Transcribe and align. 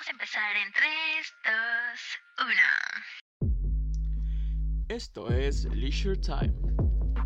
Vamos 0.00 0.08
a 0.08 0.12
empezar 0.12 0.56
en 0.56 0.72
3, 0.72 0.88
2, 2.38 2.48
1. 4.88 4.88
Esto 4.88 5.28
es 5.30 5.64
Leisure 5.66 6.16
Time, 6.16 6.54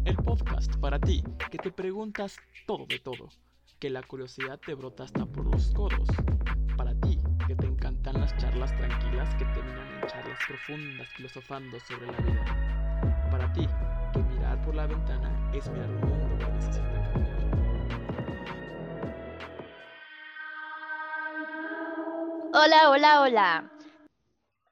el 0.04 0.16
podcast 0.16 0.74
para 0.80 0.98
ti 0.98 1.22
que 1.52 1.58
te 1.58 1.70
preguntas 1.70 2.36
todo 2.66 2.84
de 2.86 2.98
todo, 2.98 3.28
que 3.78 3.90
la 3.90 4.02
curiosidad 4.02 4.58
te 4.58 4.74
brota 4.74 5.04
hasta 5.04 5.24
por 5.24 5.44
los 5.44 5.72
codos, 5.72 6.08
para 6.76 6.98
ti 6.98 7.20
que 7.46 7.54
te 7.54 7.66
encantan 7.66 8.20
las 8.20 8.36
charlas 8.38 8.76
tranquilas 8.76 9.32
que 9.36 9.44
terminan 9.44 10.02
en 10.02 10.08
charlas 10.08 10.40
profundas 10.44 11.06
filosofando 11.16 11.78
sobre 11.78 12.10
la 12.10 12.18
vida, 12.18 13.30
para 13.30 13.52
ti 13.52 13.68
que 14.12 14.18
mirar 14.18 14.60
por 14.64 14.74
la 14.74 14.88
ventana 14.88 15.30
es 15.54 15.70
mirar 15.70 15.90
un 15.90 16.00
mundo 16.08 16.38
que 16.38 16.52
necesita 16.52 16.83
Hola, 22.56 22.88
hola, 22.88 23.20
hola. 23.20 23.72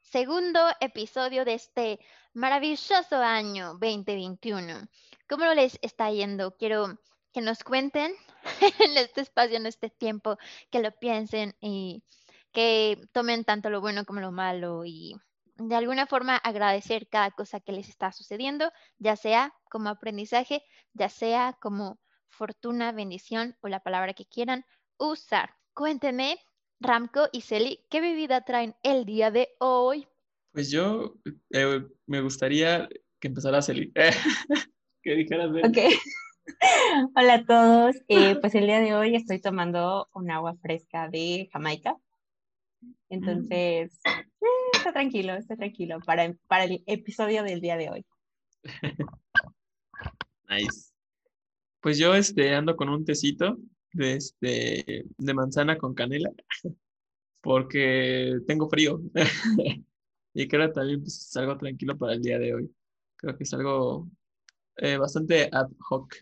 Segundo 0.02 0.61
episodio 0.79 1.45
de 1.45 1.55
este 1.55 1.98
maravilloso 2.33 3.16
año 3.16 3.73
2021. 3.73 4.87
¿Cómo 5.29 5.47
les 5.47 5.80
está 5.83 6.09
yendo? 6.12 6.57
Quiero 6.57 6.97
que 7.33 7.41
nos 7.41 7.65
cuenten 7.65 8.15
en 8.79 8.97
este 8.97 9.23
espacio, 9.23 9.57
en 9.57 9.66
este 9.66 9.91
tiempo, 9.91 10.38
que 10.71 10.79
lo 10.79 10.93
piensen 10.93 11.57
y 11.60 12.05
que 12.52 13.01
tomen 13.10 13.43
tanto 13.43 13.69
lo 13.69 13.80
bueno 13.80 14.05
como 14.05 14.21
lo 14.21 14.30
malo 14.30 14.85
y 14.85 15.16
de 15.57 15.74
alguna 15.74 16.07
forma 16.07 16.37
agradecer 16.37 17.09
cada 17.09 17.33
cosa 17.33 17.59
que 17.59 17.73
les 17.73 17.88
está 17.88 18.12
sucediendo, 18.12 18.71
ya 18.99 19.16
sea 19.16 19.57
como 19.69 19.88
aprendizaje, 19.88 20.62
ya 20.93 21.09
sea 21.09 21.59
como 21.60 21.99
fortuna, 22.29 22.93
bendición 22.93 23.57
o 23.60 23.66
la 23.66 23.80
palabra 23.80 24.15
que 24.15 24.27
quieran 24.27 24.65
usar. 24.99 25.57
Cuéntenme 25.74 26.38
Ramco 26.83 27.29
y 27.33 27.43
Celi, 27.43 27.79
¿qué 27.89 28.01
bebida 28.01 28.45
traen 28.45 28.75
el 28.83 29.05
día 29.05 29.31
de 29.31 29.51
hoy? 29.61 30.09
Pues 30.51 30.71
yo 30.71 31.15
eh, 31.51 31.80
me 32.07 32.21
gustaría 32.21 32.89
que 33.21 33.29
empezara 33.29 33.63
Celi. 33.63 33.93
que 35.02 35.15
dijeras 35.15 35.51
Ok. 35.51 35.79
Hola 37.16 37.35
a 37.35 37.45
todos. 37.45 37.97
Eh, 38.09 38.37
pues 38.41 38.55
el 38.57 38.66
día 38.66 38.80
de 38.80 38.95
hoy 38.95 39.15
estoy 39.15 39.41
tomando 39.41 40.09
un 40.13 40.30
agua 40.30 40.57
fresca 40.57 41.09
de 41.09 41.49
Jamaica. 41.52 41.97
Entonces, 43.09 44.01
eh, 44.05 44.21
está 44.73 44.93
tranquilo, 44.93 45.35
está 45.35 45.57
tranquilo 45.57 46.01
para, 46.05 46.35
para 46.49 46.65
el 46.65 46.83
episodio 46.87 47.45
del 47.45 47.61
día 47.61 47.77
de 47.77 47.91
hoy. 47.91 48.07
Nice. 50.49 50.93
Pues 51.80 51.96
yo 51.96 52.15
este, 52.15 52.55
ando 52.55 52.77
con 52.77 52.91
un 52.91 53.07
tecito 53.07 53.57
de, 53.93 54.15
este, 54.15 55.04
de 55.16 55.35
manzana 55.35 55.76
con 55.76 55.95
canela 55.95 56.30
porque 57.43 58.38
tengo 58.46 58.68
frío 58.68 59.01
y 60.34 60.49
creo 60.49 60.73
también 60.73 61.01
pues, 61.01 61.29
es 61.29 61.37
algo 61.37 61.57
tranquilo 61.59 61.96
para 61.99 62.15
el 62.15 62.23
día 62.23 62.38
de 62.38 62.54
hoy. 62.54 62.74
Creo 63.16 63.37
que 63.37 63.45
es 63.45 63.52
algo 63.54 64.09
eh, 64.76 64.97
bastante 64.97 65.49
ad 65.53 65.69
hoc. 65.91 66.15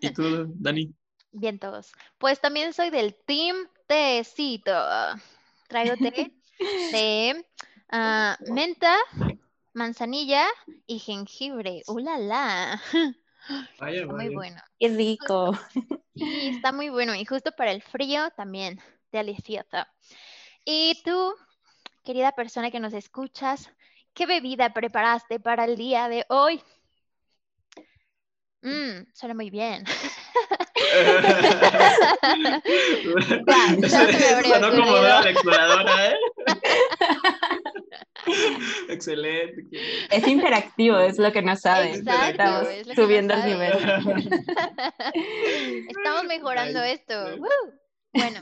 ¿Y 0.00 0.12
tú, 0.12 0.52
Dani? 0.56 0.92
Bien 1.32 1.58
todos. 1.58 1.92
Pues 2.18 2.40
también 2.40 2.72
soy 2.72 2.90
del 2.90 3.14
team 3.26 3.56
tecito. 3.86 4.72
Traigo 5.68 5.96
té 5.96 6.32
de 6.92 7.44
ah, 7.90 8.38
menta, 8.48 8.96
manzanilla 9.72 10.46
y 10.86 10.98
jengibre. 11.00 11.82
¡Uh, 11.88 11.98
la, 11.98 12.18
la! 12.18 12.82
Vaya, 13.78 14.02
Está 14.02 14.12
muy 14.12 14.34
bueno. 14.34 14.60
Qué 14.78 14.88
rico. 14.88 15.58
Sí, 16.14 16.48
está 16.48 16.72
muy 16.72 16.88
bueno. 16.88 17.14
Y 17.14 17.24
justo 17.24 17.52
para 17.52 17.72
el 17.72 17.82
frío 17.82 18.30
también, 18.36 18.80
delicioso. 19.12 19.86
Y 20.64 21.02
tú, 21.04 21.34
querida 22.04 22.32
persona 22.32 22.70
que 22.70 22.80
nos 22.80 22.94
escuchas, 22.94 23.70
¿qué 24.14 24.26
bebida 24.26 24.72
preparaste 24.72 25.40
para 25.40 25.64
el 25.64 25.76
día 25.76 26.08
de 26.08 26.24
hoy? 26.28 26.62
Mmm, 28.62 29.04
suena 29.12 29.34
muy 29.34 29.50
bien. 29.50 29.84
Sonó 34.44 34.70
como 34.70 34.96
la 34.96 35.30
exploradora, 35.30 36.06
¿eh? 36.06 36.14
Excelente. 38.88 39.66
Es 40.10 40.26
interactivo, 40.26 40.98
es 40.98 41.18
lo 41.18 41.32
que 41.32 41.42
no 41.42 41.56
saben. 41.56 41.94
Exacto, 41.94 42.30
Estamos 42.30 42.68
es 42.68 42.86
que 42.86 42.94
no 42.94 43.02
subiendo 43.02 43.34
el 43.34 43.44
nivel. 43.44 43.72
Estamos 45.88 46.24
mejorando 46.24 46.80
Nice. 46.80 46.92
esto. 46.92 47.36
¡Woo! 47.36 47.72
Bueno, 48.12 48.40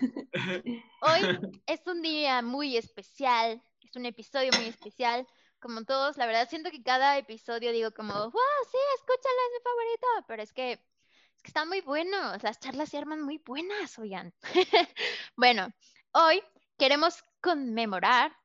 hoy 1.00 1.38
es 1.66 1.80
un 1.86 2.02
día 2.02 2.42
muy 2.42 2.76
especial, 2.76 3.62
es 3.80 3.96
un 3.96 4.06
episodio 4.06 4.50
muy 4.56 4.66
especial. 4.66 5.26
Como 5.60 5.84
todos, 5.84 6.16
la 6.16 6.26
verdad 6.26 6.48
siento 6.48 6.70
que 6.70 6.82
cada 6.82 7.16
episodio 7.16 7.72
digo 7.72 7.92
como, 7.92 8.12
wow, 8.12 8.32
sí, 8.70 8.78
escúchalo, 8.96 9.38
es 9.46 9.52
mi 9.52 9.62
favorito, 9.62 10.06
pero 10.26 10.42
es 10.42 10.52
que, 10.52 10.72
es 10.72 11.42
que 11.42 11.48
están 11.48 11.68
muy 11.68 11.80
buenos, 11.80 12.42
las 12.42 12.58
charlas 12.58 12.90
se 12.90 12.98
arman 12.98 13.22
muy 13.22 13.38
buenas, 13.38 13.98
oigan. 13.98 14.34
bueno, 15.36 15.68
hoy 16.12 16.42
queremos 16.76 17.22
conmemorar 17.40 18.36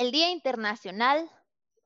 el 0.00 0.12
Día 0.12 0.30
Internacional 0.30 1.30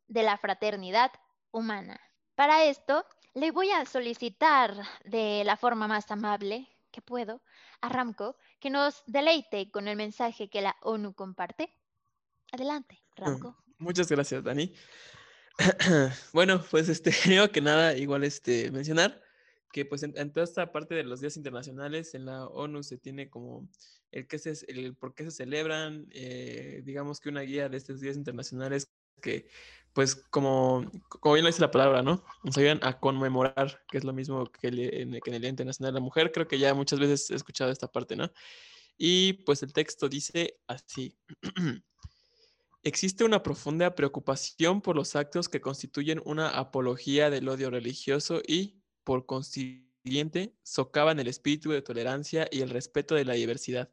de 0.07 0.23
la 0.23 0.39
Fraternidad 0.39 1.11
Humana. 1.51 2.01
Para 2.37 2.65
esto, 2.65 3.05
le 3.35 3.51
voy 3.51 3.71
a 3.71 3.85
solicitar 3.87 4.73
de 5.05 5.43
la 5.45 5.57
forma 5.57 5.89
más 5.89 6.09
amable 6.13 6.69
que 6.93 7.03
puedo 7.03 7.43
a 7.81 7.89
Ramco 7.89 8.37
que 8.61 8.71
nos 8.71 9.03
deleite 9.09 9.69
con 9.73 9.89
el 9.89 9.97
mensaje 9.97 10.49
que 10.49 10.63
la 10.63 10.77
ONU 10.83 11.13
comparte. 11.15 11.77
Adelante, 12.53 13.03
Ramco. 13.17 13.57
Muchas 13.79 14.09
gracias, 14.09 14.45
Dani. 14.45 14.73
Bueno, 16.33 16.65
pues 16.71 16.89
este, 16.89 17.11
primero 17.23 17.51
que 17.51 17.61
nada, 17.61 17.97
igual 17.97 18.23
este, 18.23 18.71
mencionar 18.71 19.24
que 19.75 19.85
pues 19.85 20.05
en, 20.05 20.33
toda 20.33 20.45
esta 20.45 20.71
parte 20.71 20.95
de 20.95 21.03
los 21.03 21.21
días 21.21 21.37
internacionales 21.37 22.15
en 22.15 22.27
la 22.27 22.47
ONU 22.47 22.85
se 22.85 22.97
tiene 22.97 23.29
como 23.29 23.69
el, 24.13 24.29
que 24.29 24.39
se, 24.39 24.55
el 24.69 24.95
por 24.95 25.17
qué 25.17 25.25
se 25.25 25.33
celebran, 25.33 26.07
eh, 26.13 26.83
digamos 26.85 27.19
que 27.19 27.29
una 27.29 27.41
guía 27.41 27.69
de 27.69 27.77
estos 27.77 28.01
días 28.01 28.17
internacionales 28.17 28.89
que 29.21 29.49
pues 29.93 30.15
como, 30.15 30.89
como 31.09 31.35
bien 31.35 31.43
lo 31.43 31.49
dice 31.49 31.61
la 31.61 31.73
palabra, 31.73 32.03
¿no? 32.03 32.25
Nos 32.45 32.57
ayudan 32.57 32.79
a 32.83 33.01
conmemorar, 33.01 33.83
que 33.89 33.99
es 33.99 34.05
lo 34.05 34.13
mismo 34.13 34.47
que, 34.47 34.69
en, 34.69 35.11
que 35.11 35.31
en 35.31 35.35
el 35.35 35.41
Día 35.41 35.51
Internacional 35.51 35.93
de 35.93 35.99
la 35.99 36.05
Mujer, 36.05 36.31
creo 36.31 36.47
que 36.47 36.61
ya 36.61 36.73
muchas 36.73 37.01
veces 37.01 37.29
he 37.31 37.35
escuchado 37.35 37.73
esta 37.73 37.91
parte, 37.91 38.15
¿no? 38.15 38.31
Y 38.97 39.33
pues 39.45 39.65
el 39.65 39.73
texto 39.73 40.09
dice 40.09 40.61
así. 40.69 41.19
Existe 42.85 43.25
una 43.25 43.43
profunda 43.43 43.97
preocupación 43.97 44.83
por 44.83 44.95
los 44.95 45.17
actos 45.17 45.49
que 45.49 45.61
constituyen 45.61 46.23
una 46.25 46.51
apología 46.51 47.29
del 47.29 47.49
odio 47.49 47.71
religioso 47.71 48.41
y, 48.47 48.84
por 49.05 49.27
consiguiente, 49.27 50.55
socavan 50.63 51.21
el 51.21 51.29
espíritu 51.29 51.71
de 51.71 51.83
tolerancia 51.83 52.49
y 52.51 52.61
el 52.61 52.71
respeto 52.71 53.15
de 53.15 53.25
la 53.25 53.35
diversidad, 53.35 53.91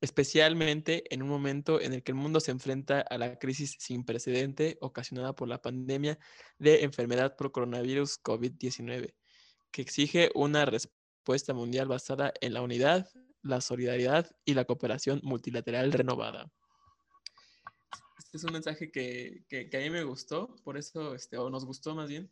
especialmente 0.00 1.12
en 1.12 1.22
un 1.22 1.28
momento 1.28 1.80
en 1.80 1.92
el 1.92 2.02
que 2.02 2.12
el 2.12 2.16
mundo 2.16 2.40
se 2.40 2.52
enfrenta 2.52 3.00
a 3.00 3.18
la 3.18 3.38
crisis 3.38 3.76
sin 3.78 4.04
precedente 4.04 4.78
ocasionada 4.80 5.34
por 5.34 5.48
la 5.48 5.60
pandemia 5.60 6.18
de 6.58 6.84
enfermedad 6.84 7.36
por 7.36 7.50
coronavirus 7.50 8.22
COVID-19, 8.22 9.14
que 9.70 9.82
exige 9.82 10.30
una 10.34 10.64
respuesta 10.64 11.54
mundial 11.54 11.88
basada 11.88 12.32
en 12.40 12.54
la 12.54 12.62
unidad, 12.62 13.08
la 13.42 13.60
solidaridad 13.60 14.30
y 14.44 14.54
la 14.54 14.64
cooperación 14.64 15.20
multilateral 15.22 15.92
renovada. 15.92 16.50
Este 18.18 18.36
es 18.36 18.44
un 18.44 18.52
mensaje 18.52 18.90
que, 18.90 19.44
a 19.72 19.78
mí 19.78 19.90
me 19.90 20.04
gustó, 20.04 20.54
por 20.62 20.76
eso, 20.76 21.14
este, 21.14 21.38
o 21.38 21.50
nos 21.50 21.64
gustó 21.64 21.94
más 21.94 22.08
bien, 22.08 22.30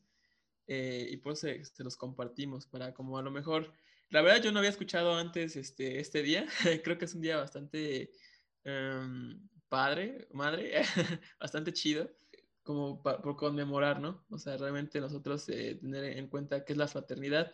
eh, 0.66 1.06
y 1.10 1.16
por 1.18 1.32
eso 1.34 1.46
se, 1.46 1.84
los 1.84 1.96
compartimos, 1.96 2.66
para 2.66 2.92
como 2.94 3.18
a 3.18 3.22
lo 3.22 3.30
mejor, 3.30 3.72
la 4.10 4.22
verdad 4.22 4.42
yo 4.42 4.52
no 4.52 4.58
había 4.58 4.70
escuchado 4.70 5.14
antes 5.14 5.56
este, 5.56 6.00
este 6.00 6.22
día, 6.22 6.46
creo 6.84 6.98
que 6.98 7.04
es 7.06 7.14
un 7.14 7.20
día 7.22 7.36
bastante 7.36 8.10
em, 8.64 9.48
padre, 9.68 10.28
madre, 10.32 10.82
bastante 11.40 11.72
chido, 11.72 12.10
como 12.62 13.02
pa- 13.02 13.20
por 13.22 13.36
conmemorar, 13.36 14.00
¿no? 14.00 14.24
O 14.30 14.38
sea, 14.38 14.56
realmente 14.56 15.00
nosotros 15.00 15.48
eh, 15.48 15.76
tener 15.80 16.04
en 16.18 16.28
cuenta 16.28 16.64
qué 16.64 16.72
es 16.72 16.78
la 16.78 16.88
fraternidad, 16.88 17.52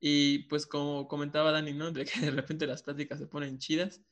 y 0.00 0.40
pues 0.48 0.66
como 0.66 1.08
comentaba 1.08 1.52
Dani, 1.52 1.72
¿no? 1.74 1.90
De 1.92 2.04
que 2.06 2.20
de 2.20 2.30
repente 2.30 2.66
las 2.66 2.82
pláticas 2.82 3.18
se 3.18 3.26
ponen 3.26 3.58
chidas 3.58 4.02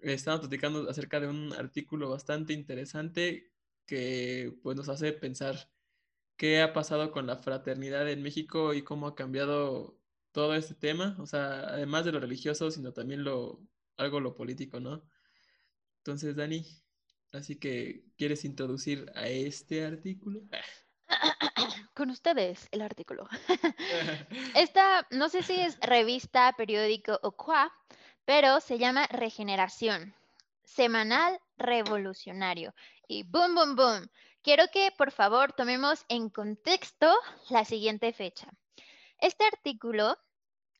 estamos 0.00 0.40
platicando 0.40 0.88
acerca 0.88 1.20
de 1.20 1.28
un 1.28 1.52
artículo 1.52 2.10
bastante 2.10 2.52
interesante 2.52 3.52
que 3.86 4.54
pues 4.62 4.76
nos 4.76 4.88
hace 4.88 5.12
pensar 5.12 5.70
qué 6.38 6.62
ha 6.62 6.72
pasado 6.72 7.12
con 7.12 7.26
la 7.28 7.36
fraternidad 7.38 8.08
en 8.10 8.22
México 8.22 8.74
y 8.74 8.82
cómo 8.84 9.08
ha 9.08 9.16
cambiado 9.16 9.98
todo 10.32 10.54
este 10.54 10.74
tema, 10.74 11.16
o 11.20 11.26
sea, 11.26 11.60
además 11.68 12.06
de 12.06 12.12
lo 12.12 12.20
religioso, 12.20 12.70
sino 12.70 12.92
también 12.94 13.24
lo 13.24 13.60
algo 13.98 14.20
lo 14.20 14.34
político, 14.36 14.80
¿no? 14.80 15.02
Entonces, 15.98 16.36
Dani, 16.36 16.64
así 17.32 17.58
que 17.58 18.04
¿quieres 18.16 18.44
introducir 18.44 19.10
a 19.14 19.28
este 19.28 19.84
artículo? 19.84 20.42
Con 21.94 22.10
ustedes 22.10 22.68
el 22.70 22.82
artículo. 22.82 23.28
Esta, 24.54 25.06
no 25.10 25.28
sé 25.28 25.42
si 25.42 25.60
es 25.60 25.78
revista, 25.80 26.54
periódico 26.56 27.18
o 27.22 27.32
cuá, 27.32 27.72
pero 28.24 28.60
se 28.60 28.78
llama 28.78 29.06
Regeneración. 29.08 30.14
semanal 30.64 31.40
revolucionario. 31.56 32.74
Y 33.08 33.24
boom, 33.24 33.54
boom, 33.54 33.76
boom. 33.76 34.10
Quiero 34.48 34.64
que 34.72 34.88
por 34.96 35.12
favor 35.12 35.52
tomemos 35.52 36.06
en 36.08 36.30
contexto 36.30 37.12
la 37.50 37.66
siguiente 37.66 38.14
fecha. 38.14 38.48
Este 39.18 39.44
artículo, 39.44 40.16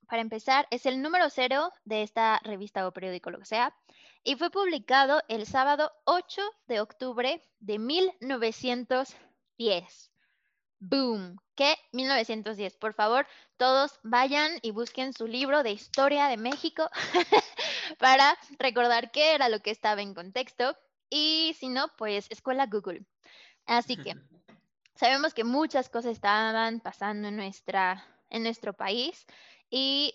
para 0.09 0.23
empezar, 0.23 0.67
es 0.71 0.87
el 0.87 1.03
número 1.03 1.29
cero 1.29 1.71
de 1.85 2.03
esta 2.03 2.41
revista 2.45 2.89
o 2.89 2.95
periódico, 2.95 3.31
lo 3.31 3.41
que 3.41 3.45
sea, 3.45 3.77
y 4.25 4.37
fue 4.37 4.51
publicado 4.51 5.21
el 5.29 5.45
sábado 5.45 5.93
8 6.05 6.41
de 6.67 6.81
octubre 6.81 7.43
de 7.59 7.79
1910. 7.79 10.13
Boom. 10.79 11.37
¿Qué? 11.55 11.77
1910. 11.93 12.79
Por 12.79 12.95
favor, 12.95 13.27
todos 13.59 14.01
vayan 14.03 14.51
y 14.63 14.71
busquen 14.71 15.13
su 15.13 15.27
libro 15.27 15.63
de 15.63 15.73
historia 15.73 16.29
de 16.29 16.39
México 16.39 16.89
para 17.99 18.39
recordar 18.59 19.11
qué 19.11 19.35
era 19.35 19.51
lo 19.51 19.61
que 19.61 19.73
estaba 19.73 20.01
en 20.01 20.15
contexto. 20.15 20.75
Y 21.11 21.55
si 21.59 21.69
no, 21.69 21.89
pues 21.99 22.29
escuela 22.31 22.65
Google. 22.65 23.05
Así 23.69 23.97
que 23.99 24.15
sabemos 24.95 25.35
que 25.35 25.45
muchas 25.45 25.91
cosas 25.91 26.13
estaban 26.13 26.81
pasando 26.81 27.29
en, 27.29 27.37
nuestra, 27.37 28.05
en 28.31 28.43
nuestro 28.43 28.73
país 28.73 29.27
y 29.71 30.15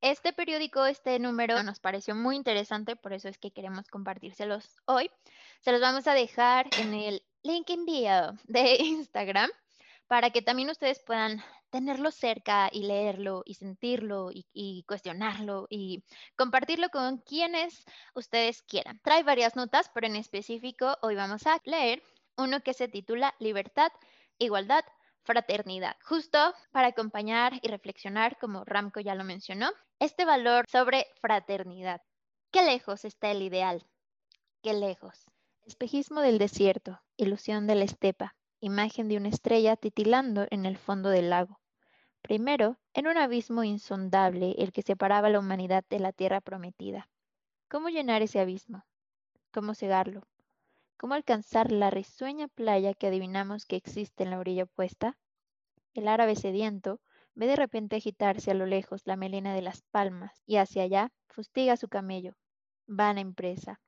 este 0.00 0.32
periódico, 0.32 0.86
este 0.86 1.18
número 1.18 1.62
nos 1.62 1.80
pareció 1.80 2.14
muy 2.14 2.36
interesante, 2.36 2.96
por 2.96 3.12
eso 3.12 3.28
es 3.28 3.38
que 3.38 3.52
queremos 3.52 3.88
compartírselos 3.88 4.76
hoy. 4.86 5.10
Se 5.60 5.70
los 5.70 5.82
vamos 5.82 6.06
a 6.06 6.14
dejar 6.14 6.66
en 6.78 6.94
el 6.94 7.22
link 7.42 7.68
en 7.70 7.84
bio 7.84 8.32
de 8.44 8.76
Instagram 8.80 9.50
para 10.06 10.30
que 10.30 10.40
también 10.42 10.70
ustedes 10.70 11.00
puedan 11.00 11.42
tenerlo 11.68 12.10
cerca 12.10 12.70
y 12.72 12.84
leerlo 12.84 13.42
y 13.44 13.54
sentirlo 13.54 14.30
y, 14.32 14.84
cuestionarlo 14.86 15.66
y 15.68 16.04
compartirlo 16.36 16.88
con 16.88 17.18
quienes 17.18 17.84
ustedes 18.14 18.62
quieran. 18.62 18.98
Trae 19.02 19.22
varias 19.24 19.56
notas, 19.56 19.90
pero 19.92 20.06
en 20.06 20.16
específico 20.16 20.96
hoy 21.02 21.16
vamos 21.16 21.46
a 21.46 21.60
leer 21.64 22.02
uno 22.36 22.60
que 22.60 22.74
se 22.74 22.88
titula 22.88 23.34
Libertad, 23.38 23.90
Igualdad, 24.38 24.84
Fraternidad, 25.22 25.96
justo 26.02 26.38
para 26.70 26.88
acompañar 26.88 27.54
y 27.62 27.68
reflexionar, 27.68 28.36
como 28.38 28.64
Ramco 28.64 29.00
ya 29.00 29.14
lo 29.14 29.24
mencionó, 29.24 29.70
este 29.98 30.26
valor 30.26 30.66
sobre 30.68 31.06
fraternidad. 31.22 32.02
¿Qué 32.50 32.62
lejos 32.62 33.06
está 33.06 33.30
el 33.30 33.40
ideal? 33.40 33.86
¿Qué 34.62 34.74
lejos? 34.74 35.24
Espejismo 35.64 36.20
del 36.20 36.38
desierto, 36.38 37.00
ilusión 37.16 37.66
de 37.66 37.74
la 37.74 37.84
estepa, 37.84 38.36
imagen 38.60 39.08
de 39.08 39.16
una 39.16 39.30
estrella 39.30 39.76
titilando 39.76 40.46
en 40.50 40.66
el 40.66 40.76
fondo 40.76 41.08
del 41.08 41.30
lago. 41.30 41.58
Primero, 42.20 42.78
en 42.92 43.06
un 43.06 43.16
abismo 43.16 43.64
insondable 43.64 44.54
el 44.58 44.72
que 44.72 44.82
separaba 44.82 45.30
la 45.30 45.38
humanidad 45.38 45.84
de 45.88 46.00
la 46.00 46.12
tierra 46.12 46.40
prometida. 46.40 47.08
¿Cómo 47.68 47.88
llenar 47.88 48.20
ese 48.20 48.40
abismo? 48.40 48.84
¿Cómo 49.52 49.74
cegarlo? 49.74 50.26
¿Cómo 50.96 51.14
alcanzar 51.14 51.72
la 51.72 51.90
risueña 51.90 52.48
playa 52.48 52.94
que 52.94 53.08
adivinamos 53.08 53.66
que 53.66 53.76
existe 53.76 54.24
en 54.24 54.30
la 54.30 54.38
orilla 54.38 54.64
opuesta? 54.64 55.18
El 55.92 56.08
árabe 56.08 56.36
sediento 56.36 57.00
ve 57.34 57.46
de 57.46 57.56
repente 57.56 57.96
agitarse 57.96 58.50
a 58.50 58.54
lo 58.54 58.66
lejos 58.66 59.02
la 59.04 59.16
melena 59.16 59.54
de 59.54 59.62
las 59.62 59.82
palmas 59.82 60.42
y 60.46 60.56
hacia 60.56 60.82
allá 60.84 61.12
fustiga 61.28 61.76
su 61.76 61.88
camello. 61.88 62.36
Vana 62.86 63.20
empresa. 63.20 63.80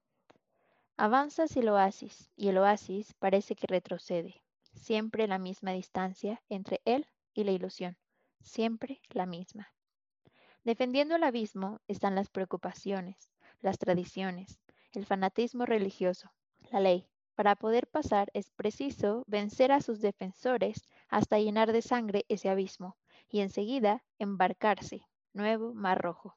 Avanza 0.97 1.44
hacia 1.44 1.62
el 1.62 1.69
oasis 1.69 2.31
y 2.37 2.49
el 2.49 2.58
oasis 2.58 3.14
parece 3.14 3.55
que 3.55 3.67
retrocede 3.67 4.43
siempre 4.76 5.26
la 5.26 5.38
misma 5.38 5.73
distancia 5.73 6.43
entre 6.49 6.81
él 6.85 7.06
y 7.35 7.44
la 7.44 7.52
ilusión, 7.52 7.97
siempre 8.41 9.00
la 9.11 9.26
misma. 9.26 9.73
Defendiendo 10.64 11.17
el 11.17 11.23
abismo 11.23 11.81
están 11.87 12.14
las 12.14 12.29
preocupaciones, 12.29 13.31
las 13.61 13.79
tradiciones, 13.79 14.61
el 14.93 15.06
fanatismo 15.06 15.67
religioso, 15.67 16.32
la 16.70 16.80
ley. 16.80 17.08
Para 17.34 17.54
poder 17.54 17.86
pasar 17.86 18.30
es 18.32 18.50
preciso 18.50 19.24
vencer 19.26 19.70
a 19.70 19.80
sus 19.80 20.00
defensores 20.00 20.88
hasta 21.08 21.38
llenar 21.38 21.72
de 21.72 21.82
sangre 21.82 22.24
ese 22.28 22.48
abismo 22.48 22.96
y 23.28 23.40
enseguida 23.40 24.02
embarcarse, 24.18 25.06
nuevo 25.34 25.74
mar 25.74 26.00
rojo. 26.00 26.36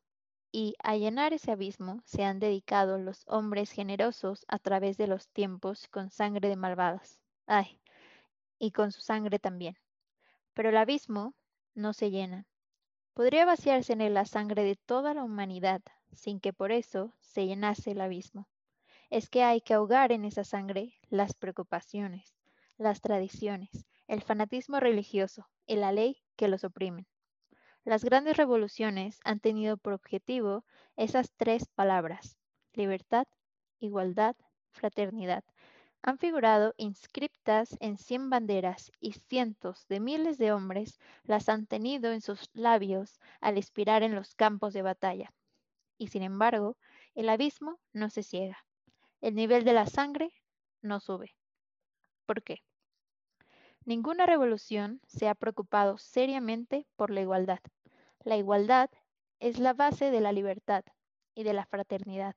Y 0.51 0.75
a 0.83 0.97
llenar 0.97 1.33
ese 1.33 1.51
abismo 1.51 2.01
se 2.05 2.23
han 2.23 2.39
dedicado 2.39 2.97
los 2.97 3.23
hombres 3.27 3.71
generosos 3.71 4.45
a 4.47 4.59
través 4.59 4.97
de 4.97 5.07
los 5.07 5.29
tiempos 5.29 5.87
con 5.87 6.09
sangre 6.09 6.49
de 6.49 6.55
malvados. 6.55 7.19
Ay, 7.45 7.79
y 8.57 8.71
con 8.71 8.91
su 8.91 9.01
sangre 9.01 9.39
también. 9.39 9.77
Pero 10.53 10.69
el 10.69 10.77
abismo 10.77 11.33
no 11.75 11.93
se 11.93 12.11
llena. 12.11 12.45
Podría 13.13 13.45
vaciarse 13.45 13.93
en 13.93 14.01
él 14.01 14.15
la 14.15 14.25
sangre 14.25 14.63
de 14.63 14.75
toda 14.75 15.13
la 15.13 15.23
humanidad 15.23 15.81
sin 16.11 16.39
que 16.39 16.53
por 16.53 16.71
eso 16.71 17.13
se 17.19 17.45
llenase 17.45 17.91
el 17.91 18.01
abismo. 18.01 18.47
Es 19.09 19.29
que 19.29 19.43
hay 19.43 19.61
que 19.61 19.73
ahogar 19.73 20.11
en 20.11 20.25
esa 20.25 20.43
sangre 20.43 20.93
las 21.09 21.33
preocupaciones, 21.33 22.35
las 22.77 23.01
tradiciones, 23.01 23.85
el 24.07 24.21
fanatismo 24.21 24.79
religioso 24.79 25.47
y 25.65 25.75
la 25.75 25.91
ley 25.91 26.23
que 26.35 26.47
los 26.47 26.63
oprimen. 26.63 27.07
Las 27.83 28.03
grandes 28.03 28.37
revoluciones 28.37 29.19
han 29.23 29.39
tenido 29.39 29.77
por 29.77 29.93
objetivo 29.93 30.63
esas 30.95 31.31
tres 31.35 31.67
palabras, 31.67 32.37
libertad, 32.73 33.25
igualdad, 33.79 34.35
fraternidad, 34.71 35.43
han 36.01 36.17
figurado 36.17 36.73
inscriptas 36.77 37.75
en 37.81 37.97
cien 37.97 38.29
banderas 38.29 38.91
y 39.01 39.13
cientos 39.13 39.85
de 39.89 39.99
miles 39.99 40.37
de 40.37 40.53
hombres 40.53 40.97
las 41.23 41.49
han 41.49 41.67
tenido 41.67 42.13
en 42.13 42.21
sus 42.21 42.49
labios 42.53 43.19
al 43.41 43.57
expirar 43.57 44.01
en 44.03 44.15
los 44.15 44.33
campos 44.33 44.73
de 44.73 44.81
batalla. 44.81 45.33
Y 45.97 46.07
sin 46.07 46.23
embargo, 46.23 46.77
el 47.15 47.27
abismo 47.27 47.79
no 47.91 48.09
se 48.09 48.23
ciega. 48.23 48.68
El 49.21 49.35
nivel 49.35 49.65
de 49.65 49.73
la 49.73 49.85
sangre 49.85 50.31
no 50.81 51.01
sube. 51.01 51.35
¿Por 52.25 52.41
qué? 52.41 52.63
Ninguna 53.83 54.25
revolución 54.25 55.01
se 55.07 55.27
ha 55.27 55.35
preocupado 55.35 55.97
seriamente 55.97 56.87
por 56.95 57.09
la 57.09 57.21
igualdad. 57.21 57.59
La 58.23 58.37
igualdad 58.37 58.89
es 59.39 59.59
la 59.59 59.73
base 59.73 60.09
de 60.11 60.21
la 60.21 60.31
libertad 60.31 60.85
y 61.35 61.43
de 61.43 61.53
la 61.53 61.65
fraternidad. 61.65 62.35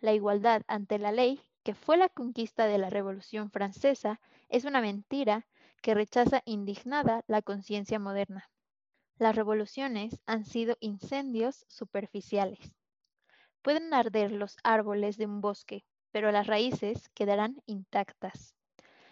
La 0.00 0.12
igualdad 0.12 0.62
ante 0.66 0.98
la 0.98 1.12
ley 1.12 1.40
que 1.62 1.74
fue 1.74 1.96
la 1.96 2.08
conquista 2.08 2.66
de 2.66 2.78
la 2.78 2.90
Revolución 2.90 3.50
Francesa 3.50 4.20
es 4.48 4.64
una 4.64 4.80
mentira 4.80 5.46
que 5.82 5.94
rechaza 5.94 6.42
indignada 6.46 7.22
la 7.26 7.42
conciencia 7.42 7.98
moderna. 7.98 8.50
Las 9.18 9.36
revoluciones 9.36 10.20
han 10.26 10.44
sido 10.44 10.76
incendios 10.80 11.64
superficiales. 11.68 12.72
Pueden 13.62 13.92
arder 13.92 14.32
los 14.32 14.56
árboles 14.62 15.16
de 15.16 15.26
un 15.26 15.40
bosque, 15.40 15.84
pero 16.10 16.32
las 16.32 16.46
raíces 16.46 17.08
quedarán 17.10 17.62
intactas. 17.66 18.54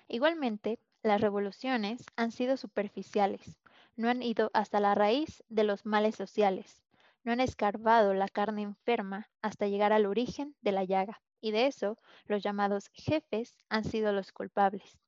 Igualmente, 0.09 0.79
las 1.03 1.21
revoluciones 1.21 2.05
han 2.17 2.33
sido 2.33 2.57
superficiales, 2.57 3.59
no 3.97 4.09
han 4.09 4.23
ido 4.23 4.51
hasta 4.55 4.81
la 4.81 4.95
raíz 4.95 5.43
de 5.49 5.65
los 5.65 5.87
males 5.87 6.17
sociales, 6.17 6.83
no 7.25 7.33
han 7.33 7.41
escarbado 7.41 8.15
la 8.15 8.29
carne 8.29 8.63
enferma 8.63 9.29
hasta 9.43 9.67
llegar 9.67 9.93
al 9.93 10.07
origen 10.07 10.55
de 10.61 10.73
la 10.73 10.85
llaga 10.85 11.23
y 11.41 11.51
de 11.51 11.67
eso 11.67 11.99
los 12.27 12.43
llamados 12.43 12.89
jefes 12.93 13.57
han 13.69 13.85
sido 13.85 14.13
los 14.13 14.33
culpables. 14.33 14.99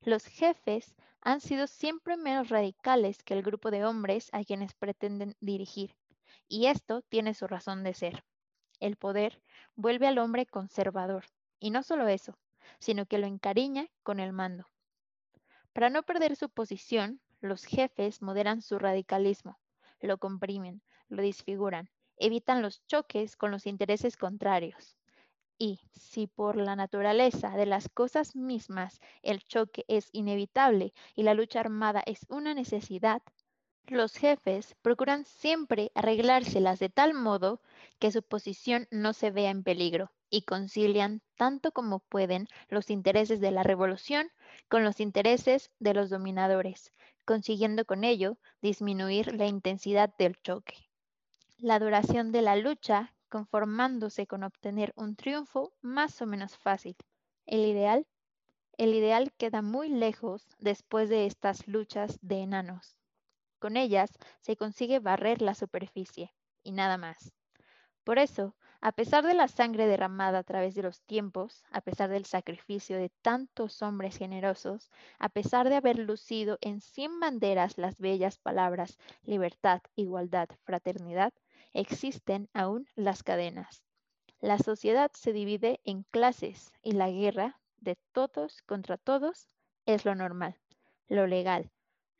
Los 0.00 0.26
jefes 0.26 0.94
han 1.20 1.40
sido 1.40 1.66
siempre 1.66 2.16
menos 2.16 2.48
radicales 2.48 3.22
que 3.22 3.34
el 3.34 3.42
grupo 3.42 3.70
de 3.70 3.84
hombres 3.84 4.28
a 4.32 4.44
quienes 4.44 4.74
pretenden 4.74 5.36
dirigir, 5.40 5.96
y 6.48 6.66
esto 6.66 7.02
tiene 7.02 7.34
su 7.34 7.46
razón 7.46 7.84
de 7.84 7.94
ser. 7.94 8.24
El 8.82 8.96
poder 8.96 9.40
vuelve 9.76 10.08
al 10.08 10.18
hombre 10.18 10.44
conservador, 10.44 11.26
y 11.60 11.70
no 11.70 11.84
solo 11.84 12.08
eso, 12.08 12.36
sino 12.80 13.06
que 13.06 13.18
lo 13.18 13.28
encariña 13.28 13.86
con 14.02 14.18
el 14.18 14.32
mando. 14.32 14.66
Para 15.72 15.88
no 15.88 16.02
perder 16.02 16.34
su 16.34 16.50
posición, 16.50 17.20
los 17.40 17.64
jefes 17.64 18.22
moderan 18.22 18.60
su 18.60 18.80
radicalismo, 18.80 19.60
lo 20.00 20.18
comprimen, 20.18 20.82
lo 21.08 21.22
disfiguran, 21.22 21.90
evitan 22.16 22.60
los 22.60 22.84
choques 22.88 23.36
con 23.36 23.52
los 23.52 23.66
intereses 23.66 24.16
contrarios, 24.16 24.96
y 25.58 25.78
si 25.92 26.26
por 26.26 26.56
la 26.56 26.74
naturaleza 26.74 27.50
de 27.50 27.66
las 27.66 27.88
cosas 27.88 28.34
mismas 28.34 28.98
el 29.22 29.44
choque 29.44 29.84
es 29.86 30.08
inevitable 30.10 30.92
y 31.14 31.22
la 31.22 31.34
lucha 31.34 31.60
armada 31.60 32.02
es 32.04 32.26
una 32.28 32.52
necesidad, 32.52 33.22
los 33.86 34.16
jefes 34.16 34.76
procuran 34.82 35.24
siempre 35.24 35.90
arreglárselas 35.94 36.78
de 36.78 36.88
tal 36.88 37.14
modo 37.14 37.60
que 37.98 38.12
su 38.12 38.22
posición 38.22 38.88
no 38.90 39.12
se 39.12 39.30
vea 39.30 39.50
en 39.50 39.62
peligro 39.64 40.12
y 40.30 40.42
concilian 40.42 41.20
tanto 41.36 41.72
como 41.72 41.98
pueden 41.98 42.48
los 42.68 42.90
intereses 42.90 43.40
de 43.40 43.50
la 43.50 43.62
revolución 43.62 44.30
con 44.68 44.84
los 44.84 45.00
intereses 45.00 45.70
de 45.78 45.94
los 45.94 46.10
dominadores, 46.10 46.92
consiguiendo 47.24 47.84
con 47.84 48.04
ello 48.04 48.38
disminuir 48.62 49.34
la 49.34 49.46
intensidad 49.46 50.14
del 50.16 50.40
choque. 50.42 50.88
La 51.58 51.78
duración 51.78 52.32
de 52.32 52.42
la 52.42 52.56
lucha 52.56 53.14
conformándose 53.28 54.26
con 54.26 54.42
obtener 54.42 54.92
un 54.96 55.16
triunfo 55.16 55.72
más 55.80 56.20
o 56.22 56.26
menos 56.26 56.56
fácil. 56.56 56.96
El 57.46 57.64
ideal, 57.66 58.06
el 58.78 58.94
ideal 58.94 59.32
queda 59.32 59.62
muy 59.62 59.88
lejos 59.88 60.46
después 60.58 61.08
de 61.08 61.26
estas 61.26 61.66
luchas 61.66 62.18
de 62.22 62.42
enanos. 62.42 63.01
Con 63.62 63.76
ellas 63.76 64.10
se 64.40 64.56
consigue 64.56 64.98
barrer 64.98 65.40
la 65.40 65.54
superficie 65.54 66.34
y 66.64 66.72
nada 66.72 66.98
más. 66.98 67.32
Por 68.04 68.18
eso, 68.18 68.56
A 68.84 68.90
pesar 68.90 69.24
de 69.24 69.34
la 69.34 69.46
sangre 69.46 69.86
derramada 69.86 70.40
a 70.40 70.42
través 70.42 70.74
de 70.74 70.82
los 70.82 71.02
tiempos, 71.02 71.62
a 71.70 71.80
pesar 71.80 72.10
del 72.10 72.24
sacrificio 72.24 72.96
de 72.98 73.10
tantos 73.22 73.80
hombres 73.80 74.16
generosos, 74.18 74.90
a 75.20 75.28
pesar 75.28 75.68
de 75.68 75.76
haber 75.76 76.00
lucido 76.00 76.58
en 76.60 76.80
cien 76.80 77.20
banderas 77.20 77.78
las 77.78 78.00
bellas 78.00 78.38
palabras 78.38 78.98
libertad, 79.22 79.82
igualdad, 79.94 80.48
fraternidad, 80.64 81.32
existen 81.72 82.50
aún 82.54 82.88
las 82.96 83.22
cadenas. 83.22 83.84
La 84.40 84.58
sociedad 84.58 85.12
se 85.14 85.32
divide 85.32 85.80
en 85.84 86.02
clases 86.02 86.72
y 86.82 86.92
la 86.92 87.10
guerra 87.10 87.60
de 87.76 87.96
todos 88.12 88.62
contra 88.62 88.98
todos 88.98 89.48
es 89.86 90.04
lo 90.04 90.16
normal, 90.16 90.58
lo 91.06 91.28
legal, 91.28 91.70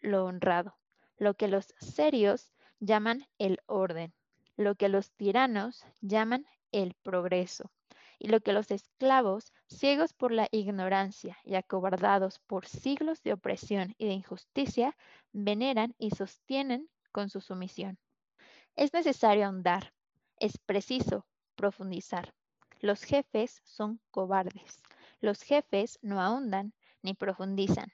lo 0.01 0.27
honrado, 0.27 0.77
lo 1.23 1.35
que 1.35 1.49
los 1.49 1.75
serios 1.79 2.52
llaman 2.81 3.26
el 3.38 3.61
orden 3.67 4.12
lo 4.57 4.75
que 4.75 4.88
los 4.88 5.11
tiranos 5.12 5.85
llaman 6.00 6.47
el 6.73 6.95
progreso, 7.02 7.71
y 8.19 8.29
lo 8.29 8.41
que 8.41 8.52
los 8.52 8.71
esclavos, 8.71 9.52
ciegos 9.67 10.12
por 10.12 10.33
la 10.33 10.49
ignorancia 10.50 11.37
y 11.45 11.55
acobardados 11.55 12.38
por 12.38 12.67
siglos 12.67 13.23
de 13.23 13.33
opresión 13.33 13.95
y 13.99 14.07
de 14.07 14.12
injusticia, 14.12 14.97
veneran 15.33 15.95
y 15.99 16.11
sostienen 16.11 16.88
con 17.11 17.29
su 17.29 17.41
sumisión. 17.41 17.99
Es 18.76 18.93
necesario 18.93 19.47
ahondar, 19.47 19.93
es 20.38 20.59
preciso 20.59 21.26
profundizar. 21.57 22.33
Los 22.81 23.02
jefes 23.02 23.61
son 23.64 24.00
cobardes. 24.11 24.83
Los 25.21 25.43
jefes 25.43 25.99
no 26.02 26.21
ahondan 26.21 26.73
ni 27.02 27.14
profundizan. 27.14 27.93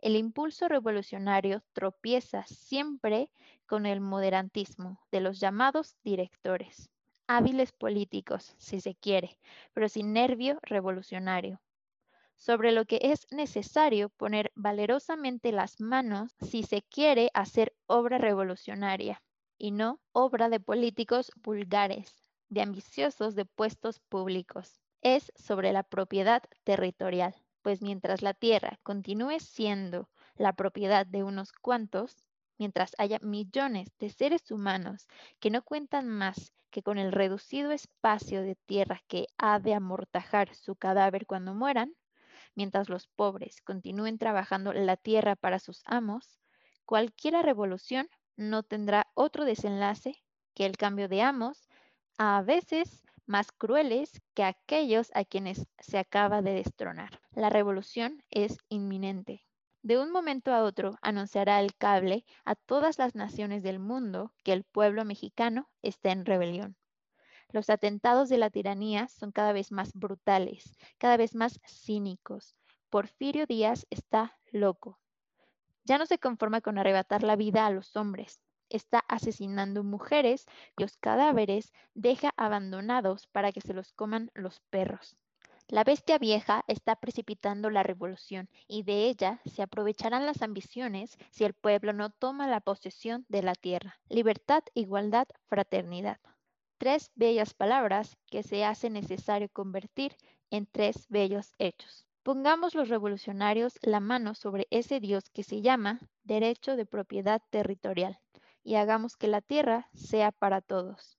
El 0.00 0.14
impulso 0.14 0.68
revolucionario 0.68 1.64
tropieza 1.72 2.44
siempre 2.46 3.30
con 3.66 3.84
el 3.84 4.00
moderantismo 4.00 5.00
de 5.10 5.20
los 5.20 5.40
llamados 5.40 5.96
directores, 6.04 6.88
hábiles 7.26 7.72
políticos, 7.72 8.54
si 8.58 8.80
se 8.80 8.94
quiere, 8.94 9.40
pero 9.72 9.88
sin 9.88 10.12
nervio 10.12 10.60
revolucionario. 10.62 11.60
Sobre 12.36 12.70
lo 12.70 12.84
que 12.84 13.00
es 13.02 13.26
necesario 13.32 14.08
poner 14.10 14.52
valerosamente 14.54 15.50
las 15.50 15.80
manos 15.80 16.36
si 16.40 16.62
se 16.62 16.82
quiere 16.82 17.32
hacer 17.34 17.74
obra 17.86 18.18
revolucionaria 18.18 19.20
y 19.58 19.72
no 19.72 20.00
obra 20.12 20.48
de 20.48 20.60
políticos 20.60 21.32
vulgares, 21.42 22.30
de 22.48 22.62
ambiciosos 22.62 23.34
de 23.34 23.46
puestos 23.46 23.98
públicos. 23.98 24.80
Es 25.02 25.32
sobre 25.34 25.72
la 25.72 25.82
propiedad 25.82 26.44
territorial 26.62 27.34
pues 27.68 27.82
mientras 27.82 28.22
la 28.22 28.32
Tierra 28.32 28.80
continúe 28.82 29.40
siendo 29.40 30.08
la 30.36 30.54
propiedad 30.54 31.04
de 31.04 31.22
unos 31.22 31.52
cuantos, 31.52 32.24
mientras 32.56 32.92
haya 32.96 33.18
millones 33.20 33.92
de 33.98 34.08
seres 34.08 34.50
humanos 34.50 35.06
que 35.38 35.50
no 35.50 35.60
cuentan 35.60 36.08
más 36.08 36.54
que 36.70 36.82
con 36.82 36.96
el 36.96 37.12
reducido 37.12 37.70
espacio 37.70 38.40
de 38.40 38.54
tierra 38.54 39.02
que 39.06 39.26
ha 39.36 39.58
de 39.58 39.74
amortajar 39.74 40.54
su 40.54 40.76
cadáver 40.76 41.26
cuando 41.26 41.52
mueran, 41.52 41.92
mientras 42.54 42.88
los 42.88 43.06
pobres 43.06 43.60
continúen 43.60 44.16
trabajando 44.16 44.72
la 44.72 44.96
tierra 44.96 45.36
para 45.36 45.58
sus 45.58 45.82
amos, 45.84 46.40
cualquier 46.86 47.34
revolución 47.34 48.08
no 48.34 48.62
tendrá 48.62 49.08
otro 49.12 49.44
desenlace 49.44 50.24
que 50.54 50.64
el 50.64 50.78
cambio 50.78 51.06
de 51.06 51.20
amos, 51.20 51.68
a 52.16 52.40
veces 52.40 53.04
más 53.28 53.52
crueles 53.52 54.22
que 54.34 54.42
aquellos 54.42 55.10
a 55.14 55.24
quienes 55.24 55.68
se 55.78 55.98
acaba 55.98 56.42
de 56.42 56.54
destronar. 56.54 57.20
La 57.32 57.50
revolución 57.50 58.24
es 58.30 58.58
inminente. 58.68 59.44
De 59.82 59.98
un 59.98 60.10
momento 60.10 60.52
a 60.52 60.64
otro 60.64 60.98
anunciará 61.02 61.60
el 61.60 61.76
cable 61.76 62.24
a 62.44 62.54
todas 62.54 62.98
las 62.98 63.14
naciones 63.14 63.62
del 63.62 63.78
mundo 63.78 64.32
que 64.42 64.52
el 64.52 64.64
pueblo 64.64 65.04
mexicano 65.04 65.68
está 65.82 66.10
en 66.10 66.24
rebelión. 66.24 66.76
Los 67.50 67.70
atentados 67.70 68.28
de 68.28 68.38
la 68.38 68.50
tiranía 68.50 69.08
son 69.08 69.30
cada 69.30 69.52
vez 69.52 69.72
más 69.72 69.92
brutales, 69.94 70.76
cada 70.98 71.16
vez 71.16 71.34
más 71.34 71.60
cínicos. 71.66 72.56
Porfirio 72.90 73.46
Díaz 73.46 73.86
está 73.90 74.38
loco. 74.50 74.98
Ya 75.84 75.96
no 75.96 76.06
se 76.06 76.18
conforma 76.18 76.60
con 76.60 76.76
arrebatar 76.76 77.22
la 77.22 77.36
vida 77.36 77.64
a 77.64 77.70
los 77.70 77.96
hombres, 77.96 78.40
está 78.70 79.00
asesinando 79.08 79.84
mujeres 79.84 80.46
los 80.76 80.96
cadáveres 80.96 81.72
deja 81.94 82.32
abandonados 82.36 83.26
para 83.26 83.52
que 83.52 83.60
se 83.60 83.74
los 83.74 83.92
coman 83.92 84.30
los 84.34 84.60
perros. 84.70 85.16
La 85.70 85.84
bestia 85.84 86.16
vieja 86.16 86.64
está 86.66 86.96
precipitando 86.96 87.68
la 87.68 87.82
revolución 87.82 88.48
y 88.66 88.84
de 88.84 89.04
ella 89.04 89.42
se 89.44 89.60
aprovecharán 89.60 90.24
las 90.24 90.40
ambiciones 90.40 91.18
si 91.30 91.44
el 91.44 91.52
pueblo 91.52 91.92
no 91.92 92.08
toma 92.08 92.46
la 92.46 92.60
posesión 92.60 93.26
de 93.28 93.42
la 93.42 93.54
tierra. 93.54 94.00
Libertad, 94.08 94.62
igualdad, 94.72 95.28
fraternidad. 95.46 96.20
Tres 96.78 97.10
bellas 97.16 97.52
palabras 97.52 98.16
que 98.30 98.42
se 98.42 98.64
hace 98.64 98.88
necesario 98.88 99.50
convertir 99.50 100.16
en 100.50 100.64
tres 100.64 101.06
bellos 101.10 101.52
hechos. 101.58 102.06
Pongamos 102.22 102.74
los 102.74 102.88
revolucionarios 102.88 103.78
la 103.82 104.00
mano 104.00 104.34
sobre 104.34 104.66
ese 104.70 105.00
Dios 105.00 105.28
que 105.28 105.42
se 105.42 105.60
llama 105.60 105.98
derecho 106.24 106.76
de 106.76 106.86
propiedad 106.86 107.42
territorial 107.50 108.18
y 108.68 108.76
hagamos 108.76 109.16
que 109.16 109.28
la 109.28 109.40
tierra 109.40 109.88
sea 109.94 110.30
para 110.30 110.60
todos. 110.60 111.18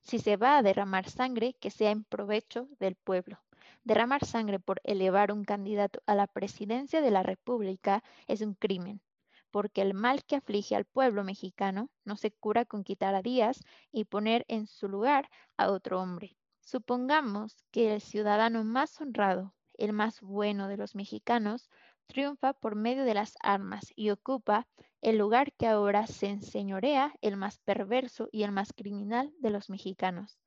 Si 0.00 0.18
se 0.18 0.38
va 0.38 0.56
a 0.56 0.62
derramar 0.62 1.06
sangre, 1.10 1.52
que 1.60 1.70
sea 1.70 1.90
en 1.90 2.02
provecho 2.02 2.66
del 2.78 2.94
pueblo. 2.96 3.38
Derramar 3.84 4.24
sangre 4.24 4.58
por 4.58 4.80
elevar 4.82 5.32
un 5.32 5.44
candidato 5.44 6.00
a 6.06 6.14
la 6.14 6.26
presidencia 6.26 7.02
de 7.02 7.10
la 7.10 7.22
República 7.22 8.02
es 8.26 8.40
un 8.40 8.54
crimen, 8.54 9.02
porque 9.50 9.82
el 9.82 9.92
mal 9.92 10.24
que 10.24 10.36
aflige 10.36 10.74
al 10.74 10.86
pueblo 10.86 11.24
mexicano 11.24 11.90
no 12.06 12.16
se 12.16 12.30
cura 12.30 12.64
con 12.64 12.84
quitar 12.84 13.14
a 13.14 13.20
Díaz 13.20 13.60
y 13.92 14.06
poner 14.06 14.46
en 14.48 14.66
su 14.66 14.88
lugar 14.88 15.28
a 15.58 15.70
otro 15.70 16.00
hombre. 16.00 16.38
Supongamos 16.62 17.54
que 17.70 17.92
el 17.92 18.00
ciudadano 18.00 18.64
más 18.64 18.98
honrado, 18.98 19.54
el 19.74 19.92
más 19.92 20.22
bueno 20.22 20.68
de 20.68 20.78
los 20.78 20.94
mexicanos, 20.94 21.68
triunfa 22.06 22.52
por 22.54 22.74
medio 22.74 23.04
de 23.04 23.14
las 23.14 23.36
armas 23.40 23.92
y 23.94 24.10
ocupa 24.10 24.66
el 25.02 25.18
lugar 25.18 25.52
que 25.52 25.66
ahora 25.66 26.06
se 26.06 26.28
enseñorea 26.28 27.14
el 27.20 27.36
más 27.36 27.58
perverso 27.58 28.28
y 28.32 28.42
el 28.42 28.52
más 28.52 28.72
criminal 28.72 29.32
de 29.38 29.50
los 29.50 29.70
mexicanos, 29.70 30.38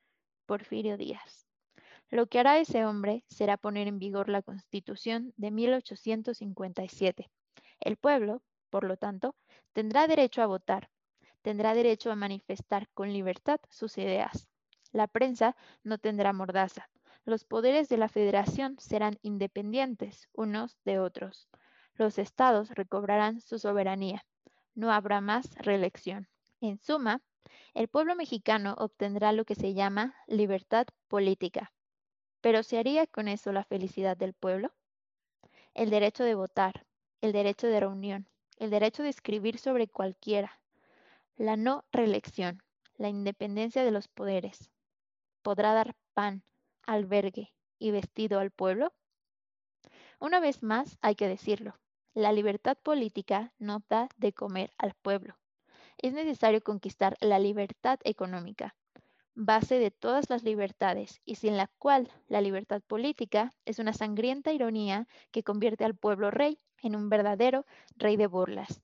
Porfirio 0.45 0.97
Díaz. 0.97 1.47
Lo 2.09 2.27
que 2.27 2.39
hará 2.39 2.57
ese 2.57 2.85
hombre 2.85 3.23
será 3.27 3.57
poner 3.57 3.87
en 3.87 3.99
vigor 3.99 4.29
la 4.29 4.41
Constitución 4.41 5.33
de 5.37 5.51
1857. 5.51 7.29
El 7.79 7.97
pueblo, 7.97 8.41
por 8.69 8.83
lo 8.83 8.97
tanto, 8.97 9.35
tendrá 9.73 10.07
derecho 10.07 10.41
a 10.41 10.47
votar, 10.47 10.89
tendrá 11.41 11.73
derecho 11.73 12.11
a 12.11 12.15
manifestar 12.15 12.89
con 12.95 13.13
libertad 13.13 13.59
sus 13.69 13.97
ideas. 13.97 14.47
La 14.91 15.07
prensa 15.07 15.55
no 15.83 15.99
tendrá 15.99 16.33
mordaza, 16.33 16.89
los 17.29 17.45
poderes 17.45 17.89
de 17.89 17.97
la 17.97 18.09
federación 18.09 18.77
serán 18.79 19.17
independientes 19.21 20.27
unos 20.33 20.77
de 20.83 20.99
otros. 20.99 21.47
Los 21.95 22.17
estados 22.17 22.69
recobrarán 22.71 23.41
su 23.41 23.59
soberanía. 23.59 24.25
No 24.75 24.91
habrá 24.91 25.21
más 25.21 25.53
reelección. 25.55 26.27
En 26.61 26.79
suma, 26.79 27.21
el 27.73 27.87
pueblo 27.87 28.15
mexicano 28.15 28.75
obtendrá 28.77 29.31
lo 29.31 29.45
que 29.45 29.55
se 29.55 29.73
llama 29.73 30.15
libertad 30.27 30.87
política. 31.07 31.71
Pero 32.41 32.63
¿se 32.63 32.77
haría 32.77 33.05
con 33.07 33.27
eso 33.27 33.51
la 33.51 33.63
felicidad 33.63 34.17
del 34.17 34.33
pueblo? 34.33 34.73
El 35.73 35.89
derecho 35.89 36.23
de 36.23 36.35
votar, 36.35 36.85
el 37.21 37.31
derecho 37.31 37.67
de 37.67 37.79
reunión, 37.79 38.27
el 38.57 38.69
derecho 38.69 39.03
de 39.03 39.09
escribir 39.09 39.57
sobre 39.57 39.87
cualquiera, 39.87 40.59
la 41.35 41.57
no 41.57 41.85
reelección, 41.91 42.63
la 42.97 43.09
independencia 43.09 43.83
de 43.83 43.91
los 43.91 44.07
poderes. 44.07 44.69
Podrá 45.41 45.73
dar 45.73 45.95
pan, 46.13 46.43
albergue 46.93 47.53
y 47.77 47.91
vestido 47.91 48.39
al 48.39 48.51
pueblo? 48.51 48.93
Una 50.19 50.39
vez 50.39 50.63
más, 50.63 50.97
hay 51.01 51.15
que 51.15 51.27
decirlo, 51.27 51.79
la 52.13 52.33
libertad 52.33 52.77
política 52.81 53.53
no 53.59 53.83
da 53.87 54.09
de 54.17 54.33
comer 54.33 54.73
al 54.77 54.93
pueblo. 54.95 55.37
Es 55.97 56.13
necesario 56.13 56.61
conquistar 56.61 57.15
la 57.21 57.39
libertad 57.39 57.99
económica, 58.03 58.75
base 59.35 59.79
de 59.79 59.91
todas 59.91 60.29
las 60.29 60.43
libertades 60.43 61.21
y 61.25 61.35
sin 61.35 61.57
la 61.57 61.67
cual 61.77 62.11
la 62.27 62.41
libertad 62.41 62.81
política 62.81 63.53
es 63.65 63.79
una 63.79 63.93
sangrienta 63.93 64.51
ironía 64.51 65.07
que 65.31 65.43
convierte 65.43 65.85
al 65.85 65.95
pueblo 65.95 66.31
rey 66.31 66.57
en 66.81 66.95
un 66.95 67.09
verdadero 67.09 67.65
rey 67.95 68.17
de 68.17 68.27
burlas. 68.27 68.81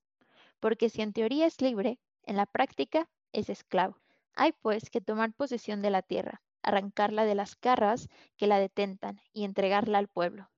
Porque 0.60 0.90
si 0.90 1.02
en 1.02 1.12
teoría 1.12 1.48
es 1.48 1.60
libre, 1.60 2.00
en 2.24 2.38
la 2.38 2.46
práctica 2.46 3.10
es 3.34 3.50
esclavo. 3.50 3.98
Hay 4.36 4.52
pues 4.52 4.90
que 4.90 5.02
tomar 5.02 5.34
posesión 5.34 5.82
de 5.82 5.90
la 5.90 6.02
tierra, 6.02 6.42
arrancarla 6.66 7.26
de 7.26 7.36
las 7.36 7.56
carras 7.56 8.10
que 8.36 8.48
la 8.48 8.60
detentan 8.60 9.22
y 9.32 9.46
entregarla 9.46 10.00
al 10.00 10.08
pueblo. 10.08 10.50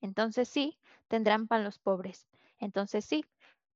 Entonces 0.00 0.48
sí, 0.48 0.78
tendrán 1.08 1.48
pan 1.48 1.64
los 1.64 1.78
pobres. 1.78 2.28
Entonces 2.58 3.04
sí, 3.04 3.24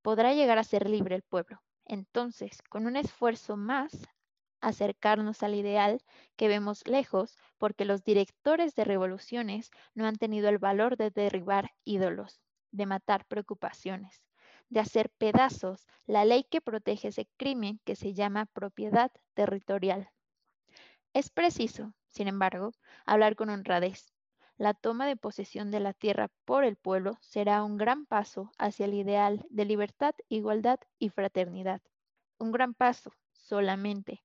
podrá 0.00 0.32
llegar 0.32 0.58
a 0.58 0.64
ser 0.64 0.88
libre 0.88 1.16
el 1.16 1.22
pueblo. 1.22 1.60
Entonces, 1.84 2.62
con 2.70 2.86
un 2.86 2.96
esfuerzo 2.96 3.56
más, 3.56 4.08
acercarnos 4.60 5.42
al 5.42 5.56
ideal 5.56 6.00
que 6.36 6.48
vemos 6.48 6.86
lejos 6.86 7.36
porque 7.58 7.84
los 7.84 8.04
directores 8.04 8.74
de 8.76 8.84
revoluciones 8.84 9.70
no 9.94 10.06
han 10.06 10.16
tenido 10.16 10.48
el 10.48 10.58
valor 10.58 10.96
de 10.96 11.10
derribar 11.10 11.72
ídolos, 11.84 12.40
de 12.70 12.86
matar 12.86 13.26
preocupaciones, 13.26 14.22
de 14.68 14.80
hacer 14.80 15.10
pedazos 15.10 15.86
la 16.06 16.24
ley 16.24 16.44
que 16.44 16.60
protege 16.60 17.08
ese 17.08 17.28
crimen 17.36 17.80
que 17.84 17.96
se 17.96 18.14
llama 18.14 18.46
propiedad 18.46 19.10
territorial. 19.34 20.08
Es 21.14 21.30
preciso, 21.30 21.94
sin 22.08 22.28
embargo, 22.28 22.72
hablar 23.06 23.36
con 23.36 23.50
honradez. 23.50 24.12
La 24.56 24.74
toma 24.74 25.06
de 25.06 25.16
posesión 25.16 25.70
de 25.70 25.80
la 25.80 25.92
tierra 25.92 26.28
por 26.44 26.64
el 26.64 26.76
pueblo 26.76 27.18
será 27.20 27.64
un 27.64 27.76
gran 27.76 28.06
paso 28.06 28.50
hacia 28.58 28.86
el 28.86 28.94
ideal 28.94 29.44
de 29.50 29.64
libertad, 29.64 30.14
igualdad 30.28 30.80
y 30.98 31.10
fraternidad. 31.10 31.82
Un 32.38 32.52
gran 32.52 32.74
paso, 32.74 33.12
solamente. 33.32 34.22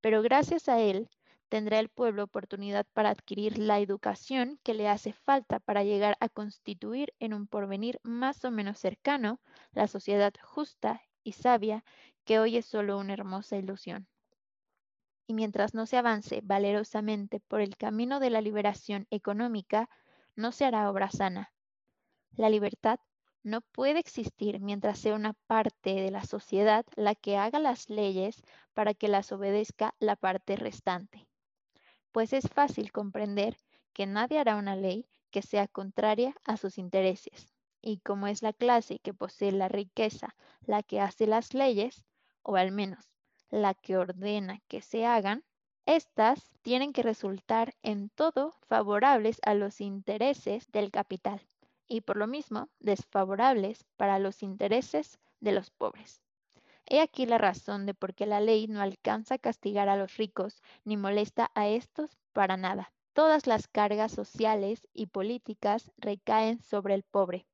Pero 0.00 0.22
gracias 0.22 0.68
a 0.68 0.80
él 0.80 1.10
tendrá 1.48 1.80
el 1.80 1.88
pueblo 1.88 2.24
oportunidad 2.24 2.86
para 2.92 3.10
adquirir 3.10 3.58
la 3.58 3.80
educación 3.80 4.60
que 4.62 4.74
le 4.74 4.88
hace 4.88 5.12
falta 5.12 5.58
para 5.58 5.82
llegar 5.84 6.16
a 6.20 6.28
constituir 6.28 7.12
en 7.18 7.34
un 7.34 7.48
porvenir 7.48 7.98
más 8.02 8.44
o 8.44 8.50
menos 8.52 8.78
cercano 8.78 9.40
la 9.72 9.88
sociedad 9.88 10.32
justa 10.42 11.02
y 11.24 11.32
sabia 11.32 11.84
que 12.24 12.38
hoy 12.38 12.56
es 12.56 12.66
solo 12.66 12.98
una 12.98 13.14
hermosa 13.14 13.56
ilusión. 13.56 14.09
Y 15.30 15.32
mientras 15.32 15.74
no 15.74 15.86
se 15.86 15.96
avance 15.96 16.40
valerosamente 16.42 17.38
por 17.38 17.60
el 17.60 17.76
camino 17.76 18.18
de 18.18 18.30
la 18.30 18.40
liberación 18.40 19.06
económica, 19.10 19.88
no 20.34 20.50
se 20.50 20.64
hará 20.64 20.90
obra 20.90 21.08
sana. 21.08 21.52
La 22.32 22.50
libertad 22.50 22.98
no 23.44 23.60
puede 23.60 24.00
existir 24.00 24.58
mientras 24.58 24.98
sea 24.98 25.14
una 25.14 25.34
parte 25.46 25.94
de 25.94 26.10
la 26.10 26.24
sociedad 26.24 26.84
la 26.96 27.14
que 27.14 27.36
haga 27.36 27.60
las 27.60 27.88
leyes 27.88 28.42
para 28.74 28.92
que 28.92 29.06
las 29.06 29.30
obedezca 29.30 29.94
la 30.00 30.16
parte 30.16 30.56
restante. 30.56 31.28
Pues 32.10 32.32
es 32.32 32.48
fácil 32.48 32.90
comprender 32.90 33.56
que 33.92 34.06
nadie 34.06 34.40
hará 34.40 34.56
una 34.56 34.74
ley 34.74 35.06
que 35.30 35.42
sea 35.42 35.68
contraria 35.68 36.34
a 36.44 36.56
sus 36.56 36.76
intereses. 36.76 37.54
Y 37.80 38.00
como 38.00 38.26
es 38.26 38.42
la 38.42 38.52
clase 38.52 38.98
que 38.98 39.14
posee 39.14 39.52
la 39.52 39.68
riqueza 39.68 40.34
la 40.62 40.82
que 40.82 40.98
hace 40.98 41.28
las 41.28 41.54
leyes, 41.54 42.04
o 42.42 42.56
al 42.56 42.72
menos 42.72 43.10
la 43.50 43.74
que 43.74 43.96
ordena 43.96 44.60
que 44.68 44.80
se 44.80 45.04
hagan, 45.04 45.44
estas 45.86 46.50
tienen 46.62 46.92
que 46.92 47.02
resultar 47.02 47.74
en 47.82 48.10
todo 48.10 48.54
favorables 48.68 49.40
a 49.44 49.54
los 49.54 49.80
intereses 49.80 50.70
del 50.70 50.90
capital 50.90 51.40
y 51.88 52.02
por 52.02 52.16
lo 52.16 52.26
mismo 52.26 52.68
desfavorables 52.78 53.84
para 53.96 54.18
los 54.18 54.42
intereses 54.42 55.18
de 55.40 55.52
los 55.52 55.70
pobres. 55.70 56.22
He 56.86 57.00
aquí 57.00 57.26
la 57.26 57.38
razón 57.38 57.86
de 57.86 57.94
por 57.94 58.14
qué 58.14 58.26
la 58.26 58.40
ley 58.40 58.66
no 58.68 58.80
alcanza 58.80 59.34
a 59.34 59.38
castigar 59.38 59.88
a 59.88 59.96
los 59.96 60.16
ricos 60.16 60.62
ni 60.84 60.96
molesta 60.96 61.50
a 61.54 61.68
estos 61.68 62.16
para 62.32 62.56
nada. 62.56 62.92
Todas 63.12 63.46
las 63.46 63.66
cargas 63.66 64.12
sociales 64.12 64.86
y 64.92 65.06
políticas 65.06 65.90
recaen 65.98 66.62
sobre 66.62 66.94
el 66.94 67.02
pobre. 67.02 67.46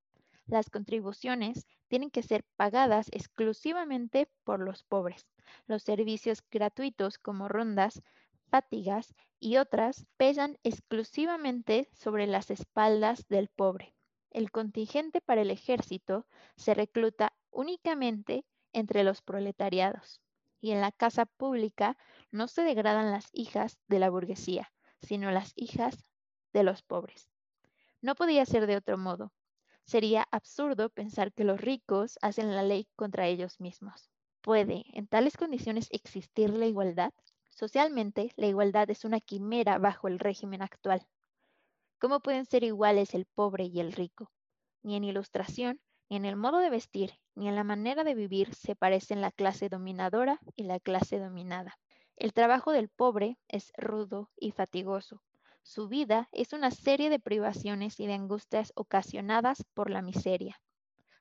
Las 0.47 0.71
contribuciones 0.71 1.67
tienen 1.89 2.11
que 2.11 2.23
ser 2.23 2.45
pagadas 2.57 3.09
exclusivamente 3.13 4.29
por 4.45 4.61
los 4.61 4.83
pobres. 4.85 5.27
Los 5.67 5.83
servicios 5.83 6.43
gratuitos 6.51 7.19
como 7.19 7.49
rondas, 7.49 8.03
fatigas 8.49 9.15
y 9.39 9.57
otras 9.57 10.07
pesan 10.17 10.59
exclusivamente 10.63 11.89
sobre 11.93 12.27
las 12.27 12.51
espaldas 12.51 13.27
del 13.29 13.49
pobre. 13.49 13.95
El 14.31 14.51
contingente 14.51 15.21
para 15.21 15.43
el 15.43 15.51
ejército 15.51 16.27
se 16.57 16.75
recluta 16.75 17.33
únicamente 17.51 18.45
entre 18.73 19.05
los 19.05 19.23
proletariados. 19.23 20.21
Y 20.61 20.73
en 20.73 20.81
la 20.81 20.93
casa 20.93 21.27
pública 21.27 21.97
no 22.31 22.49
se 22.49 22.63
degradan 22.63 23.11
las 23.11 23.29
hijas 23.33 23.79
de 23.89 23.99
la 23.99 24.11
burguesía, 24.11 24.73
sino 25.01 25.31
las 25.31 25.53
hijas 25.55 26.05
de 26.53 26.65
los 26.65 26.83
pobres. 26.83 27.31
No 28.01 28.15
podía 28.15 28.45
ser 28.47 28.67
de 28.67 28.77
otro 28.77 28.99
modo. 28.99 29.33
Sería 29.87 30.27
absurdo 30.33 30.89
pensar 30.89 31.33
que 31.33 31.45
los 31.45 31.61
ricos 31.61 32.19
hacen 32.21 32.53
la 32.57 32.65
ley 32.65 32.89
contra 32.97 33.29
ellos 33.29 33.61
mismos. 33.61 34.11
¿Puede 34.41 34.85
en 34.93 35.07
tales 35.07 35.37
condiciones 35.37 35.87
existir 35.93 36.51
la 36.51 36.67
igualdad? 36.67 37.13
Socialmente, 37.51 38.33
la 38.35 38.49
igualdad 38.49 38.91
es 38.91 39.05
una 39.05 39.21
quimera 39.21 39.79
bajo 39.79 40.09
el 40.09 40.19
régimen 40.19 40.61
actual. 40.61 41.07
¿Cómo 42.01 42.19
pueden 42.19 42.47
ser 42.47 42.65
iguales 42.65 43.15
el 43.15 43.27
pobre 43.27 43.67
y 43.67 43.79
el 43.79 43.93
rico? 43.93 44.33
Ni 44.83 44.97
en 44.97 45.05
ilustración, 45.05 45.81
ni 46.11 46.17
en 46.17 46.25
el 46.25 46.35
modo 46.35 46.59
de 46.59 46.71
vestir, 46.71 47.13
ni 47.37 47.47
en 47.47 47.55
la 47.55 47.63
manera 47.63 48.03
de 48.03 48.17
vivir 48.17 48.55
se 48.57 48.75
parecen 48.75 49.21
la 49.21 49.31
clase 49.31 49.69
dominadora 49.69 50.41
y 50.57 50.65
la 50.65 50.81
clase 50.81 51.21
dominada. 51.21 51.79
El 52.17 52.33
trabajo 52.33 52.73
del 52.73 52.89
pobre 52.89 53.39
es 53.47 53.73
rudo 53.77 54.33
y 54.37 54.51
fatigoso, 54.51 55.23
su 55.67 55.89
vida 55.89 56.29
es 56.31 56.53
una 56.53 56.71
serie 56.71 57.11
de 57.11 57.19
privaciones 57.19 57.99
y 57.99 58.07
de 58.07 58.15
angustias 58.15 58.73
ocasionadas 58.77 59.65
por 59.75 59.91
la 59.91 60.01
miseria. 60.01 60.61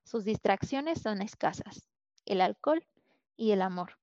Sus 0.03 0.23
distracciones 0.23 1.01
son 1.01 1.23
escasas, 1.23 1.89
el 2.27 2.41
alcohol 2.41 2.86
y 3.36 3.51
el 3.51 3.63
amor. 3.63 3.97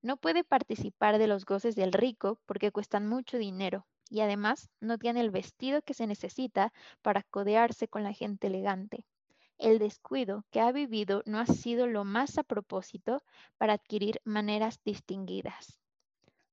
No 0.00 0.16
puede 0.16 0.42
participar 0.42 1.18
de 1.18 1.26
los 1.26 1.44
goces 1.44 1.76
del 1.76 1.92
rico 1.92 2.40
porque 2.46 2.72
cuestan 2.72 3.06
mucho 3.06 3.36
dinero 3.36 3.86
y 4.08 4.22
además 4.22 4.70
no 4.80 4.96
tiene 4.96 5.20
el 5.20 5.30
vestido 5.30 5.82
que 5.82 5.92
se 5.92 6.06
necesita 6.06 6.72
para 7.02 7.22
codearse 7.22 7.86
con 7.86 8.04
la 8.04 8.14
gente 8.14 8.46
elegante. 8.46 9.04
El 9.58 9.78
descuido 9.78 10.46
que 10.50 10.60
ha 10.60 10.72
vivido 10.72 11.22
no 11.26 11.38
ha 11.38 11.46
sido 11.46 11.86
lo 11.86 12.04
más 12.04 12.38
a 12.38 12.42
propósito 12.42 13.22
para 13.58 13.74
adquirir 13.74 14.22
maneras 14.24 14.80
distinguidas. 14.82 15.78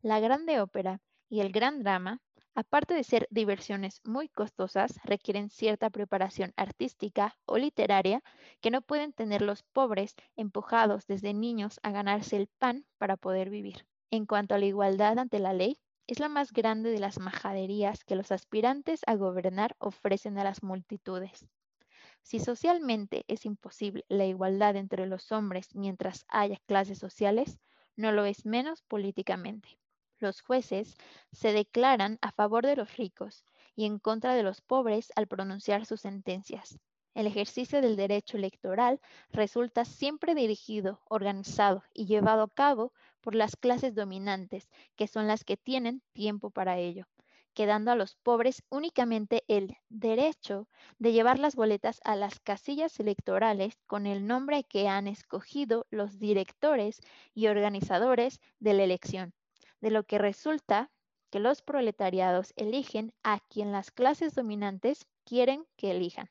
La 0.02 0.20
grande 0.20 0.60
ópera 0.60 1.00
y 1.30 1.40
el 1.40 1.54
gran 1.54 1.82
drama 1.82 2.20
Aparte 2.54 2.94
de 2.94 3.04
ser 3.04 3.28
diversiones 3.30 4.02
muy 4.04 4.28
costosas, 4.28 5.00
requieren 5.04 5.50
cierta 5.50 5.90
preparación 5.90 6.54
artística 6.58 7.38
o 7.46 7.58
literaria 7.58 8.24
que 8.62 8.72
no 8.72 8.82
pueden 8.82 9.14
tener 9.14 9.42
los 9.42 9.64
pobres 9.64 10.16
empujados 10.36 11.08
desde 11.08 11.34
niños 11.34 11.80
a 11.84 11.92
ganarse 11.92 12.36
el 12.36 12.48
pan 12.48 12.86
para 12.98 13.18
poder 13.18 13.50
vivir. 13.50 13.86
En 14.12 14.26
cuanto 14.26 14.56
a 14.56 14.60
la 14.60 14.66
igualdad 14.66 15.18
ante 15.20 15.40
la 15.40 15.54
ley, 15.54 15.80
es 16.08 16.20
la 16.20 16.28
más 16.28 16.52
grande 16.52 16.92
de 16.92 17.00
las 17.00 17.20
majaderías 17.20 18.04
que 18.04 18.16
los 18.18 18.34
aspirantes 18.34 19.02
a 19.08 19.16
gobernar 19.16 19.76
ofrecen 19.80 20.38
a 20.38 20.44
las 20.44 20.62
multitudes. 20.62 21.48
Si 22.22 22.40
socialmente 22.40 23.24
es 23.28 23.46
imposible 23.46 24.06
la 24.10 24.26
igualdad 24.26 24.76
entre 24.76 25.06
los 25.06 25.32
hombres 25.32 25.74
mientras 25.74 26.26
haya 26.28 26.58
clases 26.66 27.00
sociales, 27.00 27.60
no 27.96 28.12
lo 28.12 28.26
es 28.26 28.46
menos 28.46 28.82
políticamente 28.84 29.81
los 30.22 30.42
jueces 30.42 30.96
se 31.32 31.52
declaran 31.54 32.20
a 32.22 32.32
favor 32.32 32.66
de 32.66 32.76
los 32.76 32.96
ricos 32.98 33.44
y 33.76 33.86
en 33.86 34.00
contra 34.00 34.36
de 34.36 34.44
los 34.44 34.62
pobres 34.62 35.12
al 35.16 35.28
pronunciar 35.28 35.86
sus 35.86 36.02
sentencias. 36.02 36.78
El 37.14 37.28
ejercicio 37.28 37.82
del 37.82 37.98
derecho 37.98 38.38
electoral 38.38 39.02
resulta 39.32 39.84
siempre 39.84 40.34
dirigido, 40.34 41.02
organizado 41.10 41.84
y 41.94 42.06
llevado 42.06 42.44
a 42.44 42.50
cabo 42.50 42.94
por 43.20 43.36
las 43.36 43.58
clases 43.58 43.96
dominantes, 43.96 44.70
que 44.96 45.08
son 45.08 45.28
las 45.28 45.44
que 45.44 45.58
tienen 45.58 46.02
tiempo 46.14 46.52
para 46.52 46.78
ello, 46.78 47.08
quedando 47.54 47.92
a 47.92 47.96
los 47.96 48.16
pobres 48.16 48.64
únicamente 48.70 49.44
el 49.50 49.76
derecho 49.90 50.70
de 51.00 51.12
llevar 51.12 51.38
las 51.38 51.56
boletas 51.56 52.00
a 52.06 52.16
las 52.16 52.40
casillas 52.40 52.98
electorales 53.00 53.78
con 53.88 54.08
el 54.08 54.26
nombre 54.26 54.64
que 54.64 54.88
han 54.88 55.08
escogido 55.08 55.88
los 55.90 56.18
directores 56.18 57.02
y 57.34 57.48
organizadores 57.48 58.40
de 58.60 58.74
la 58.74 58.84
elección 58.84 59.34
de 59.82 59.92
lo 59.92 60.04
que 60.04 60.18
resulta 60.18 60.92
que 61.32 61.40
los 61.40 61.62
proletariados 61.62 62.54
eligen 62.56 63.14
a 63.24 63.40
quien 63.40 63.72
las 63.72 63.92
clases 63.92 64.36
dominantes 64.36 65.08
quieren 65.26 65.66
que 65.76 65.92
elijan. 65.92 66.30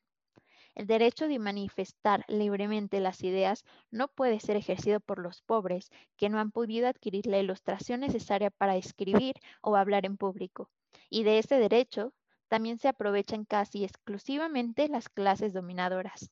El 0.74 0.86
derecho 0.86 1.26
de 1.26 1.38
manifestar 1.38 2.24
libremente 2.28 3.00
las 3.00 3.22
ideas 3.22 3.64
no 3.90 4.08
puede 4.08 4.40
ser 4.40 4.56
ejercido 4.56 5.00
por 5.00 5.18
los 5.18 5.42
pobres 5.42 5.90
que 6.16 6.28
no 6.28 6.38
han 6.38 6.52
podido 6.52 6.86
adquirir 6.86 7.26
la 7.26 7.38
ilustración 7.38 8.00
necesaria 8.00 8.50
para 8.50 8.76
escribir 8.76 9.34
o 9.62 9.76
hablar 9.76 10.06
en 10.06 10.16
público. 10.16 10.70
Y 11.08 11.24
de 11.24 11.38
ese 11.38 11.56
derecho 11.56 12.14
también 12.48 12.78
se 12.78 12.88
aprovechan 12.88 13.44
casi 13.44 13.84
exclusivamente 13.84 14.88
las 14.88 15.08
clases 15.08 15.52
dominadoras. 15.52 16.30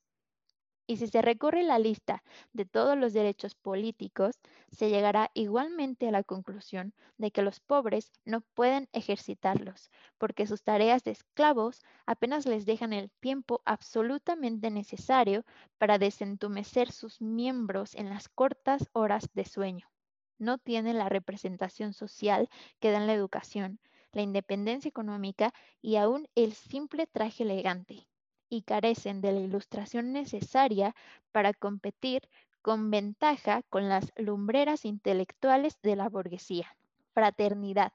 Y 0.91 0.97
si 0.97 1.07
se 1.07 1.21
recorre 1.21 1.65
la 1.65 1.79
lista 1.79 2.25
de 2.55 2.65
todos 2.65 2.97
los 2.97 3.13
derechos 3.13 3.55
políticos, 3.55 4.41
se 4.73 4.89
llegará 4.89 5.31
igualmente 5.35 6.09
a 6.09 6.11
la 6.11 6.25
conclusión 6.25 6.95
de 7.19 7.31
que 7.31 7.43
los 7.43 7.61
pobres 7.61 8.11
no 8.25 8.41
pueden 8.41 8.89
ejercitarlos, 8.95 9.91
porque 10.17 10.47
sus 10.47 10.63
tareas 10.63 11.05
de 11.05 11.11
esclavos 11.11 11.83
apenas 12.07 12.47
les 12.47 12.65
dejan 12.65 12.95
el 12.95 13.11
tiempo 13.21 13.61
absolutamente 13.67 14.71
necesario 14.71 15.45
para 15.77 15.99
desentumecer 15.99 16.91
sus 16.91 17.21
miembros 17.21 17.95
en 17.95 18.09
las 18.09 18.31
cortas 18.31 18.89
horas 18.95 19.29
de 19.35 19.45
sueño. 19.45 19.91
No 20.39 20.57
tienen 20.57 20.97
la 20.97 21.11
representación 21.11 21.93
social 21.93 22.49
que 22.81 22.93
dan 22.93 23.07
la 23.07 23.13
educación, 23.13 23.79
la 24.13 24.23
independencia 24.23 24.89
económica 24.89 25.53
y 25.83 25.97
aún 25.97 26.29
el 26.35 26.55
simple 26.55 27.07
traje 27.07 27.43
elegante 27.43 28.09
y 28.51 28.63
carecen 28.63 29.21
de 29.21 29.33
la 29.33 29.41
ilustración 29.41 30.13
necesaria 30.13 30.95
para 31.33 31.53
competir 31.53 32.29
con 32.63 32.91
ventaja 32.91 33.63
con 33.71 33.89
las 33.89 34.13
lumbreras 34.17 34.85
intelectuales 34.85 35.81
de 35.83 35.97
la 35.97 36.09
burguesía. 36.09 36.77
Fraternidad. 37.15 37.93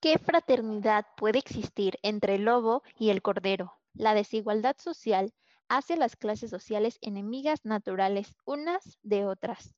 ¿Qué 0.00 0.18
fraternidad 0.18 1.06
puede 1.16 1.38
existir 1.38 1.98
entre 2.02 2.36
el 2.36 2.44
lobo 2.44 2.82
y 2.98 3.10
el 3.10 3.22
cordero? 3.22 3.74
La 3.94 4.14
desigualdad 4.14 4.76
social 4.78 5.32
hace 5.68 5.96
las 5.96 6.16
clases 6.16 6.50
sociales 6.50 6.98
enemigas 7.00 7.64
naturales 7.64 8.34
unas 8.44 8.98
de 9.02 9.24
otras. 9.24 9.74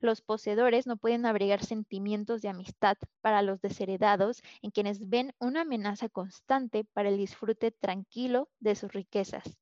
Los 0.00 0.20
poseedores 0.20 0.86
no 0.86 0.96
pueden 0.96 1.26
abrigar 1.26 1.64
sentimientos 1.64 2.40
de 2.40 2.48
amistad 2.48 2.96
para 3.20 3.42
los 3.42 3.60
desheredados 3.60 4.42
en 4.62 4.70
quienes 4.70 5.08
ven 5.08 5.34
una 5.40 5.62
amenaza 5.62 6.08
constante 6.08 6.84
para 6.84 7.08
el 7.08 7.16
disfrute 7.16 7.72
tranquilo 7.72 8.48
de 8.60 8.76
sus 8.76 8.92
riquezas 8.92 9.58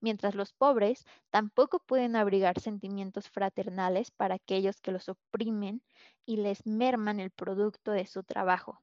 mientras 0.00 0.34
los 0.34 0.52
pobres 0.52 1.04
tampoco 1.30 1.78
pueden 1.78 2.16
abrigar 2.16 2.60
sentimientos 2.60 3.28
fraternales 3.28 4.10
para 4.10 4.36
aquellos 4.36 4.80
que 4.80 4.92
los 4.92 5.08
oprimen 5.08 5.82
y 6.24 6.36
les 6.36 6.66
merman 6.66 7.20
el 7.20 7.30
producto 7.30 7.92
de 7.92 8.06
su 8.06 8.22
trabajo. 8.22 8.82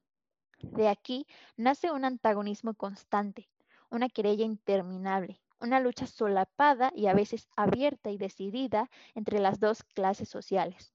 De 0.60 0.88
aquí 0.88 1.26
nace 1.56 1.90
un 1.90 2.04
antagonismo 2.04 2.74
constante, 2.74 3.50
una 3.90 4.08
querella 4.08 4.44
interminable, 4.44 5.40
una 5.60 5.80
lucha 5.80 6.06
solapada 6.06 6.92
y 6.94 7.06
a 7.06 7.14
veces 7.14 7.48
abierta 7.56 8.10
y 8.10 8.18
decidida 8.18 8.90
entre 9.14 9.38
las 9.38 9.60
dos 9.60 9.82
clases 9.82 10.28
sociales. 10.28 10.92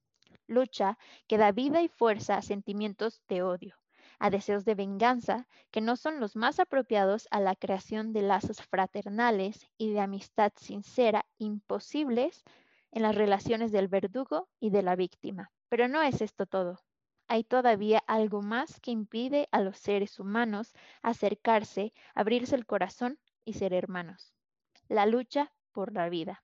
Lucha 0.47 0.97
que 1.27 1.37
da 1.37 1.51
vida 1.51 1.81
y 1.81 1.87
fuerza 1.87 2.35
a 2.37 2.41
sentimientos 2.41 3.21
de 3.27 3.41
odio, 3.43 3.78
a 4.19 4.29
deseos 4.29 4.65
de 4.65 4.75
venganza 4.75 5.47
que 5.71 5.81
no 5.81 5.95
son 5.95 6.19
los 6.19 6.35
más 6.35 6.59
apropiados 6.59 7.27
a 7.31 7.39
la 7.39 7.55
creación 7.55 8.13
de 8.13 8.21
lazos 8.21 8.61
fraternales 8.61 9.65
y 9.77 9.91
de 9.91 10.01
amistad 10.01 10.51
sincera 10.55 11.25
imposibles 11.37 12.43
en 12.91 13.03
las 13.03 13.15
relaciones 13.15 13.71
del 13.71 13.87
verdugo 13.87 14.49
y 14.59 14.69
de 14.69 14.83
la 14.83 14.95
víctima. 14.95 15.51
Pero 15.69 15.87
no 15.87 16.01
es 16.01 16.21
esto 16.21 16.45
todo. 16.45 16.81
Hay 17.27 17.43
todavía 17.43 18.03
algo 18.07 18.41
más 18.41 18.79
que 18.79 18.91
impide 18.91 19.47
a 19.51 19.61
los 19.61 19.77
seres 19.77 20.19
humanos 20.19 20.73
acercarse, 21.03 21.93
abrirse 22.15 22.55
el 22.55 22.65
corazón 22.65 23.19
y 23.45 23.53
ser 23.53 23.73
hermanos. 23.73 24.33
La 24.87 25.05
lucha 25.05 25.53
por 25.71 25.93
la 25.93 26.09
vida. 26.09 26.43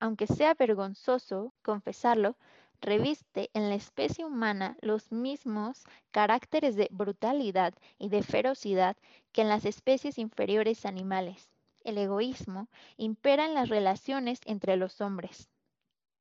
Aunque 0.00 0.26
sea 0.26 0.54
vergonzoso 0.54 1.52
confesarlo, 1.62 2.38
reviste 2.80 3.50
en 3.54 3.68
la 3.68 3.74
especie 3.74 4.24
humana 4.24 4.76
los 4.80 5.12
mismos 5.12 5.84
caracteres 6.10 6.76
de 6.76 6.88
brutalidad 6.90 7.74
y 7.98 8.08
de 8.08 8.22
ferocidad 8.22 8.96
que 9.32 9.42
en 9.42 9.48
las 9.48 9.64
especies 9.64 10.18
inferiores 10.18 10.86
animales. 10.86 11.50
El 11.84 11.98
egoísmo 11.98 12.68
impera 12.96 13.44
en 13.44 13.54
las 13.54 13.68
relaciones 13.68 14.40
entre 14.46 14.76
los 14.76 15.00
hombres. 15.00 15.50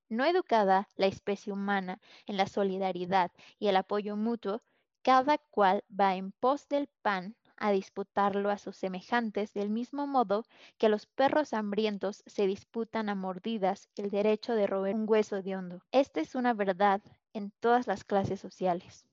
No 0.09 0.25
educada 0.25 0.89
la 0.95 1.07
especie 1.07 1.53
humana 1.53 2.01
en 2.25 2.37
la 2.37 2.47
solidaridad 2.47 3.31
y 3.59 3.67
el 3.67 3.77
apoyo 3.77 4.17
mutuo, 4.17 4.61
cada 5.01 5.37
cual 5.37 5.85
va 5.89 6.15
en 6.15 6.33
pos 6.33 6.67
del 6.67 6.89
pan 7.01 7.36
a 7.57 7.71
disputarlo 7.71 8.49
a 8.49 8.57
sus 8.57 8.77
semejantes 8.77 9.53
del 9.53 9.69
mismo 9.69 10.07
modo 10.07 10.45
que 10.77 10.89
los 10.89 11.05
perros 11.05 11.53
hambrientos 11.53 12.23
se 12.25 12.47
disputan 12.47 13.09
a 13.09 13.15
mordidas 13.15 13.89
el 13.95 14.09
derecho 14.09 14.53
de 14.53 14.67
roer 14.67 14.95
un 14.95 15.05
hueso 15.07 15.41
de 15.41 15.55
hondo. 15.55 15.81
Esta 15.91 16.21
es 16.21 16.35
una 16.35 16.53
verdad 16.53 17.01
en 17.33 17.51
todas 17.59 17.87
las 17.87 18.03
clases 18.03 18.39
sociales. 18.39 19.05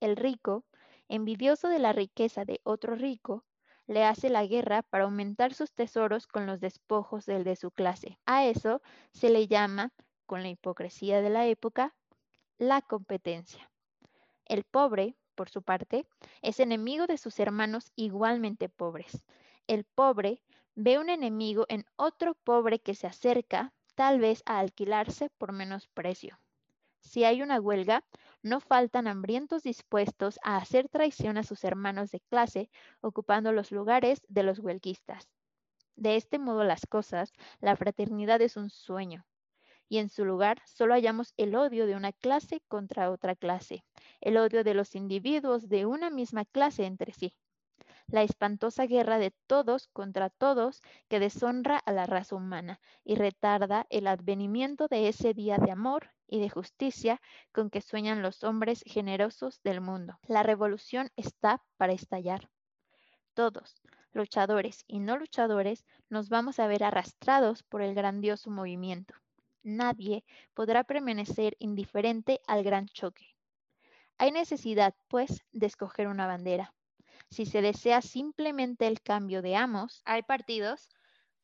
El 0.00 0.16
rico, 0.16 0.64
envidioso 1.08 1.68
de 1.68 1.78
la 1.78 1.92
riqueza 1.92 2.44
de 2.44 2.60
otro 2.64 2.94
rico, 2.94 3.44
le 3.86 4.04
hace 4.04 4.30
la 4.30 4.46
guerra 4.46 4.82
para 4.82 5.04
aumentar 5.04 5.54
sus 5.54 5.72
tesoros 5.72 6.26
con 6.26 6.46
los 6.46 6.60
despojos 6.60 7.26
del 7.26 7.44
de 7.44 7.56
su 7.56 7.70
clase. 7.70 8.18
A 8.26 8.46
eso 8.46 8.82
se 9.12 9.30
le 9.30 9.48
llama, 9.48 9.92
con 10.26 10.42
la 10.42 10.48
hipocresía 10.48 11.20
de 11.20 11.30
la 11.30 11.46
época, 11.46 11.94
la 12.58 12.80
competencia. 12.80 13.70
El 14.44 14.64
pobre, 14.64 15.16
por 15.32 15.50
su 15.50 15.62
parte, 15.62 16.06
es 16.42 16.60
enemigo 16.60 17.06
de 17.06 17.18
sus 17.18 17.40
hermanos 17.40 17.92
igualmente 17.96 18.68
pobres. 18.68 19.24
El 19.66 19.84
pobre 19.84 20.42
ve 20.74 20.98
un 20.98 21.08
enemigo 21.08 21.66
en 21.68 21.84
otro 21.96 22.34
pobre 22.34 22.78
que 22.78 22.94
se 22.94 23.06
acerca, 23.06 23.72
tal 23.94 24.20
vez 24.20 24.42
a 24.46 24.58
alquilarse 24.58 25.30
por 25.38 25.52
menos 25.52 25.88
precio. 25.88 26.38
Si 27.00 27.24
hay 27.24 27.42
una 27.42 27.60
huelga, 27.60 28.04
no 28.42 28.60
faltan 28.60 29.06
hambrientos 29.06 29.64
dispuestos 29.64 30.38
a 30.42 30.56
hacer 30.56 30.88
traición 30.88 31.36
a 31.36 31.42
sus 31.42 31.64
hermanos 31.64 32.10
de 32.10 32.20
clase, 32.20 32.70
ocupando 33.00 33.52
los 33.52 33.72
lugares 33.72 34.22
de 34.28 34.42
los 34.44 34.60
huelguistas. 34.60 35.28
De 35.96 36.16
este 36.16 36.38
modo 36.38 36.64
las 36.64 36.86
cosas, 36.86 37.32
la 37.60 37.76
fraternidad 37.76 38.40
es 38.40 38.56
un 38.56 38.70
sueño, 38.70 39.26
y 39.92 39.98
en 39.98 40.08
su 40.08 40.24
lugar 40.24 40.62
solo 40.64 40.94
hallamos 40.94 41.34
el 41.36 41.54
odio 41.54 41.84
de 41.84 41.94
una 41.94 42.14
clase 42.14 42.62
contra 42.66 43.10
otra 43.10 43.36
clase, 43.36 43.84
el 44.22 44.38
odio 44.38 44.64
de 44.64 44.72
los 44.72 44.94
individuos 44.94 45.68
de 45.68 45.84
una 45.84 46.08
misma 46.08 46.46
clase 46.46 46.86
entre 46.86 47.12
sí, 47.12 47.34
la 48.06 48.22
espantosa 48.22 48.86
guerra 48.86 49.18
de 49.18 49.34
todos 49.46 49.88
contra 49.88 50.30
todos 50.30 50.80
que 51.10 51.20
deshonra 51.20 51.76
a 51.76 51.92
la 51.92 52.06
raza 52.06 52.36
humana 52.36 52.80
y 53.04 53.16
retarda 53.16 53.86
el 53.90 54.06
advenimiento 54.06 54.88
de 54.88 55.08
ese 55.08 55.34
día 55.34 55.58
de 55.58 55.70
amor 55.70 56.10
y 56.26 56.40
de 56.40 56.48
justicia 56.48 57.20
con 57.52 57.68
que 57.68 57.82
sueñan 57.82 58.22
los 58.22 58.44
hombres 58.44 58.82
generosos 58.86 59.60
del 59.62 59.82
mundo. 59.82 60.18
La 60.26 60.42
revolución 60.42 61.10
está 61.16 61.62
para 61.76 61.92
estallar. 61.92 62.48
Todos, 63.34 63.74
luchadores 64.14 64.84
y 64.86 65.00
no 65.00 65.18
luchadores, 65.18 65.84
nos 66.08 66.30
vamos 66.30 66.60
a 66.60 66.66
ver 66.66 66.82
arrastrados 66.82 67.62
por 67.62 67.82
el 67.82 67.94
grandioso 67.94 68.50
movimiento 68.50 69.21
nadie 69.62 70.24
podrá 70.54 70.84
permanecer 70.84 71.56
indiferente 71.58 72.40
al 72.46 72.62
gran 72.62 72.86
choque. 72.86 73.36
Hay 74.18 74.30
necesidad, 74.30 74.94
pues, 75.08 75.44
de 75.52 75.66
escoger 75.66 76.08
una 76.08 76.26
bandera. 76.26 76.74
Si 77.30 77.46
se 77.46 77.62
desea 77.62 78.02
simplemente 78.02 78.86
el 78.86 79.00
cambio 79.00 79.42
de 79.42 79.56
amos, 79.56 80.02
hay 80.04 80.22
partidos 80.22 80.88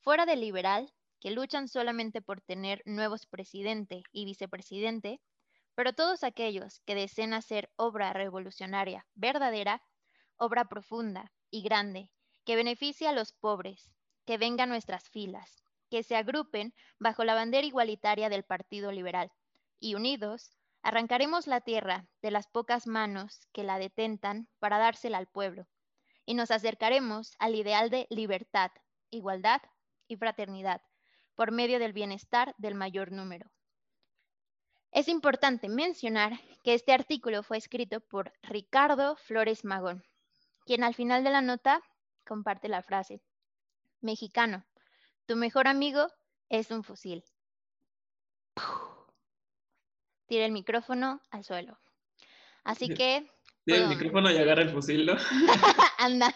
fuera 0.00 0.26
del 0.26 0.40
liberal 0.40 0.92
que 1.20 1.31
luchan 1.31 1.68
solamente 1.68 2.22
por 2.22 2.40
tener 2.40 2.83
nuevos 2.85 3.26
presidente 3.26 4.02
y 4.12 4.24
vicepresidente, 4.24 5.20
pero 5.74 5.92
todos 5.92 6.24
aquellos 6.24 6.81
que 6.81 6.94
deseen 6.94 7.33
hacer 7.33 7.70
obra 7.76 8.12
revolucionaria 8.12 9.07
verdadera, 9.14 9.83
obra 10.37 10.64
profunda 10.66 11.33
y 11.50 11.62
grande, 11.62 12.11
que 12.44 12.57
beneficie 12.57 13.09
a 13.09 13.12
los 13.12 13.33
pobres, 13.33 13.90
que 14.24 14.38
venga 14.38 14.64
a 14.64 14.66
nuestras 14.66 15.09
filas, 15.09 15.62
que 15.90 16.03
se 16.03 16.16
agrupen 16.16 16.74
bajo 16.98 17.24
la 17.24 17.35
bandera 17.35 17.66
igualitaria 17.66 18.29
del 18.29 18.44
Partido 18.44 18.92
Liberal 18.92 19.31
y 19.81 19.94
unidos 19.94 20.53
arrancaremos 20.83 21.46
la 21.46 21.61
tierra 21.61 22.07
de 22.22 22.31
las 22.31 22.46
pocas 22.46 22.87
manos 22.87 23.40
que 23.53 23.64
la 23.64 23.79
detentan 23.79 24.48
para 24.59 24.79
dársela 24.79 25.18
al 25.18 25.27
pueblo 25.27 25.66
y 26.24 26.35
nos 26.35 26.51
acercaremos 26.51 27.35
al 27.38 27.55
ideal 27.55 27.90
de 27.90 28.07
libertad, 28.11 28.70
igualdad 29.11 29.61
y 30.07 30.16
fraternidad 30.16 30.83
por 31.35 31.53
medio 31.53 31.79
del 31.79 31.92
bienestar 31.92 32.55
del 32.59 32.74
mayor 32.74 33.12
número. 33.12 33.51
Es 34.90 35.09
importante 35.09 35.68
mencionar 35.68 36.40
que 36.64 36.74
este 36.74 36.92
artículo 36.92 37.42
fue 37.42 37.59
escrito 37.59 38.01
por 38.01 38.33
Ricardo 38.42 39.16
Flores 39.16 39.64
Magón, 39.64 40.03
quien 40.64 40.83
al 40.83 40.94
final 40.94 41.24
de 41.24 41.31
la 41.31 41.42
nota 41.42 41.83
comparte 42.27 42.68
la 42.68 42.83
frase, 42.83 43.22
mexicano, 44.01 44.64
tu 45.29 45.37
mejor 45.37 45.69
amigo 45.69 46.09
es 46.49 46.71
un 46.71 46.83
fusil. 46.83 47.23
Tira 50.27 50.47
el 50.47 50.53
micrófono 50.53 51.21
al 51.31 51.45
suelo. 51.45 51.79
Así 52.64 52.88
que... 52.88 53.31
Tira 53.64 53.79
el 53.79 53.88
micrófono 53.88 54.31
y 54.31 54.38
agarra 54.38 54.62
el 54.62 54.71
fusil, 54.71 55.05
¿no? 55.05 55.12
Anda, 55.99 56.35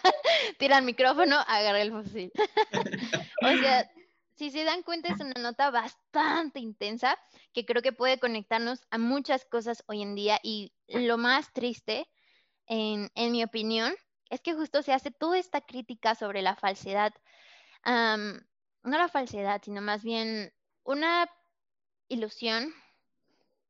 tira 0.59 0.77
el 0.77 0.85
micrófono, 0.85 1.37
agarra 1.47 1.81
el 1.81 1.91
fusil. 1.91 2.31
o 3.41 3.57
sea, 3.57 3.89
si 4.35 4.51
se 4.51 4.63
dan 4.63 4.83
cuenta 4.83 5.11
es 5.11 5.19
una 5.19 5.41
nota 5.41 5.71
bastante 5.71 6.59
intensa 6.59 7.17
que 7.51 7.65
creo 7.65 7.81
que 7.81 7.93
puede 7.93 8.19
conectarnos 8.19 8.81
a 8.91 8.99
muchas 8.99 9.43
cosas 9.45 9.83
hoy 9.87 10.03
en 10.03 10.13
día 10.13 10.39
y 10.43 10.71
lo 10.87 11.17
más 11.17 11.51
triste, 11.51 12.07
en, 12.67 13.09
mi 13.15 13.43
opinión, 13.43 13.95
es 14.29 14.41
que 14.41 14.53
justo 14.53 14.83
se 14.83 14.93
hace 14.93 15.09
toda 15.09 15.39
esta 15.39 15.61
crítica 15.61 16.13
sobre 16.13 16.43
la 16.43 16.55
falsedad 16.55 17.13
no 18.83 18.97
la 18.97 19.07
falsedad, 19.07 19.61
sino 19.63 19.81
más 19.81 20.03
bien 20.03 20.53
una 20.83 21.29
ilusión 22.09 22.73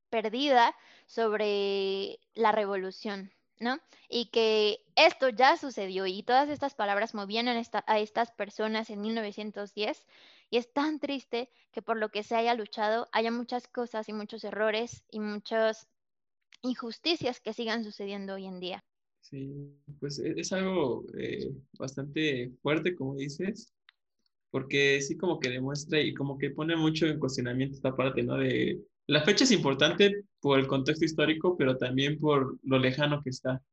perdida 0.10 0.76
sobre 1.08 2.20
la 2.34 2.52
revolución, 2.52 3.32
¿no? 3.60 3.80
Y 4.10 4.28
que 4.28 4.80
esto 4.96 5.30
ya 5.30 5.58
sucedió 5.58 6.06
y 6.06 6.24
todas 6.24 6.50
estas 6.50 6.76
palabras 6.76 7.16
movían 7.16 7.48
a 7.48 8.00
estas 8.00 8.32
personas 8.32 8.90
en 8.90 9.02
1910 9.02 10.06
y 10.50 10.58
es 10.58 10.72
tan 10.72 11.00
triste 11.00 11.50
que 11.72 11.82
por 11.82 11.98
lo 11.98 12.10
que 12.10 12.22
se 12.22 12.36
haya 12.36 12.54
luchado 12.54 13.08
haya 13.12 13.32
muchas 13.32 13.68
cosas 13.68 14.08
y 14.10 14.14
muchos 14.14 14.44
errores 14.44 15.04
y 15.10 15.20
muchas 15.20 15.88
injusticias 16.62 17.40
que 17.40 17.54
sigan 17.54 17.84
sucediendo 17.84 18.36
hoy 18.36 18.46
en 18.46 18.60
día. 18.60 18.84
Sí, 19.22 19.52
pues 20.00 20.20
e-, 20.20 20.34
es 20.38 20.54
algo 20.54 21.06
eh, 21.18 21.52
bastante 21.80 22.52
fuerte, 22.62 22.96
como 22.96 23.16
dices, 23.16 23.74
porque 24.54 25.02
sí 25.02 25.18
como 25.18 25.40
que 25.40 25.50
demuestra 25.50 26.00
y 26.00 26.14
como 26.14 26.38
que 26.38 26.52
pone 26.52 26.76
mucho 26.76 27.08
en 27.08 27.18
cuestionamiento 27.18 27.76
esta 27.76 27.96
parte, 27.96 28.22
¿no? 28.22 28.38
De 28.38 28.80
la 29.08 29.24
fecha 29.24 29.46
es 29.46 29.52
importante 29.52 30.26
por 30.40 30.60
el 30.60 30.68
contexto 30.68 31.06
histórico, 31.06 31.58
pero 31.58 31.76
también 31.76 32.20
por 32.20 32.60
lo 32.62 32.78
lejano 32.78 33.24
que 33.24 33.32
está. 33.32 33.64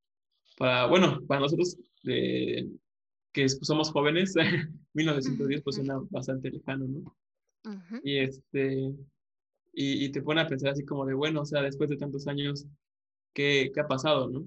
Para, 0.56 0.86
bueno, 0.86 1.20
para 1.26 1.42
nosotros 1.42 1.76
que 2.02 3.48
somos 3.60 3.92
jóvenes, 3.92 4.34
1910 4.94 5.60
pues 5.62 5.76
suena 5.76 6.00
bastante 6.08 6.50
lejano, 6.50 6.86
¿no? 6.86 8.00
Y 8.02 8.16
este, 8.16 8.94
y, 9.74 10.06
y 10.06 10.08
te 10.08 10.22
pone 10.22 10.40
a 10.40 10.46
pensar 10.46 10.70
así 10.70 10.86
como 10.86 11.04
de, 11.04 11.12
bueno, 11.12 11.42
o 11.42 11.44
sea, 11.44 11.60
después 11.60 11.90
de 11.90 11.98
tantos 11.98 12.26
años, 12.26 12.64
¿qué, 13.34 13.70
qué 13.74 13.80
ha 13.80 13.86
pasado, 13.86 14.30
no? 14.30 14.46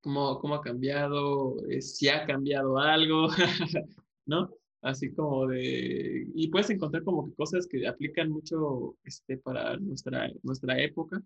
¿Cómo, 0.00 0.38
cómo 0.38 0.54
ha 0.54 0.62
cambiado? 0.62 1.62
Eh, 1.68 1.82
¿Si 1.82 2.08
ha 2.08 2.24
cambiado 2.24 2.78
algo? 2.78 3.28
¿No? 4.24 4.57
Así 4.82 5.12
como 5.12 5.46
de... 5.48 6.26
Y 6.34 6.48
puedes 6.48 6.70
encontrar 6.70 7.02
como 7.02 7.26
que 7.26 7.34
cosas 7.34 7.66
que 7.66 7.86
aplican 7.86 8.30
mucho 8.30 8.96
este, 9.04 9.36
para 9.38 9.76
nuestra, 9.78 10.30
nuestra 10.42 10.80
época. 10.80 11.22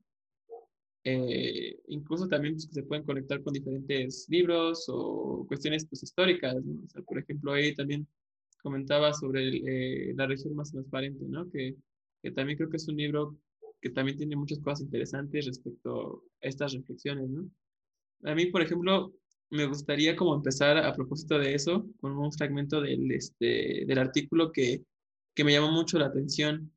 Eh, 1.04 1.80
incluso 1.88 2.28
también 2.28 2.54
pues, 2.54 2.68
se 2.70 2.82
pueden 2.84 3.04
conectar 3.04 3.42
con 3.42 3.52
diferentes 3.52 4.26
libros 4.28 4.84
o 4.88 5.44
cuestiones 5.46 5.86
pues, 5.86 6.02
históricas. 6.02 6.54
¿no? 6.64 6.84
O 6.84 6.88
sea, 6.88 7.02
por 7.02 7.18
ejemplo, 7.18 7.52
ahí 7.52 7.74
también 7.74 8.06
comentaba 8.62 9.12
sobre 9.12 9.42
el, 9.42 9.68
eh, 9.68 10.14
la 10.16 10.26
región 10.26 10.54
más 10.54 10.70
transparente, 10.70 11.24
¿no? 11.28 11.50
Que, 11.50 11.76
que 12.22 12.30
también 12.30 12.56
creo 12.56 12.70
que 12.70 12.76
es 12.76 12.88
un 12.88 12.96
libro 12.96 13.36
que 13.80 13.90
también 13.90 14.16
tiene 14.16 14.36
muchas 14.36 14.60
cosas 14.60 14.82
interesantes 14.82 15.46
respecto 15.46 16.22
a 16.40 16.46
estas 16.46 16.72
reflexiones, 16.72 17.28
¿no? 17.28 17.50
A 18.22 18.34
mí, 18.36 18.46
por 18.46 18.62
ejemplo, 18.62 19.12
me 19.52 19.66
gustaría 19.66 20.16
como 20.16 20.34
empezar 20.34 20.78
a 20.78 20.94
propósito 20.94 21.38
de 21.38 21.54
eso 21.54 21.86
con 22.00 22.16
un 22.16 22.32
fragmento 22.32 22.80
del, 22.80 23.12
este, 23.12 23.84
del 23.86 23.98
artículo 23.98 24.50
que, 24.50 24.82
que 25.34 25.44
me 25.44 25.52
llamó 25.52 25.70
mucho 25.70 25.98
la 25.98 26.06
atención. 26.06 26.72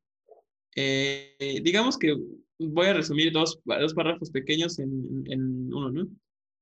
Eh, 0.76 1.60
digamos 1.62 1.98
que 1.98 2.14
voy 2.58 2.86
a 2.86 2.94
resumir 2.94 3.32
dos, 3.32 3.58
dos 3.64 3.94
párrafos 3.94 4.30
pequeños 4.30 4.78
en, 4.78 5.24
en 5.26 5.72
uno, 5.72 5.90
¿no? 5.90 6.08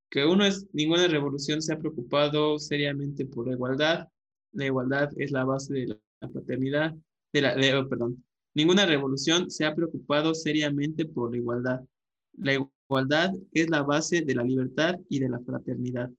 Que 0.09 0.25
uno 0.25 0.45
es, 0.45 0.67
ninguna 0.73 1.09
revolución 1.09 1.61
se 1.61 1.73
ha 1.73 1.79
preocupado 1.79 2.59
seriamente 2.59 3.27
por 3.27 3.49
la 3.49 3.55
igualdad. 3.55 4.09
La 4.53 4.67
igualdad 4.67 5.11
es 5.17 5.33
la 5.33 5.45
base 5.45 5.75
de 5.75 5.99
la 6.21 6.29
fraternidad, 6.29 6.95
de 7.33 7.43
la, 7.43 7.57
de, 7.57 7.75
oh, 7.75 7.89
perdón, 7.89 8.25
Ninguna 8.55 8.87
revolución 8.87 9.51
se 9.51 9.65
ha 9.65 9.75
preocupado 9.75 10.33
seriamente 10.33 11.05
por 11.07 11.33
la 11.33 11.39
igualdad. 11.39 11.81
La 12.37 12.55
igualdad 12.55 13.33
es 13.53 13.71
la 13.71 13.83
base 13.83 14.23
de 14.23 14.35
la 14.35 14.43
libertad 14.43 14.99
y 15.09 15.21
de 15.21 15.29
la 15.29 15.41
fraternidad. 15.41 16.11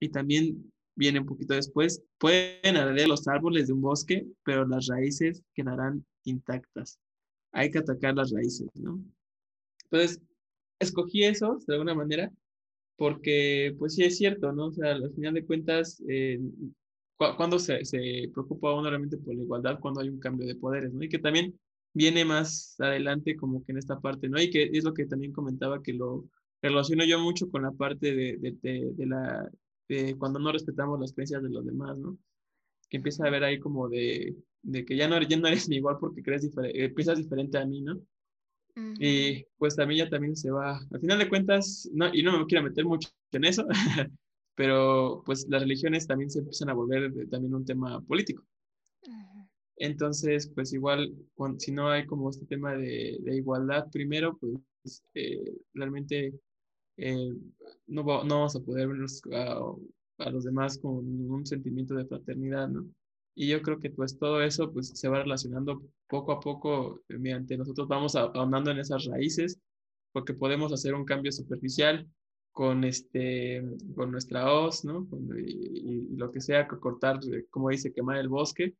Y 0.00 0.08
también 0.08 0.72
viene 0.94 1.20
un 1.20 1.26
poquito 1.26 1.54
después, 1.54 2.02
pueden 2.18 2.76
arder 2.76 3.08
los 3.08 3.28
árboles 3.28 3.66
de 3.66 3.74
un 3.74 3.82
bosque, 3.82 4.26
pero 4.44 4.66
las 4.66 4.86
raíces 4.86 5.42
quedarán 5.54 6.04
intactas. 6.24 6.98
Hay 7.52 7.70
que 7.70 7.78
atacar 7.78 8.14
las 8.14 8.32
raíces, 8.32 8.68
¿no? 8.74 9.00
Entonces, 9.84 10.20
escogí 10.78 11.24
eso 11.24 11.58
de 11.66 11.74
alguna 11.74 11.94
manera 11.94 12.30
porque, 12.96 13.74
pues 13.78 13.94
sí 13.94 14.04
es 14.04 14.16
cierto, 14.16 14.52
¿no? 14.52 14.66
O 14.66 14.72
sea, 14.72 14.92
al 14.92 15.12
final 15.14 15.34
de 15.34 15.44
cuentas, 15.44 16.02
eh, 16.08 16.40
cuando 17.16 17.58
se, 17.58 17.84
se 17.84 18.30
preocupa 18.32 18.74
uno 18.74 18.88
realmente 18.88 19.18
por 19.18 19.34
la 19.34 19.42
igualdad, 19.42 19.78
cuando 19.80 20.00
hay 20.00 20.08
un 20.08 20.18
cambio 20.18 20.46
de 20.46 20.54
poderes, 20.54 20.92
¿no? 20.92 21.02
Y 21.02 21.08
que 21.08 21.18
también 21.18 21.58
viene 21.96 22.26
más 22.26 22.76
adelante 22.78 23.36
como 23.36 23.64
que 23.64 23.72
en 23.72 23.78
esta 23.78 23.98
parte, 23.98 24.28
¿no? 24.28 24.38
Y 24.38 24.50
que 24.50 24.64
es 24.70 24.84
lo 24.84 24.92
que 24.92 25.06
también 25.06 25.32
comentaba 25.32 25.82
que 25.82 25.94
lo 25.94 26.26
relaciono 26.60 27.06
yo 27.06 27.18
mucho 27.18 27.50
con 27.50 27.62
la 27.62 27.72
parte 27.72 28.14
de, 28.14 28.36
de, 28.38 28.92
de, 28.94 29.06
la, 29.06 29.50
de 29.88 30.14
cuando 30.18 30.38
no 30.38 30.52
respetamos 30.52 31.00
las 31.00 31.14
creencias 31.14 31.42
de 31.42 31.48
los 31.48 31.64
demás, 31.64 31.96
¿no? 31.96 32.18
Que 32.90 32.98
empieza 32.98 33.26
a 33.26 33.30
ver 33.30 33.44
ahí 33.44 33.58
como 33.58 33.88
de, 33.88 34.36
de 34.60 34.84
que 34.84 34.94
ya 34.94 35.08
no, 35.08 35.18
ya 35.22 35.38
no 35.38 35.48
eres 35.48 35.68
igual 35.70 35.96
porque 35.98 36.22
crees 36.22 36.42
diferente, 36.42 36.84
eh, 36.84 36.90
piensas 36.90 37.16
diferente 37.16 37.56
a 37.56 37.64
mí, 37.64 37.80
¿no? 37.80 37.94
Uh 37.94 38.80
-huh. 38.80 38.96
Y 39.00 39.46
pues 39.56 39.74
también 39.74 40.04
ya 40.04 40.10
también 40.10 40.36
se 40.36 40.50
va, 40.50 40.78
al 40.90 41.00
final 41.00 41.18
de 41.18 41.30
cuentas, 41.30 41.88
no, 41.94 42.12
y 42.12 42.22
no 42.22 42.38
me 42.38 42.44
quiero 42.44 42.62
meter 42.62 42.84
mucho 42.84 43.08
en 43.32 43.44
eso, 43.44 43.66
pero 44.54 45.22
pues 45.24 45.46
las 45.48 45.62
religiones 45.62 46.06
también 46.06 46.28
se 46.28 46.40
empiezan 46.40 46.68
a 46.68 46.74
volver 46.74 47.10
también 47.30 47.54
un 47.54 47.64
tema 47.64 48.02
político. 48.02 48.44
Entonces, 49.76 50.50
pues 50.54 50.72
igual, 50.72 51.14
si 51.58 51.72
no 51.72 51.88
hay 51.90 52.06
como 52.06 52.30
este 52.30 52.46
tema 52.46 52.74
de, 52.74 53.18
igualdad 53.26 53.90
primero, 53.90 54.38
pues 54.38 55.02
eh, 55.14 55.54
realmente 55.74 56.32
eh, 56.96 57.34
no, 57.86 58.02
no, 58.02 58.36
vamos 58.36 58.56
a 58.56 58.60
poder 58.60 58.88
vernos 58.88 59.20
a, 59.32 60.30
los 60.30 60.44
demás 60.44 60.78
con 60.78 61.04
un 61.30 61.44
sentimiento 61.44 61.94
de 61.94 62.06
fraternidad, 62.06 62.68
¿no? 62.68 62.86
Y 63.34 63.48
yo 63.48 63.60
creo 63.60 63.78
que 63.78 63.90
pues 63.90 64.18
todo 64.18 64.42
eso 64.42 64.72
pues 64.72 64.88
se 64.98 65.08
va 65.08 65.22
relacionando 65.22 65.82
poco 66.08 66.32
a 66.32 66.40
poco 66.40 67.02
eh, 67.10 67.18
mediante 67.18 67.58
nosotros 67.58 67.86
vamos 67.86 68.16
ahondando 68.16 68.70
en 68.70 68.78
esas 68.78 69.04
raíces, 69.04 69.60
porque 70.12 70.32
podemos 70.32 70.72
hacer 70.72 70.94
un 70.94 71.04
cambio 71.04 71.30
superficial 71.32 72.08
con, 72.52 72.84
este, 72.84 73.62
con 73.94 74.10
nuestra 74.10 74.50
hoz, 74.50 74.86
¿no? 74.86 75.06
Y, 75.36 76.12
y, 76.12 76.16
lo 76.16 76.30
que 76.30 76.40
sea, 76.40 76.66
cortar, 76.66 77.20
como 77.50 77.68
dice, 77.68 77.92
quemar 77.92 78.16
el 78.16 78.28
bosque, 78.28 78.74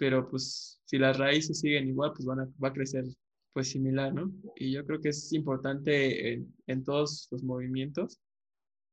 pero 0.00 0.26
pues 0.30 0.80
si 0.86 0.96
las 0.96 1.18
raíces 1.18 1.60
siguen 1.60 1.88
igual, 1.88 2.12
pues 2.14 2.24
van 2.24 2.40
a, 2.40 2.48
va 2.62 2.68
a 2.68 2.72
crecer 2.72 3.04
pues 3.52 3.68
similar, 3.68 4.14
¿no? 4.14 4.32
Y 4.56 4.72
yo 4.72 4.86
creo 4.86 4.98
que 4.98 5.10
es 5.10 5.30
importante 5.34 6.32
en, 6.32 6.54
en 6.66 6.82
todos 6.84 7.28
los 7.30 7.42
movimientos. 7.42 8.18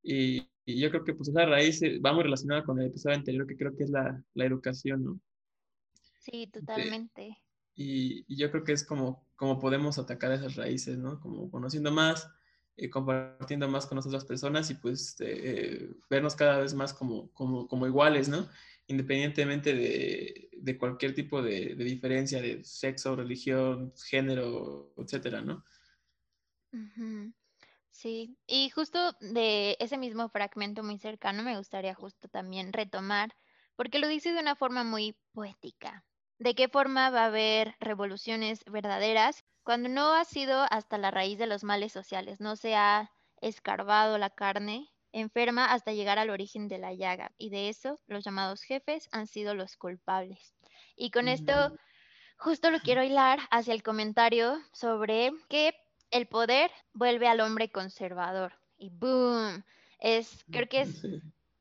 Y, 0.04 0.46
y, 0.66 0.82
yo 0.82 0.90
creo 0.90 1.06
que 1.06 1.14
pues 1.14 1.30
esa 1.30 1.46
raíz 1.46 1.82
va 2.06 2.12
muy 2.12 2.24
relacionada 2.24 2.66
con 2.66 2.78
el 2.82 2.88
episodio 2.88 3.16
anterior, 3.16 3.48
que 3.48 3.56
creo 3.56 3.74
que 3.74 3.86
es 3.86 3.90
la, 3.90 4.22
la 4.34 4.46
educación, 4.46 5.06
¿no? 5.06 5.20
Sí, 6.20 6.48
totalmente. 6.48 7.38
y, 7.74 8.26
y, 8.28 8.38
yo 8.38 8.52
creo 8.52 8.66
que 8.66 8.74
es 8.74 8.84
como, 8.84 9.26
como 9.38 9.60
podemos 9.60 9.98
atacar 9.98 10.34
esas 10.34 10.58
raíces, 10.58 10.98
¿no? 10.98 11.22
Como 11.22 11.50
conociendo 11.50 11.90
más, 11.90 12.30
eh, 12.76 12.90
compartiendo 12.90 13.70
más 13.70 13.86
con 13.86 13.96
las 13.96 14.08
otras 14.08 14.26
personas 14.26 14.70
y 14.72 14.74
pues 14.74 15.16
eh, 15.20 15.90
vernos 16.10 16.36
cada 16.36 16.60
vez 16.60 16.74
más 16.74 16.94
como, 16.94 17.32
como, 17.32 17.66
como 17.66 17.88
iguales, 17.88 18.28
¿no? 18.28 18.46
Independientemente 18.88 19.74
de, 19.74 20.78
cualquier 20.78 21.14
tipo 21.14 21.42
de, 21.42 21.76
de, 21.76 21.84
diferencia 21.84 22.42
de 22.42 22.64
sexo, 22.64 23.16
religión, 23.16 23.94
género, 24.10 24.94
etcétera, 24.98 25.42
¿no? 25.42 25.64
Sí, 27.92 28.38
y 28.46 28.70
justo 28.70 29.14
de 29.20 29.76
ese 29.80 29.98
mismo 29.98 30.30
fragmento 30.30 30.84
muy 30.84 31.00
cercano 31.00 31.44
me 31.44 31.58
gustaría 31.58 31.96
justo 31.96 32.28
también 32.28 32.72
retomar, 32.72 33.36
porque 33.76 34.00
lo 34.00 34.08
dice 34.08 34.32
de 34.32 34.40
una 34.40 34.56
forma 34.56 34.84
muy 34.84 35.18
poética. 35.34 36.06
¿De 36.40 36.54
qué 36.54 36.70
forma 36.70 37.10
va 37.10 37.24
a 37.24 37.28
haber 37.28 37.76
revoluciones 37.80 38.64
verdaderas 38.66 39.44
cuando 39.64 39.90
no 39.90 40.14
ha 40.14 40.24
sido 40.24 40.66
hasta 40.70 40.98
la 40.98 41.12
raíz 41.12 41.38
de 41.40 41.48
los 41.48 41.64
males 41.64 41.92
sociales, 41.92 42.40
no 42.40 42.56
se 42.56 42.76
ha 42.76 43.12
escarbado 43.42 44.18
la 44.18 44.30
carne 44.30 44.94
enferma 45.20 45.72
hasta 45.72 45.94
llegar 45.94 46.20
al 46.20 46.30
origen 46.30 46.68
de 46.68 46.78
la 46.78 46.94
llaga. 46.94 47.32
Y 47.38 47.50
de 47.50 47.70
eso 47.70 48.00
los 48.08 48.24
llamados 48.24 48.62
jefes 48.62 49.10
han 49.12 49.28
sido 49.28 49.56
los 49.56 49.78
culpables. 49.78 50.54
Y 50.96 51.12
con 51.12 51.28
esto 51.28 51.74
justo 52.38 52.72
lo 52.72 52.80
quiero 52.80 53.04
hilar 53.04 53.40
hacia 53.52 53.74
el 53.74 53.84
comentario 53.84 54.58
sobre 54.72 55.32
que 55.50 55.74
el 56.12 56.28
poder 56.28 56.72
vuelve 56.94 57.28
al 57.28 57.40
hombre 57.40 57.70
conservador. 57.70 58.54
Y 58.78 58.90
boom, 58.90 59.64
es, 60.00 60.46
creo 60.52 60.70
que 60.70 60.82
es, 60.82 61.06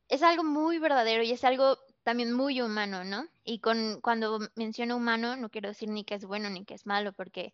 es 0.09 0.23
algo 0.23 0.45
muy 0.45 0.79
verdadero 0.79 1.23
y 1.23 1.33
es 1.33 1.45
algo 1.45 1.79
también 2.07 2.33
muy 2.33 2.61
humano, 2.62 3.03
¿no? 3.03 3.27
Y 3.42 3.59
con, 3.59 4.01
cuando 4.01 4.38
menciono 4.55 4.97
humano, 4.97 5.35
no 5.35 5.51
quiero 5.51 5.71
decir 5.71 5.88
ni 5.88 6.05
que 6.05 6.14
es 6.14 6.25
bueno 6.25 6.49
ni 6.49 6.64
que 6.64 6.75
es 6.75 6.87
malo, 6.87 7.12
porque 7.12 7.53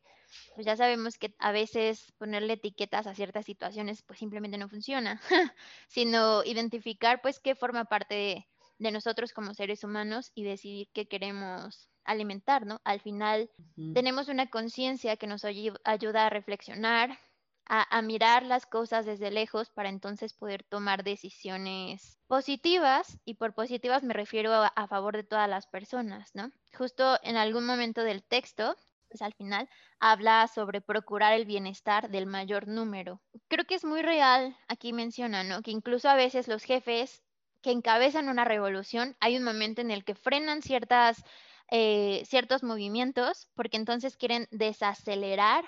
pues 0.54 0.66
ya 0.66 0.76
sabemos 0.76 1.16
que 1.16 1.34
a 1.38 1.52
veces 1.52 2.12
ponerle 2.18 2.52
etiquetas 2.52 3.06
a 3.06 3.14
ciertas 3.14 3.46
situaciones 3.46 4.02
pues 4.02 4.18
simplemente 4.18 4.58
no 4.58 4.68
funciona, 4.68 5.22
sino 5.88 6.44
identificar 6.44 7.22
pues 7.22 7.40
qué 7.40 7.54
forma 7.54 7.86
parte 7.86 8.14
de, 8.14 8.46
de, 8.78 8.90
nosotros 8.90 9.32
como 9.32 9.54
seres 9.54 9.84
humanos 9.84 10.32
y 10.34 10.44
decidir 10.44 10.90
qué 10.92 11.08
queremos 11.08 11.88
alimentar, 12.04 12.66
¿no? 12.66 12.82
Al 12.84 13.00
final 13.00 13.48
uh 13.56 13.62
-huh. 13.80 13.94
tenemos 13.94 14.28
una 14.28 14.50
conciencia 14.50 15.16
que 15.16 15.26
nos 15.26 15.46
ayuda 15.46 16.26
a 16.26 16.30
reflexionar, 16.30 17.18
a, 17.66 18.02
mirar 18.02 18.44
las 18.44 18.66
cosas 18.66 19.06
desde 19.06 19.30
lejos 19.30 19.70
para 19.70 19.88
entonces 19.88 20.34
poder 20.34 20.62
tomar 20.64 21.04
decisiones 21.04 22.18
positivas 22.26 23.18
y 23.24 23.34
por 23.34 23.54
positivas 23.54 24.02
me 24.02 24.14
refiero 24.14 24.52
a, 24.52 24.66
a, 24.66 24.88
favor 24.88 25.16
de 25.16 25.24
todas 25.24 25.48
las 25.48 25.66
personas, 25.66 26.34
¿no? 26.34 26.50
Justo 26.76 27.18
en 27.22 27.36
algún 27.36 27.64
momento 27.64 28.02
del 28.02 28.22
texto, 28.22 28.76
pues 29.08 29.22
al 29.22 29.34
final, 29.34 29.68
habla 30.00 30.48
sobre 30.48 30.80
procurar 30.80 31.34
el 31.34 31.44
bienestar 31.44 32.10
del 32.10 32.26
mayor 32.26 32.66
número. 32.66 33.20
Creo 33.48 33.64
que 33.64 33.74
es 33.74 33.84
muy 33.84 34.02
real, 34.02 34.56
aquí 34.68 34.92
menciona, 34.92 35.44
¿no? 35.44 35.62
Que 35.62 35.70
incluso 35.70 36.08
a 36.08 36.14
veces 36.14 36.48
los 36.48 36.64
jefes 36.64 37.22
que 37.62 37.70
encabezan 37.70 38.28
una 38.28 38.44
revolución, 38.44 39.16
hay 39.20 39.36
un 39.36 39.44
momento 39.44 39.80
en 39.80 39.90
el 39.90 40.04
que 40.04 40.14
frenan 40.14 40.62
ciertas, 40.62 41.24
eh, 41.70 42.22
ciertos 42.26 42.62
movimientos 42.62 43.48
porque 43.54 43.76
entonces 43.76 44.16
quieren 44.16 44.48
desacelerar 44.50 45.64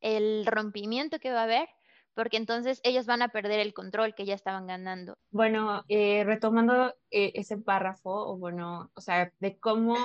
el 0.00 0.46
rompimiento 0.46 1.18
que 1.18 1.32
va 1.32 1.40
a 1.40 1.44
haber, 1.44 1.68
porque 2.14 2.36
entonces 2.36 2.80
ellos 2.82 3.06
van 3.06 3.22
a 3.22 3.28
perder 3.28 3.60
el 3.60 3.72
control 3.72 4.14
que 4.14 4.24
ya 4.24 4.34
estaban 4.34 4.66
ganando. 4.66 5.16
Bueno, 5.30 5.84
eh, 5.88 6.24
retomando 6.24 6.94
eh, 7.10 7.32
ese 7.34 7.58
párrafo, 7.58 8.10
o 8.10 8.36
bueno, 8.36 8.90
o 8.94 9.00
sea, 9.00 9.32
de 9.38 9.58
cómo, 9.58 9.96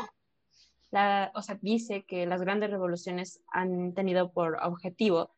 la, 0.91 1.31
o 1.33 1.41
sea, 1.41 1.57
dice 1.61 2.05
que 2.05 2.27
las 2.27 2.41
grandes 2.41 2.69
revoluciones 2.69 3.41
han 3.51 3.93
tenido 3.93 4.31
por 4.31 4.59
objetivo 4.63 5.33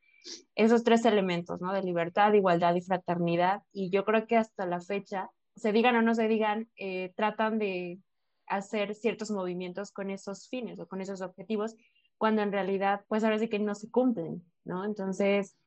esos 0.56 0.84
tres 0.84 1.06
elementos, 1.06 1.62
¿no? 1.62 1.72
De 1.72 1.84
libertad, 1.84 2.34
igualdad 2.34 2.76
y 2.76 2.82
fraternidad, 2.82 3.64
y 3.72 3.90
yo 3.90 4.04
creo 4.04 4.28
que 4.28 4.38
hasta 4.38 4.66
la 4.66 4.82
fecha, 4.82 5.30
se 5.56 5.72
digan 5.72 5.96
o 5.96 6.02
no 6.02 6.14
se 6.16 6.28
digan, 6.28 6.70
eh, 6.76 7.14
tratan 7.16 7.58
de 7.58 8.00
hacer 8.48 8.96
ciertos 8.96 9.32
movimientos 9.32 9.92
con 9.92 10.10
esos 10.10 10.50
fines 10.50 10.80
o 10.80 10.88
con 10.88 11.02
esos 11.02 11.22
objetivos, 11.22 11.76
cuando 12.18 12.42
en 12.42 12.52
realidad, 12.52 13.02
pues 13.08 13.24
ahora 13.24 13.40
sí 13.40 13.48
que 13.50 13.60
no 13.60 13.76
se 13.76 13.90
cumplen, 13.90 14.44
¿no? 14.64 14.86
Entonces, 14.86 15.58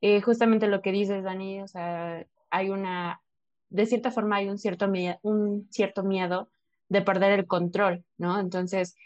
eh, 0.00 0.20
justamente 0.20 0.68
lo 0.68 0.80
que 0.82 0.92
dices, 0.92 1.24
Dani, 1.24 1.62
o 1.62 1.68
sea, 1.68 2.26
hay 2.50 2.70
una, 2.70 3.20
de 3.68 3.86
cierta 3.86 4.10
forma 4.10 4.36
hay 4.36 4.48
un 4.48 4.58
cierto, 4.58 4.90
un 5.22 5.68
cierto 5.70 6.02
miedo 6.04 6.50
de 6.88 7.02
perder 7.02 7.32
el 7.32 7.46
control, 7.46 8.04
¿no? 8.16 8.38
Entonces, 8.40 8.96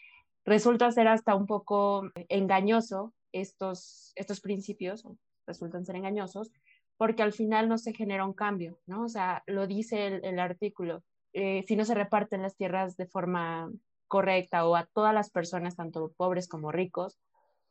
resulta 0.45 0.91
ser 0.93 1.09
hasta 1.09 1.35
un 1.35 1.47
poco 1.47 2.03
engañoso 2.29 3.13
estos, 3.33 4.13
estos 4.17 4.41
principios, 4.41 5.07
resultan 5.47 5.85
ser 5.85 5.97
engañosos, 5.97 6.53
porque 6.97 7.23
al 7.23 7.33
final 7.33 7.69
no 7.69 7.79
se 7.79 7.95
genera 7.95 8.25
un 8.25 8.35
cambio, 8.35 8.79
¿no? 8.87 9.05
O 9.05 9.09
sea, 9.09 9.43
lo 9.47 9.67
dice 9.67 10.07
el, 10.07 10.25
el 10.25 10.39
artículo, 10.39 11.03
eh, 11.33 11.65
si 11.67 11.77
no 11.77 11.85
se 11.85 11.95
reparten 11.95 12.43
las 12.43 12.57
tierras 12.57 12.97
de 12.97 13.07
forma 13.07 13.71
correcta 14.13 14.67
o 14.67 14.77
a 14.77 14.85
todas 14.85 15.15
las 15.15 15.31
personas, 15.31 15.75
tanto 15.75 16.13
pobres 16.19 16.47
como 16.47 16.71
ricos, 16.71 17.19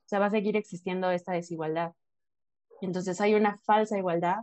se 0.05 0.17
va 0.17 0.25
a 0.25 0.31
seguir 0.31 0.57
existiendo 0.57 1.11
esta 1.11 1.33
desigualdad. 1.33 1.93
Entonces 2.81 3.21
hay 3.21 3.35
una 3.35 3.59
falsa 3.59 3.99
igualdad, 3.99 4.39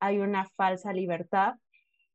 hay 0.00 0.18
una 0.18 0.46
falsa 0.56 0.94
libertad 0.94 1.56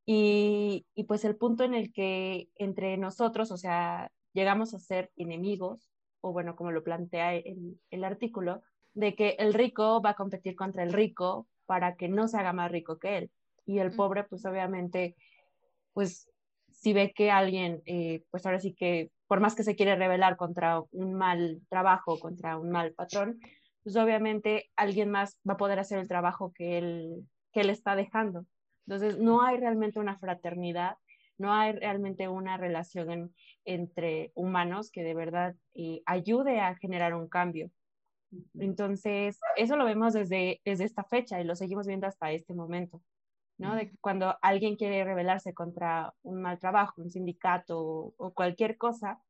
y, 0.07 0.87
y, 0.95 1.03
pues 1.03 1.23
el 1.23 1.35
punto 1.35 1.63
en 1.63 1.75
el 1.75 1.93
que 1.93 2.49
entre 2.55 2.97
nosotros, 2.97 3.51
o 3.51 3.57
sea, 3.57 4.11
llegamos 4.33 4.73
a 4.73 4.79
ser 4.79 5.11
enemigos, 5.15 5.91
o 6.21 6.33
bueno, 6.33 6.55
como 6.55 6.71
lo 6.71 6.83
plantea 6.83 7.35
el, 7.35 7.79
el 7.91 8.03
artículo, 8.03 8.63
de 8.95 9.13
que 9.13 9.35
el 9.37 9.53
rico 9.53 10.01
va 10.01 10.11
a 10.11 10.15
competir 10.15 10.55
contra 10.55 10.81
el 10.81 10.93
rico 10.93 11.47
para 11.67 11.95
que 11.95 12.09
no 12.09 12.27
se 12.27 12.39
haga 12.39 12.53
más 12.53 12.71
rico 12.71 12.97
que 12.97 13.17
él. 13.19 13.31
Y 13.67 13.77
el 13.77 13.95
pobre, 13.95 14.23
pues 14.23 14.43
obviamente, 14.45 15.15
pues 15.93 16.30
si 16.81 16.93
ve 16.93 17.13
que 17.13 17.29
alguien, 17.29 17.81
eh, 17.85 18.23
pues 18.31 18.45
ahora 18.45 18.59
sí 18.59 18.73
que, 18.73 19.11
por 19.27 19.39
más 19.39 19.53
que 19.53 19.63
se 19.63 19.75
quiere 19.75 19.95
rebelar 19.95 20.35
contra 20.35 20.81
un 20.91 21.13
mal 21.13 21.61
trabajo, 21.69 22.19
contra 22.19 22.57
un 22.57 22.71
mal 22.71 22.93
patrón, 22.93 23.39
pues 23.83 23.95
obviamente 23.95 24.69
alguien 24.75 25.11
más 25.11 25.37
va 25.47 25.53
a 25.53 25.57
poder 25.57 25.77
hacer 25.77 25.99
el 25.99 26.07
trabajo 26.07 26.51
que 26.55 26.79
él, 26.79 27.27
que 27.53 27.61
él 27.61 27.69
está 27.69 27.95
dejando. 27.95 28.45
Entonces, 28.87 29.19
no 29.19 29.43
hay 29.43 29.57
realmente 29.57 29.99
una 29.99 30.17
fraternidad, 30.17 30.95
no 31.37 31.53
hay 31.53 31.73
realmente 31.73 32.27
una 32.27 32.57
relación 32.57 33.31
entre 33.63 34.31
humanos 34.33 34.89
que 34.89 35.03
de 35.03 35.13
verdad 35.13 35.55
eh, 35.75 36.01
ayude 36.07 36.61
a 36.61 36.75
generar 36.75 37.13
un 37.13 37.27
cambio. 37.27 37.69
Entonces, 38.59 39.39
eso 39.55 39.75
lo 39.75 39.85
vemos 39.85 40.13
desde, 40.13 40.61
desde 40.65 40.85
esta 40.85 41.03
fecha 41.03 41.39
y 41.39 41.43
lo 41.43 41.55
seguimos 41.55 41.85
viendo 41.85 42.07
hasta 42.07 42.31
este 42.31 42.55
momento, 42.55 43.03
¿no? 43.61 43.75
De 43.75 43.91
cuando 44.01 44.37
alguien 44.41 44.75
quiere 44.75 45.03
rebelarse 45.03 45.53
contra 45.53 46.13
un 46.23 46.41
mal 46.41 46.59
trabajo, 46.59 47.01
un 47.01 47.11
sindicato 47.11 47.79
o, 47.79 48.13
o 48.17 48.33
cualquier 48.33 48.77
cosa, 48.77 49.21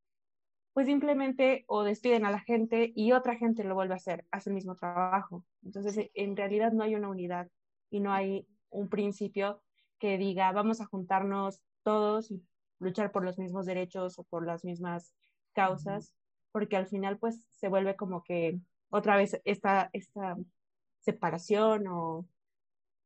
pues 0.74 0.88
simplemente 0.88 1.66
o 1.68 1.84
despiden 1.84 2.26
a 2.26 2.32
la 2.32 2.40
gente 2.40 2.94
y 2.96 3.12
otra 3.12 3.36
gente 3.36 3.64
lo 3.64 3.76
vuelve 3.76 3.94
a 3.94 3.98
hacer, 3.98 4.26
hace 4.32 4.50
el 4.50 4.56
mismo 4.56 4.76
trabajo. 4.76 5.44
Entonces, 5.64 6.10
en 6.14 6.38
realidad 6.38 6.72
no 6.72 6.84
hay 6.84 6.96
una 6.96 7.10
unidad 7.10 7.50
y 7.90 8.00
no 8.00 8.14
hay 8.14 8.48
un 8.70 8.88
principio 8.88 9.62
que 10.00 10.18
diga, 10.18 10.52
vamos 10.54 10.82
a 10.82 10.86
juntarnos 10.86 11.62
todos 11.84 12.32
y 12.32 12.42
luchar 12.80 13.12
por 13.12 13.24
los 13.24 13.38
mismos 13.38 13.66
derechos 13.66 14.18
o 14.18 14.24
por 14.24 14.46
las 14.46 14.64
mismas 14.64 15.14
causas, 15.54 16.14
porque 16.52 16.78
al 16.78 16.88
final 16.88 17.20
pues 17.20 17.46
se 17.52 17.68
vuelve 17.68 17.96
como 17.96 18.24
que 18.24 18.60
otra 18.90 19.18
vez 19.18 19.40
esta, 19.44 19.90
esta 19.94 20.38
separación 21.00 21.88
o 21.88 22.26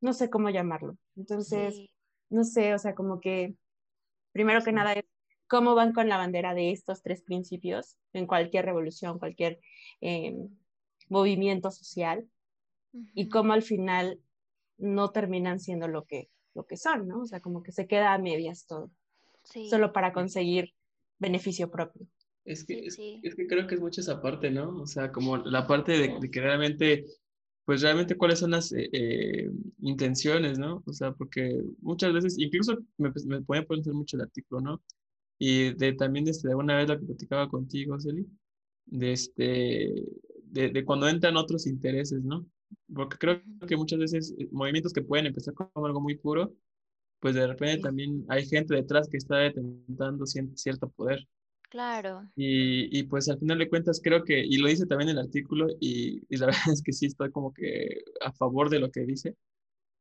no 0.05 0.13
sé 0.13 0.29
cómo 0.29 0.49
llamarlo. 0.49 0.97
Entonces, 1.17 1.75
sí. 1.75 1.91
no 2.29 2.43
sé, 2.43 2.73
o 2.73 2.79
sea, 2.79 2.93
como 2.93 3.19
que 3.19 3.55
primero 4.31 4.63
que 4.63 4.71
nada 4.71 4.93
es 4.93 5.03
cómo 5.47 5.75
van 5.75 5.93
con 5.93 6.07
la 6.07 6.17
bandera 6.17 6.53
de 6.53 6.71
estos 6.71 7.01
tres 7.01 7.21
principios 7.21 7.97
en 8.13 8.27
cualquier 8.27 8.65
revolución, 8.65 9.19
cualquier 9.19 9.59
eh, 10.01 10.35
movimiento 11.09 11.71
social 11.71 12.27
uh 12.93 12.99
-huh. 12.99 13.11
y 13.13 13.29
cómo 13.29 13.53
al 13.53 13.63
final 13.63 14.19
no 14.77 15.09
terminan 15.09 15.59
siendo 15.59 15.87
lo 15.87 16.05
que, 16.05 16.29
lo 16.53 16.65
que 16.65 16.77
son, 16.77 17.07
¿no? 17.07 17.21
O 17.21 17.25
sea, 17.25 17.39
como 17.39 17.63
que 17.63 17.71
se 17.71 17.87
queda 17.87 18.13
a 18.13 18.17
medias 18.17 18.67
todo, 18.67 18.91
sí. 19.43 19.69
solo 19.69 19.91
para 19.91 20.13
conseguir 20.13 20.73
beneficio 21.17 21.71
propio. 21.71 22.07
Es 22.43 22.63
que, 22.63 22.91
sí, 22.91 23.21
es, 23.23 23.31
es, 23.31 23.35
que 23.35 23.47
creo 23.47 23.65
que 23.65 23.75
es 23.75 23.81
mucho 23.81 24.01
esa 24.01 24.21
parte, 24.21 24.51
¿no? 24.51 24.81
O 24.81 24.85
sea, 24.85 25.11
como 25.11 25.37
la 25.37 25.65
parte 25.65 25.93
de, 25.93 26.19
de 26.19 26.29
que 26.29 26.41
realmente, 26.41 27.05
pues 27.65 27.81
realmente 27.81 28.15
cuáles 28.15 28.39
son 28.39 28.51
las 28.51 28.71
eh, 28.73 28.89
eh, 28.93 29.49
intenciones, 29.81 30.59
¿no? 30.59 30.83
O 30.85 30.93
sea, 30.93 31.11
porque 31.13 31.61
muchas 31.81 32.13
veces, 32.13 32.37
incluso 32.39 32.77
me, 32.97 33.11
me 33.25 33.41
pueden 33.41 33.65
poner 33.65 33.93
mucho 33.93 34.17
el 34.17 34.23
artículo, 34.23 34.61
¿no? 34.61 34.81
Y 35.39 35.73
de 35.73 35.93
también 35.93 36.25
desde 36.25 36.49
alguna 36.49 36.77
vez 36.77 36.87
la 36.89 36.99
que 36.99 37.05
platicaba 37.05 37.49
contigo, 37.49 37.99
Celi, 37.99 38.25
de, 38.85 39.11
este, 39.13 39.43
de, 40.43 40.69
de, 40.69 40.85
cuando 40.85 41.07
entran 41.07 41.37
otros 41.37 41.67
intereses, 41.67 42.23
¿no? 42.23 42.45
Porque 42.93 43.17
creo 43.17 43.41
que 43.67 43.77
muchas 43.77 43.99
veces 43.99 44.35
eh, 44.37 44.47
movimientos 44.51 44.93
que 44.93 45.01
pueden 45.01 45.25
empezar 45.27 45.53
como 45.55 45.87
algo 45.87 46.01
muy 46.01 46.15
puro, 46.17 46.53
pues 47.19 47.35
de 47.35 47.47
repente 47.47 47.81
también 47.81 48.25
hay 48.29 48.45
gente 48.45 48.75
detrás 48.75 49.09
que 49.09 49.17
está 49.17 49.37
detentando 49.37 50.25
cierto 50.27 50.89
poder. 50.89 51.27
Claro. 51.69 52.29
Y, 52.35 52.97
y, 52.97 53.03
pues 53.03 53.27
al 53.27 53.39
final 53.39 53.57
de 53.59 53.69
cuentas 53.69 53.99
creo 54.03 54.23
que, 54.23 54.39
y 54.39 54.57
lo 54.57 54.67
dice 54.67 54.85
también 54.85 55.09
el 55.09 55.19
artículo, 55.19 55.67
y, 55.79 56.21
y, 56.29 56.37
la 56.37 56.47
verdad 56.47 56.73
es 56.73 56.81
que 56.81 56.93
sí 56.93 57.07
estoy 57.07 57.31
como 57.31 57.53
que 57.53 58.03
a 58.21 58.31
favor 58.33 58.69
de 58.69 58.79
lo 58.79 58.91
que 58.91 59.01
dice, 59.01 59.35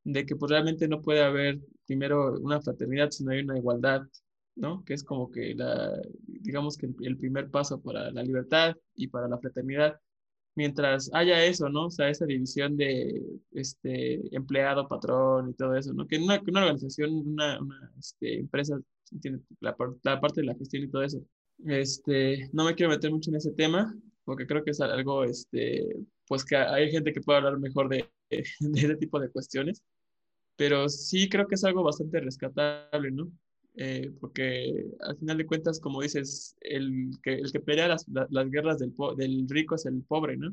de 0.04 0.26
que 0.26 0.36
pues 0.36 0.50
realmente 0.50 0.88
no 0.88 1.02
puede 1.02 1.22
haber 1.22 1.60
primero 1.86 2.38
una 2.40 2.60
fraternidad 2.60 3.10
si 3.10 3.24
no 3.24 3.32
hay 3.32 3.40
una 3.40 3.58
igualdad, 3.58 4.02
¿no? 4.56 4.84
Que 4.84 4.94
es 4.94 5.04
como 5.04 5.30
que 5.30 5.54
la, 5.54 6.00
digamos 6.26 6.76
que 6.76 6.88
el, 7.02 7.16
primer 7.18 7.50
paso 7.50 7.80
para 7.80 8.10
la 8.10 8.22
libertad 8.22 8.76
y 8.94 9.08
para 9.08 9.28
la 9.28 9.38
fraternidad. 9.38 9.98
Mientras 10.56 11.10
haya 11.12 11.44
eso, 11.44 11.68
¿no? 11.68 11.86
O 11.86 11.90
sea, 11.90 12.08
esa 12.10 12.26
división 12.26 12.76
de 12.76 13.22
este, 13.52 14.34
empleado, 14.36 14.86
patrón 14.88 15.50
y 15.50 15.54
todo 15.54 15.74
eso, 15.74 15.92
¿no? 15.94 16.06
Que 16.06 16.18
una, 16.18 16.40
una 16.46 16.60
organización, 16.60 17.10
una, 17.12 17.60
una 17.60 17.92
este, 17.98 18.38
empresa 18.40 18.78
tiene 19.20 19.40
la, 19.60 19.76
la 20.04 20.20
parte 20.20 20.40
de 20.42 20.46
la 20.46 20.54
gestión 20.54 20.84
y 20.84 20.88
todo 20.90 21.02
eso, 21.02 21.20
este, 21.66 22.48
no 22.52 22.64
me 22.64 22.74
quiero 22.74 22.90
meter 22.90 23.10
mucho 23.10 23.30
en 23.30 23.36
ese 23.36 23.52
tema, 23.52 23.94
porque 24.24 24.46
creo 24.46 24.64
que 24.64 24.70
es 24.70 24.80
algo, 24.80 25.24
este, 25.24 25.96
pues 26.26 26.44
que 26.44 26.56
hay 26.56 26.90
gente 26.90 27.12
que 27.12 27.20
puede 27.20 27.38
hablar 27.38 27.58
mejor 27.58 27.88
de, 27.88 28.08
de, 28.30 28.80
ese 28.80 28.96
tipo 28.96 29.20
de 29.20 29.30
cuestiones, 29.30 29.82
pero 30.56 30.88
sí 30.88 31.28
creo 31.28 31.46
que 31.46 31.56
es 31.56 31.64
algo 31.64 31.82
bastante 31.82 32.20
rescatable, 32.20 33.10
¿no? 33.10 33.30
Eh, 33.76 34.12
porque 34.20 34.86
al 35.00 35.16
final 35.18 35.38
de 35.38 35.46
cuentas, 35.46 35.80
como 35.80 36.00
dices, 36.00 36.54
el 36.60 37.10
que, 37.22 37.34
el 37.34 37.50
que 37.50 37.60
pelea 37.60 37.88
las, 37.88 38.06
las 38.08 38.50
guerras 38.50 38.78
del, 38.78 38.94
del 39.16 39.48
rico 39.48 39.74
es 39.74 39.86
el 39.86 40.02
pobre, 40.02 40.36
¿no? 40.36 40.48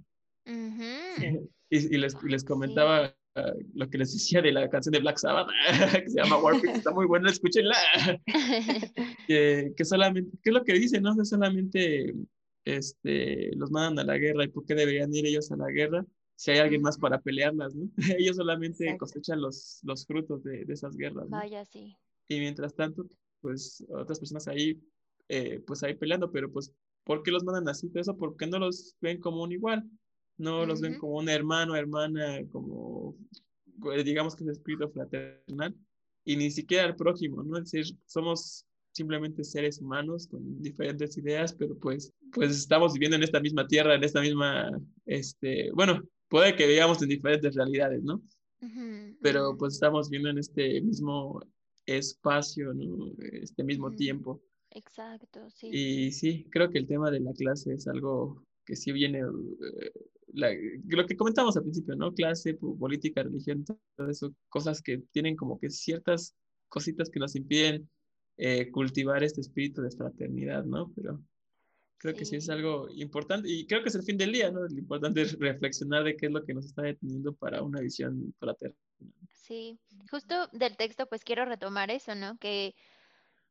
Uh 0.45 0.49
-huh. 0.49 1.49
y, 1.69 1.95
y, 1.95 1.97
les, 1.97 2.17
y 2.23 2.29
les 2.29 2.43
comentaba. 2.43 3.15
Uh, 3.35 3.59
lo 3.73 3.89
que 3.89 3.97
les 3.97 4.13
decía 4.13 4.41
de 4.41 4.51
la 4.51 4.69
canción 4.69 4.93
de 4.93 4.99
Black 4.99 5.17
Sabbath, 5.17 5.49
que 6.03 6.09
se 6.09 6.21
llama 6.21 6.37
Warpix, 6.37 6.77
está 6.77 6.91
muy 6.91 7.05
buena, 7.05 7.29
escúchenla. 7.29 7.75
que, 9.27 9.73
que 9.75 9.85
solamente, 9.85 10.37
¿qué 10.43 10.49
es 10.49 10.53
lo 10.53 10.63
que 10.63 10.73
dice? 10.73 10.99
No, 11.01 11.13
solamente 11.25 12.13
este, 12.65 13.55
los 13.55 13.71
mandan 13.71 14.07
a 14.07 14.13
la 14.13 14.17
guerra 14.17 14.45
y 14.45 14.49
por 14.49 14.65
qué 14.65 14.75
deberían 14.75 15.13
ir 15.13 15.25
ellos 15.25 15.51
a 15.51 15.57
la 15.57 15.69
guerra 15.69 16.05
si 16.41 16.49
hay 16.49 16.57
alguien 16.57 16.81
más 16.81 16.97
para 16.97 17.21
pelearlas, 17.21 17.75
¿no? 17.75 17.87
ellos 18.17 18.37
solamente 18.37 18.85
Exacto. 18.85 19.05
cosechan 19.05 19.39
los, 19.39 19.79
los 19.83 20.07
frutos 20.07 20.43
de, 20.43 20.65
de 20.65 20.73
esas 20.73 20.97
guerras. 20.97 21.29
¿no? 21.29 21.37
Vaya, 21.37 21.63
sí. 21.65 21.95
Y 22.27 22.39
mientras 22.39 22.73
tanto, 22.73 23.05
pues 23.41 23.85
otras 23.89 24.17
personas 24.17 24.47
ahí, 24.47 24.81
eh, 25.29 25.61
pues 25.67 25.83
ahí 25.83 25.93
peleando, 25.93 26.31
pero 26.31 26.51
pues, 26.51 26.73
¿por 27.03 27.21
qué 27.21 27.29
los 27.29 27.43
mandan 27.43 27.69
así? 27.69 27.89
Pero 27.89 28.01
eso, 28.01 28.17
¿por 28.17 28.35
qué 28.37 28.47
no 28.47 28.57
los 28.57 28.95
ven 29.01 29.19
como 29.19 29.43
un 29.43 29.51
igual? 29.51 29.87
No 30.41 30.51
uh 30.57 30.63
-huh. 30.63 30.67
los 30.69 30.81
ven 30.81 30.97
como 30.99 31.17
un 31.19 31.29
hermano, 31.29 31.75
hermana, 31.75 32.39
como, 32.51 33.15
eh, 33.93 34.03
digamos 34.03 34.35
que 34.35 34.43
es 34.43 34.49
espíritu 34.57 34.89
fraternal, 34.89 35.73
y 36.25 36.35
ni 36.35 36.49
siquiera 36.49 36.85
el 36.87 36.95
prójimo, 36.95 37.43
¿no? 37.43 37.57
Es 37.57 37.71
decir, 37.71 37.95
somos 38.07 38.65
simplemente 38.91 39.43
seres 39.43 39.79
humanos 39.79 40.27
con 40.27 40.41
diferentes 40.61 41.17
ideas, 41.17 41.53
pero 41.53 41.77
pues, 41.77 42.11
pues 42.33 42.51
estamos 42.51 42.93
viviendo 42.93 43.17
en 43.17 43.23
esta 43.23 43.39
misma 43.39 43.67
tierra, 43.67 43.95
en 43.95 44.03
esta 44.03 44.21
misma, 44.21 44.71
este, 45.05 45.71
bueno, 45.73 46.01
puede 46.27 46.55
que 46.55 46.67
vivamos 46.67 47.01
en 47.01 47.09
diferentes 47.09 47.55
realidades, 47.55 48.01
¿no? 48.03 48.15
Uh 48.61 48.67
-huh. 48.67 49.17
Pero 49.21 49.55
pues 49.57 49.75
estamos 49.75 50.09
viviendo 50.09 50.29
en 50.31 50.39
este 50.39 50.81
mismo 50.81 51.39
espacio, 51.85 52.73
¿no? 52.73 53.13
Este 53.47 53.63
mismo 53.63 53.91
tiempo. 53.91 54.41
Exacto, 54.71 55.39
sí. 55.49 55.67
Y 55.71 56.11
sí, 56.11 56.47
creo 56.49 56.69
que 56.69 56.79
el 56.79 56.87
tema 56.87 57.11
de 57.11 57.19
la 57.19 57.33
clase 57.33 57.73
es 57.73 57.87
algo 57.87 58.43
que 58.65 58.75
sí 58.75 58.91
viene, 58.91 59.19
eh, 59.19 59.91
la, 60.33 60.49
lo 60.87 61.05
que 61.05 61.17
comentamos 61.17 61.55
al 61.57 61.63
principio, 61.63 61.95
¿no? 61.95 62.13
Clase, 62.13 62.55
política, 62.55 63.23
religión, 63.23 63.65
todo 63.65 64.09
eso, 64.09 64.33
cosas 64.49 64.81
que 64.81 64.99
tienen 65.11 65.35
como 65.35 65.59
que 65.59 65.69
ciertas 65.69 66.35
cositas 66.69 67.09
que 67.09 67.19
nos 67.19 67.35
impiden 67.35 67.89
eh, 68.37 68.71
cultivar 68.71 69.23
este 69.23 69.41
espíritu 69.41 69.81
de 69.81 69.91
fraternidad, 69.91 70.63
¿no? 70.63 70.91
Pero 70.95 71.21
creo 71.97 72.13
sí. 72.13 72.19
que 72.19 72.25
sí 72.25 72.35
es 72.37 72.49
algo 72.49 72.87
importante 72.89 73.49
y 73.49 73.67
creo 73.67 73.83
que 73.83 73.89
es 73.89 73.95
el 73.95 74.03
fin 74.03 74.17
del 74.17 74.31
día, 74.31 74.51
¿no? 74.51 74.61
Lo 74.61 74.79
importante 74.79 75.21
es 75.21 75.37
reflexionar 75.37 76.03
de 76.03 76.15
qué 76.15 76.27
es 76.27 76.31
lo 76.31 76.43
que 76.43 76.53
nos 76.53 76.65
está 76.65 76.83
deteniendo 76.83 77.33
para 77.33 77.61
una 77.61 77.81
visión 77.81 78.33
fraterna. 78.39 78.75
Sí, 79.33 79.79
justo 80.09 80.47
del 80.53 80.77
texto 80.77 81.05
pues 81.07 81.23
quiero 81.23 81.45
retomar 81.45 81.91
eso, 81.91 82.15
¿no? 82.15 82.37
Que 82.37 82.73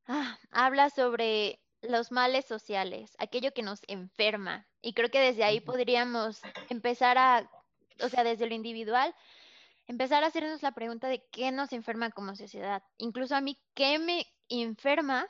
ah, 0.07 0.39
habla 0.51 0.91
sobre 0.91 1.61
los 1.83 2.11
males 2.11 2.45
sociales, 2.47 3.14
aquello 3.18 3.53
que 3.53 3.62
nos 3.62 3.81
enferma. 3.87 4.66
Y 4.83 4.95
creo 4.95 5.11
que 5.11 5.20
desde 5.20 5.45
ahí 5.45 5.61
podríamos 5.61 6.41
empezar 6.68 7.18
a, 7.18 7.51
o 8.03 8.09
sea, 8.09 8.24
desde 8.24 8.47
lo 8.47 8.55
individual, 8.55 9.14
empezar 9.87 10.22
a 10.22 10.28
hacernos 10.28 10.62
la 10.62 10.72
pregunta 10.72 11.09
de 11.09 11.26
qué 11.31 11.51
nos 11.51 11.72
enferma 11.72 12.11
como 12.11 12.37
sociedad. 12.37 12.83
Incluso 12.99 13.35
a 13.35 13.41
mí, 13.41 13.59
¿qué 13.74 13.99
me 13.99 14.26
enferma 14.49 15.26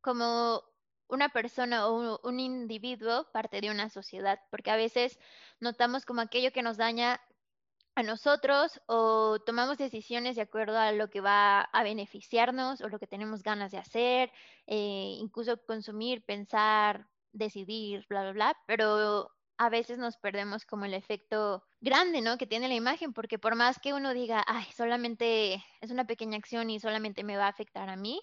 como 0.00 0.62
una 1.08 1.28
persona 1.28 1.86
o 1.86 2.18
un, 2.26 2.40
individuo 2.40 3.30
parte 3.32 3.60
de 3.60 3.70
una 3.70 3.90
sociedad? 3.90 4.40
Porque 4.50 4.70
a 4.70 4.76
veces 4.76 5.18
notamos 5.60 6.06
como 6.06 6.22
aquello 6.22 6.52
que 6.52 6.62
nos 6.62 6.78
daña 6.78 7.20
a 7.94 8.02
nosotros 8.02 8.80
o 8.86 9.38
tomamos 9.44 9.76
decisiones 9.76 10.36
de 10.36 10.42
acuerdo 10.42 10.78
a 10.78 10.92
lo 10.92 11.10
que 11.10 11.20
va 11.20 11.60
a 11.60 11.82
beneficiarnos 11.82 12.80
o 12.80 12.88
lo 12.88 12.98
que 12.98 13.06
tenemos 13.06 13.42
ganas 13.42 13.70
de 13.72 13.78
hacer, 13.78 14.32
eh, 14.66 15.16
incluso 15.20 15.62
consumir, 15.66 16.24
pensar, 16.24 17.06
decidir, 17.32 18.04
bla, 18.08 18.22
bla, 18.22 18.32
bla, 18.32 18.56
pero 18.66 19.30
a 19.58 19.68
veces 19.68 19.98
nos 19.98 20.16
perdemos 20.16 20.64
como 20.64 20.84
el 20.84 20.94
efecto 20.94 21.62
grande, 21.80 22.20
¿no? 22.20 22.38
Que 22.38 22.46
tiene 22.46 22.68
la 22.68 22.74
imagen, 22.74 23.12
porque 23.12 23.38
por 23.38 23.54
más 23.54 23.78
que 23.78 23.94
uno 23.94 24.14
diga, 24.14 24.42
ay, 24.46 24.64
solamente 24.76 25.64
es 25.80 25.90
una 25.90 26.06
pequeña 26.06 26.38
acción 26.38 26.70
y 26.70 26.80
solamente 26.80 27.24
me 27.24 27.36
va 27.36 27.46
a 27.46 27.50
afectar 27.50 27.88
a 27.88 27.96
mí, 27.96 28.20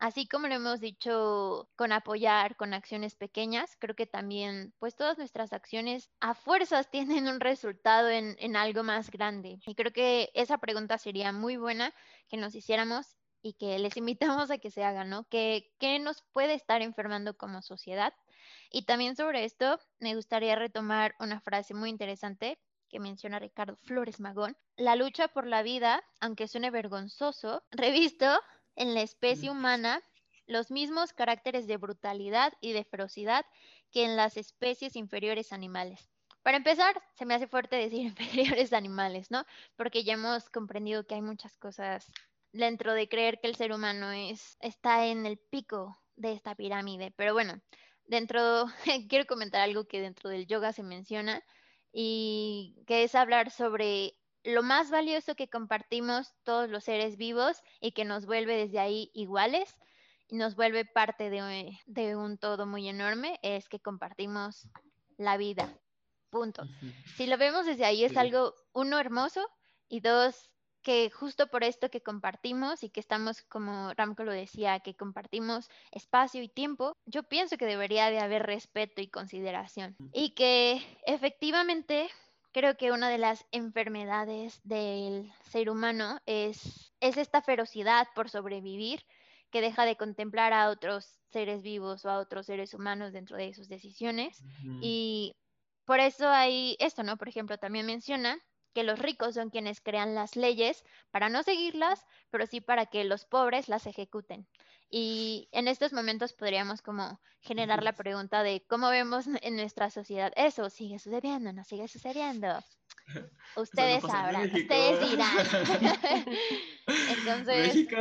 Así 0.00 0.26
como 0.26 0.48
lo 0.48 0.54
hemos 0.54 0.80
dicho 0.80 1.68
con 1.76 1.92
apoyar, 1.92 2.56
con 2.56 2.72
acciones 2.72 3.16
pequeñas, 3.16 3.76
creo 3.78 3.94
que 3.94 4.06
también, 4.06 4.72
pues 4.78 4.96
todas 4.96 5.18
nuestras 5.18 5.52
acciones 5.52 6.08
a 6.20 6.32
fuerzas 6.34 6.90
tienen 6.90 7.28
un 7.28 7.38
resultado 7.38 8.08
en, 8.08 8.56
algo 8.56 8.82
más 8.82 9.10
grande. 9.10 9.58
Y 9.66 9.74
creo 9.74 9.92
que 9.92 10.30
esa 10.32 10.56
pregunta 10.56 10.96
sería 10.96 11.32
muy 11.32 11.58
buena 11.58 11.92
que 12.30 12.38
nos 12.38 12.54
hiciéramos 12.54 13.18
y 13.42 13.52
que 13.54 13.78
les 13.78 13.94
invitamos 13.98 14.50
a 14.50 14.56
que 14.56 14.70
se 14.70 14.84
hagan, 14.84 15.10
¿no? 15.10 15.24
¿Qué, 15.28 15.70
¿Qué 15.78 15.98
nos 15.98 16.22
puede 16.32 16.54
estar 16.54 16.80
enfermando 16.80 17.36
como 17.36 17.60
sociedad? 17.60 18.14
Y 18.70 18.82
también 18.82 19.16
sobre 19.16 19.44
esto 19.44 19.78
me 19.98 20.14
gustaría 20.14 20.56
retomar 20.56 21.14
una 21.18 21.40
frase 21.40 21.74
muy 21.74 21.90
interesante 21.90 22.58
que 22.88 23.00
menciona 23.00 23.38
Ricardo 23.38 23.76
Flores 23.76 24.20
Magón. 24.20 24.56
La 24.76 24.96
lucha 24.96 25.28
por 25.28 25.46
la 25.46 25.62
vida, 25.62 26.02
aunque 26.20 26.48
suene 26.48 26.70
vergonzoso, 26.70 27.62
revisto 27.70 28.40
en 28.76 28.94
la 28.94 29.02
especie 29.02 29.50
humana 29.50 30.02
los 30.46 30.70
mismos 30.70 31.12
caracteres 31.12 31.66
de 31.66 31.76
brutalidad 31.76 32.52
y 32.60 32.72
de 32.72 32.84
ferocidad 32.84 33.46
que 33.92 34.04
en 34.04 34.16
las 34.16 34.36
especies 34.36 34.96
inferiores 34.96 35.52
animales. 35.52 36.10
Para 36.42 36.56
empezar, 36.56 37.00
se 37.14 37.26
me 37.26 37.34
hace 37.34 37.46
fuerte 37.46 37.76
decir 37.76 38.00
inferiores 38.18 38.72
animales, 38.72 39.30
¿no? 39.30 39.44
Porque 39.76 40.04
ya 40.04 40.14
hemos 40.14 40.48
comprendido 40.50 41.06
que 41.06 41.14
hay 41.14 41.22
muchas 41.22 41.56
cosas 41.56 42.10
dentro 42.52 42.94
de 42.94 43.08
creer 43.08 43.40
que 43.40 43.46
el 43.48 43.56
ser 43.56 43.72
humano 43.72 44.10
es, 44.10 44.56
está 44.60 45.06
en 45.06 45.26
el 45.26 45.38
pico 45.38 45.98
de 46.16 46.32
esta 46.32 46.54
pirámide. 46.54 47.12
Pero 47.16 47.32
bueno, 47.32 47.60
dentro, 48.10 48.66
quiero 49.08 49.24
comentar 49.26 49.62
algo 49.62 49.86
que 49.86 50.00
dentro 50.00 50.28
del 50.28 50.46
yoga 50.46 50.72
se 50.72 50.82
menciona 50.82 51.42
y 51.92 52.82
que 52.86 53.04
es 53.04 53.14
hablar 53.14 53.50
sobre 53.50 54.14
lo 54.42 54.62
más 54.62 54.90
valioso 54.90 55.34
que 55.36 55.48
compartimos 55.48 56.34
todos 56.42 56.68
los 56.68 56.84
seres 56.84 57.16
vivos 57.16 57.62
y 57.80 57.92
que 57.92 58.04
nos 58.04 58.26
vuelve 58.26 58.56
desde 58.56 58.80
ahí 58.80 59.10
iguales 59.14 59.76
y 60.28 60.36
nos 60.36 60.56
vuelve 60.56 60.84
parte 60.84 61.30
de, 61.30 62.16
un 62.16 62.38
todo 62.38 62.66
muy 62.66 62.88
enorme 62.88 63.38
es 63.42 63.68
que 63.68 63.80
compartimos 63.80 64.68
la 65.16 65.36
vida. 65.36 65.72
Punto. 66.30 66.64
Si 67.16 67.26
lo 67.26 67.36
vemos 67.38 67.66
desde 67.66 67.84
ahí 67.84 68.04
es 68.04 68.16
algo, 68.16 68.54
uno, 68.72 68.98
hermoso 68.98 69.46
y 69.88 70.00
dos, 70.00 70.50
que 70.82 71.10
justo 71.10 71.48
por 71.48 71.64
esto 71.64 71.90
que 71.90 72.02
compartimos 72.02 72.82
y 72.82 72.90
que 72.90 73.00
estamos, 73.00 73.42
como 73.42 73.92
Ramco 73.94 74.24
lo 74.24 74.32
decía, 74.32 74.80
que 74.80 74.94
compartimos 74.94 75.68
espacio 75.90 76.42
y 76.42 76.48
tiempo, 76.48 76.96
yo 77.06 77.22
pienso 77.22 77.56
que 77.56 77.66
debería 77.66 78.10
de 78.10 78.20
haber 78.20 78.44
respeto 78.44 79.00
y 79.00 79.08
consideración. 79.08 79.96
Y 80.12 80.30
que 80.30 80.82
efectivamente 81.06 82.08
creo 82.52 82.76
que 82.76 82.92
una 82.92 83.08
de 83.08 83.18
las 83.18 83.46
enfermedades 83.52 84.60
del 84.64 85.32
ser 85.50 85.70
humano 85.70 86.18
es, 86.26 86.92
es 87.00 87.16
esta 87.16 87.42
ferocidad 87.42 88.08
por 88.14 88.30
sobrevivir 88.30 89.04
que 89.50 89.60
deja 89.60 89.84
de 89.84 89.96
contemplar 89.96 90.52
a 90.52 90.68
otros 90.70 91.18
seres 91.30 91.62
vivos 91.62 92.04
o 92.04 92.10
a 92.10 92.18
otros 92.18 92.46
seres 92.46 92.74
humanos 92.74 93.12
dentro 93.12 93.36
de 93.36 93.52
sus 93.52 93.68
decisiones. 93.68 94.42
Y 94.80 95.34
por 95.84 96.00
eso 96.00 96.28
hay 96.28 96.76
esto, 96.78 97.02
¿no? 97.02 97.16
Por 97.16 97.28
ejemplo, 97.28 97.58
también 97.58 97.86
menciona 97.86 98.38
que 98.72 98.84
los 98.84 98.98
ricos 98.98 99.34
son 99.34 99.50
quienes 99.50 99.80
crean 99.80 100.14
las 100.14 100.36
leyes 100.36 100.84
para 101.10 101.28
no 101.28 101.42
seguirlas, 101.42 102.06
pero 102.30 102.46
sí 102.46 102.60
para 102.60 102.86
que 102.86 103.04
los 103.04 103.24
pobres 103.24 103.68
las 103.68 103.86
ejecuten. 103.86 104.46
Y 104.90 105.48
en 105.52 105.68
estos 105.68 105.92
momentos 105.92 106.32
podríamos 106.32 106.82
como 106.82 107.20
generar 107.40 107.82
la 107.82 107.92
pregunta 107.92 108.42
de 108.42 108.64
cómo 108.68 108.88
vemos 108.90 109.26
en 109.40 109.56
nuestra 109.56 109.88
sociedad 109.90 110.32
eso, 110.34 110.68
sigue 110.68 110.98
sucediendo, 110.98 111.52
no 111.52 111.64
sigue 111.64 111.86
sucediendo. 111.86 112.48
Ustedes 113.56 114.02
sabrán, 114.02 114.52
ustedes 114.52 115.10
dirán. 115.10 115.36
Entonces. 117.18 117.74
México, 117.74 117.96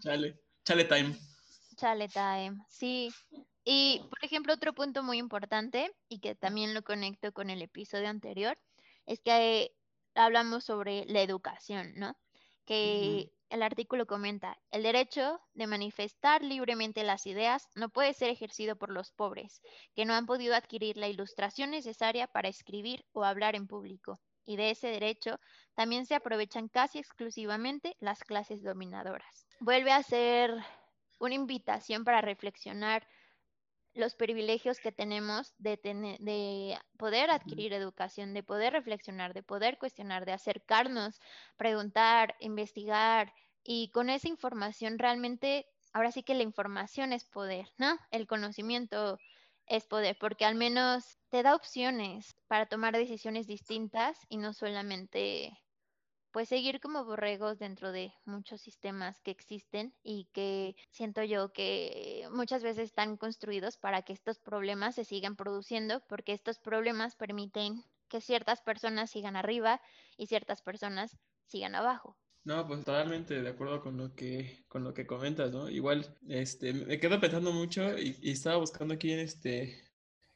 chale, 0.00 0.40
chale 0.64 0.84
time. 0.84 1.16
Chale 1.76 2.08
time, 2.08 2.64
sí. 2.68 3.12
Y, 3.64 4.02
por 4.10 4.24
ejemplo, 4.24 4.52
otro 4.52 4.72
punto 4.72 5.02
muy 5.02 5.18
importante 5.18 5.94
y 6.08 6.18
que 6.20 6.34
también 6.34 6.74
lo 6.74 6.82
conecto 6.82 7.32
con 7.32 7.50
el 7.50 7.62
episodio 7.62 8.08
anterior, 8.08 8.58
es 9.06 9.20
que 9.20 9.74
hablamos 10.14 10.64
sobre 10.64 11.04
la 11.06 11.22
educación, 11.22 11.92
¿no? 11.96 12.16
Que 12.64 13.32
el 13.50 13.62
artículo 13.62 14.06
comenta, 14.06 14.58
el 14.70 14.82
derecho 14.82 15.40
de 15.54 15.66
manifestar 15.66 16.42
libremente 16.42 17.04
las 17.04 17.26
ideas 17.26 17.68
no 17.74 17.90
puede 17.90 18.14
ser 18.14 18.30
ejercido 18.30 18.76
por 18.76 18.90
los 18.90 19.12
pobres, 19.12 19.60
que 19.94 20.04
no 20.04 20.14
han 20.14 20.26
podido 20.26 20.54
adquirir 20.54 20.96
la 20.96 21.08
ilustración 21.08 21.70
necesaria 21.70 22.26
para 22.26 22.48
escribir 22.48 23.04
o 23.12 23.24
hablar 23.24 23.54
en 23.56 23.66
público, 23.66 24.20
y 24.44 24.56
de 24.56 24.70
ese 24.70 24.88
derecho 24.88 25.38
también 25.74 26.06
se 26.06 26.14
aprovechan 26.14 26.68
casi 26.68 26.98
exclusivamente 26.98 27.96
las 28.00 28.24
clases 28.24 28.62
dominadoras. 28.62 29.46
Vuelve 29.60 29.92
a 29.92 30.02
ser 30.02 30.54
una 31.20 31.34
invitación 31.34 32.04
para 32.04 32.20
reflexionar 32.20 33.06
los 33.94 34.14
privilegios 34.14 34.80
que 34.80 34.92
tenemos 34.92 35.54
de, 35.58 35.78
de 35.82 36.78
poder 36.96 37.30
adquirir 37.30 37.72
educación, 37.72 38.34
de 38.34 38.42
poder 38.42 38.72
reflexionar, 38.72 39.34
de 39.34 39.42
poder 39.42 39.78
cuestionar, 39.78 40.24
de 40.24 40.32
acercarnos, 40.32 41.20
preguntar, 41.56 42.34
investigar 42.40 43.32
y 43.64 43.90
con 43.90 44.10
esa 44.10 44.28
información 44.28 44.98
realmente, 44.98 45.66
ahora 45.92 46.10
sí 46.10 46.22
que 46.22 46.34
la 46.34 46.42
información 46.42 47.12
es 47.12 47.24
poder, 47.24 47.68
¿no? 47.78 47.98
El 48.10 48.26
conocimiento 48.26 49.18
es 49.66 49.86
poder, 49.86 50.16
porque 50.18 50.44
al 50.44 50.54
menos 50.54 51.18
te 51.28 51.42
da 51.42 51.54
opciones 51.54 52.34
para 52.48 52.66
tomar 52.66 52.96
decisiones 52.96 53.46
distintas 53.46 54.18
y 54.28 54.38
no 54.38 54.52
solamente 54.52 55.61
pues 56.32 56.48
seguir 56.48 56.80
como 56.80 57.04
borregos 57.04 57.58
dentro 57.58 57.92
de 57.92 58.12
muchos 58.24 58.60
sistemas 58.60 59.20
que 59.20 59.30
existen 59.30 59.94
y 60.02 60.28
que 60.32 60.74
siento 60.90 61.22
yo 61.22 61.52
que 61.52 62.26
muchas 62.32 62.62
veces 62.62 62.84
están 62.84 63.16
construidos 63.16 63.76
para 63.76 64.02
que 64.02 64.14
estos 64.14 64.38
problemas 64.38 64.94
se 64.94 65.04
sigan 65.04 65.36
produciendo 65.36 66.00
porque 66.08 66.32
estos 66.32 66.58
problemas 66.58 67.14
permiten 67.14 67.84
que 68.08 68.20
ciertas 68.20 68.62
personas 68.62 69.10
sigan 69.10 69.36
arriba 69.36 69.80
y 70.16 70.26
ciertas 70.26 70.62
personas 70.62 71.18
sigan 71.46 71.74
abajo. 71.74 72.16
No, 72.44 72.66
pues 72.66 72.84
totalmente 72.84 73.40
de 73.40 73.48
acuerdo 73.48 73.80
con 73.80 73.96
lo 73.96 74.14
que 74.14 74.64
con 74.68 74.82
lo 74.82 74.92
que 74.92 75.06
comentas, 75.06 75.52
¿no? 75.52 75.68
Igual, 75.68 76.18
este, 76.28 76.72
me 76.72 76.98
quedo 76.98 77.20
pensando 77.20 77.52
mucho 77.52 77.96
y, 77.96 78.18
estaba 78.30 78.56
buscando 78.56 78.94
aquí 78.94 79.12
en 79.12 79.20
este, 79.20 79.80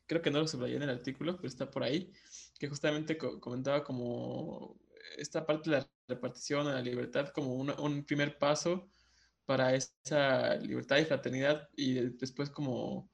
creo 0.06 0.22
que 0.22 0.30
no 0.30 0.38
lo 0.38 0.46
subrayé 0.46 0.76
en 0.76 0.84
el 0.84 0.90
artículo, 0.90 1.36
pero 1.36 1.48
está 1.48 1.68
por 1.68 1.82
ahí, 1.82 2.12
que 2.60 2.68
justamente 2.68 3.18
comentaba 3.18 3.82
como 3.82 4.78
esta 5.16 5.46
parte 5.46 5.70
de 5.70 5.76
la 5.78 5.90
repartición 6.08 6.66
a 6.68 6.74
la 6.74 6.82
libertad 6.82 7.28
como 7.28 7.54
un 7.54 8.04
primer 8.04 8.38
paso 8.38 8.88
para 9.44 9.74
esa 9.74 10.56
libertad 10.56 10.98
y 10.98 11.04
fraternidad 11.04 11.68
y 11.76 11.94
después 11.94 12.50
como 12.50 13.10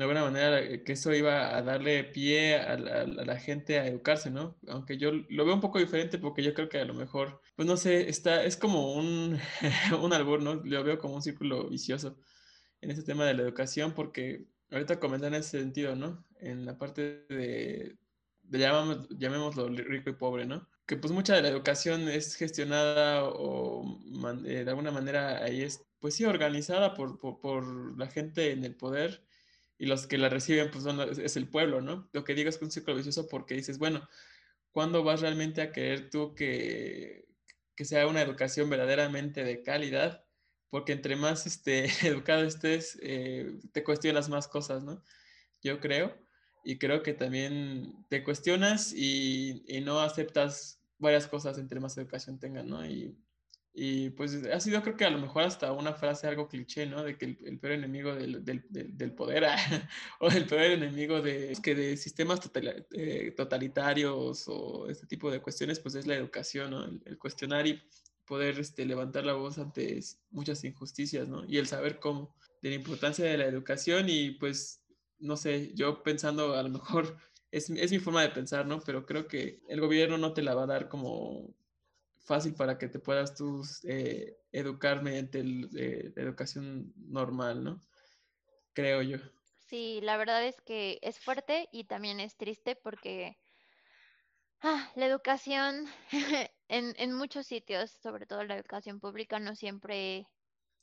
de 0.00 0.04
alguna 0.04 0.22
manera 0.24 0.62
eh, 0.62 0.82
que 0.82 0.92
eso 0.92 1.12
iba 1.12 1.54
a 1.54 1.62
darle 1.62 2.04
pie 2.04 2.56
a 2.56 2.78
la, 2.78 3.38
gente 3.38 3.78
a 3.78 3.86
educarse, 3.86 4.30
¿no? 4.30 4.56
Aunque 4.68 4.96
yo 4.96 5.12
lo 5.12 5.44
veo 5.44 5.54
un 5.54 5.60
poco 5.60 5.78
diferente 5.78 6.18
porque 6.18 6.42
yo 6.42 6.54
creo 6.54 6.70
que 6.70 6.78
a 6.78 6.86
lo 6.86 6.94
mejor, 6.94 7.42
pues 7.54 7.68
no 7.68 7.76
sé, 7.76 8.08
está, 8.08 8.42
es 8.44 8.56
como 8.56 8.94
un, 8.94 9.38
un 10.02 10.12
albur, 10.14 10.42
¿no? 10.42 10.54
Lo 10.64 10.84
veo 10.84 10.98
como 10.98 11.16
un 11.16 11.22
círculo 11.22 11.68
vicioso 11.68 12.16
en 12.80 12.90
este 12.90 13.02
tema 13.02 13.26
de 13.26 13.34
la 13.34 13.42
educación 13.42 13.92
porque 13.92 14.46
ahorita 14.70 14.98
comentan 15.00 15.34
en 15.34 15.40
ese 15.40 15.58
sentido, 15.58 15.94
¿no? 15.96 16.24
En 16.40 16.64
la 16.64 16.78
parte 16.78 17.26
de, 17.28 17.98
de 18.42 18.58
llamamos, 18.58 19.06
llamémoslo 19.10 19.68
rico 19.68 20.08
y 20.08 20.14
pobre, 20.14 20.46
¿no? 20.46 20.66
Que 20.90 20.96
pues 20.96 21.12
mucha 21.12 21.36
de 21.36 21.42
la 21.42 21.50
educación 21.50 22.08
es 22.08 22.34
gestionada 22.34 23.22
o 23.22 24.02
eh, 24.44 24.64
de 24.64 24.70
alguna 24.70 24.90
manera 24.90 25.38
ahí 25.40 25.62
es, 25.62 25.86
pues 26.00 26.16
sí, 26.16 26.24
organizada 26.24 26.94
por, 26.94 27.20
por, 27.20 27.96
la 27.96 28.08
gente 28.08 28.50
en 28.50 28.64
el 28.64 28.74
poder 28.74 29.24
y 29.78 29.86
los 29.86 30.08
que 30.08 30.18
la 30.18 30.28
reciben 30.28 30.68
pues 30.72 30.82
son, 30.82 31.00
es 31.00 31.36
el 31.36 31.48
pueblo, 31.48 31.80
¿no? 31.80 32.08
Lo 32.12 32.24
que 32.24 32.34
digo 32.34 32.48
es 32.48 32.58
que 32.58 32.64
un 32.64 32.72
círculo 32.72 32.96
vicioso 32.96 33.28
porque 33.28 33.54
dices, 33.54 33.78
bueno, 33.78 34.08
¿cuándo 34.72 35.04
vas 35.04 35.20
realmente 35.20 35.62
a 35.62 35.70
querer 35.70 36.10
tú 36.10 36.34
que, 36.34 37.28
que 37.76 37.84
sea 37.84 38.08
una 38.08 38.22
educación 38.22 38.68
verdaderamente 38.68 39.44
de 39.44 39.62
calidad 39.62 40.24
porque 40.70 40.90
entre 40.90 41.14
más 41.14 41.46
este, 41.46 41.84
educado 42.08 42.42
estés, 42.42 42.98
eh, 43.00 43.60
te 43.72 43.84
cuestionas 43.84 44.28
más 44.28 44.48
cosas, 44.48 44.82
¿no? 44.82 45.04
Yo 45.62 45.78
creo, 45.78 46.18
y 46.64 46.78
creo 46.78 47.04
que 47.04 47.14
también 47.14 48.04
te 48.08 48.24
cuestionas 48.24 48.92
y, 48.92 49.62
y 49.68 49.82
no 49.82 50.00
aceptas 50.00 50.79
varias 51.00 51.26
cosas 51.26 51.58
entre 51.58 51.80
más 51.80 51.98
educación 51.98 52.38
tengan, 52.38 52.68
¿no? 52.68 52.86
Y 52.86 53.16
y 53.72 54.10
pues 54.10 54.34
ha 54.52 54.58
sido 54.58 54.82
creo 54.82 54.96
que 54.96 55.04
a 55.04 55.10
lo 55.10 55.18
mejor 55.18 55.44
hasta 55.44 55.72
una 55.72 55.94
frase 55.94 56.26
algo 56.26 56.48
cliché, 56.48 56.86
¿no? 56.86 57.04
De 57.04 57.16
que 57.16 57.36
el, 57.44 57.58
peor 57.60 57.74
enemigo 57.74 58.14
del, 58.14 58.44
del, 58.44 58.64
del, 58.68 59.12
poder 59.12 59.44
o 60.20 60.28
el 60.28 60.46
peor 60.46 60.62
enemigo 60.62 61.20
de, 61.20 61.56
que 61.62 61.74
de 61.74 61.96
sistemas 61.96 62.40
eh, 62.92 63.32
totalitarios 63.36 64.44
o 64.48 64.88
este 64.88 65.06
tipo 65.06 65.30
de 65.30 65.40
cuestiones, 65.40 65.78
pues 65.78 65.94
es 65.94 66.06
la 66.06 66.16
educación, 66.16 66.70
¿no? 66.70 66.84
El, 66.84 67.16
cuestionar 67.18 67.66
y 67.66 67.80
poder 68.26 68.58
este, 68.58 68.84
levantar 68.84 69.24
la 69.24 69.34
voz 69.34 69.58
ante 69.58 70.00
muchas 70.30 70.64
injusticias, 70.64 71.28
¿no? 71.28 71.44
Y 71.46 71.58
el 71.58 71.68
saber 71.68 72.00
cómo, 72.00 72.34
de 72.62 72.70
la 72.70 72.74
importancia 72.74 73.24
de 73.24 73.38
la 73.38 73.46
educación 73.46 74.08
y 74.08 74.32
pues, 74.32 74.82
no 75.20 75.36
sé, 75.36 75.72
yo 75.74 76.02
pensando 76.02 76.54
a 76.54 76.62
lo 76.62 76.70
mejor, 76.70 77.16
es, 77.50 77.70
es 77.70 77.90
mi 77.90 77.98
forma 77.98 78.22
de 78.22 78.30
pensar, 78.30 78.66
¿no? 78.66 78.80
Pero 78.80 79.06
creo 79.06 79.26
que 79.26 79.60
el 79.68 79.80
gobierno 79.80 80.18
no 80.18 80.32
te 80.32 80.42
la 80.42 80.54
va 80.54 80.64
a 80.64 80.66
dar 80.66 80.88
como 80.88 81.54
fácil 82.18 82.54
para 82.54 82.78
que 82.78 82.88
te 82.88 82.98
puedas 82.98 83.34
tú 83.34 83.62
eh, 83.84 84.38
educar 84.52 85.02
mediante 85.02 85.40
eh, 85.40 86.12
la 86.14 86.22
educación 86.22 86.92
normal, 86.96 87.64
¿no? 87.64 87.80
Creo 88.72 89.02
yo. 89.02 89.18
Sí, 89.66 90.00
la 90.02 90.16
verdad 90.16 90.44
es 90.44 90.60
que 90.60 90.98
es 91.02 91.18
fuerte 91.18 91.68
y 91.72 91.84
también 91.84 92.20
es 92.20 92.36
triste 92.36 92.76
porque 92.76 93.36
ah, 94.60 94.90
la 94.94 95.06
educación 95.06 95.86
en, 96.68 96.94
en 96.96 97.12
muchos 97.12 97.46
sitios, 97.46 97.90
sobre 97.90 98.26
todo 98.26 98.44
la 98.44 98.56
educación 98.56 99.00
pública, 99.00 99.38
no 99.38 99.54
siempre 99.54 100.26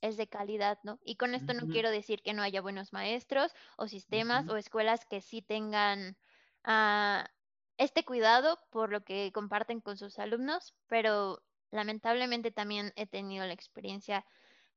es 0.02 0.18
de 0.18 0.28
calidad, 0.28 0.80
¿no? 0.84 1.00
Y 1.04 1.16
con 1.16 1.34
esto 1.34 1.54
no 1.54 1.68
quiero 1.68 1.90
decir 1.90 2.22
que 2.22 2.34
no 2.34 2.44
haya 2.44 2.62
buenos 2.62 2.94
maestros 2.94 3.54
o 3.78 3.88
sistemas 3.88 4.48
o 4.48 4.58
escuelas 4.58 5.06
que 5.06 5.22
sí 5.22 5.42
tengan 5.42 6.18
este 7.78 8.04
cuidado 8.04 8.60
por 8.70 8.92
lo 8.92 9.04
que 9.04 9.32
comparten 9.32 9.82
con 9.82 9.98
sus 9.98 10.20
alumnos, 10.20 10.76
pero 10.88 11.42
lamentablemente 11.72 12.52
también 12.52 12.92
he 12.96 13.08
tenido 13.08 13.46
la 13.46 13.54
experiencia 13.54 14.26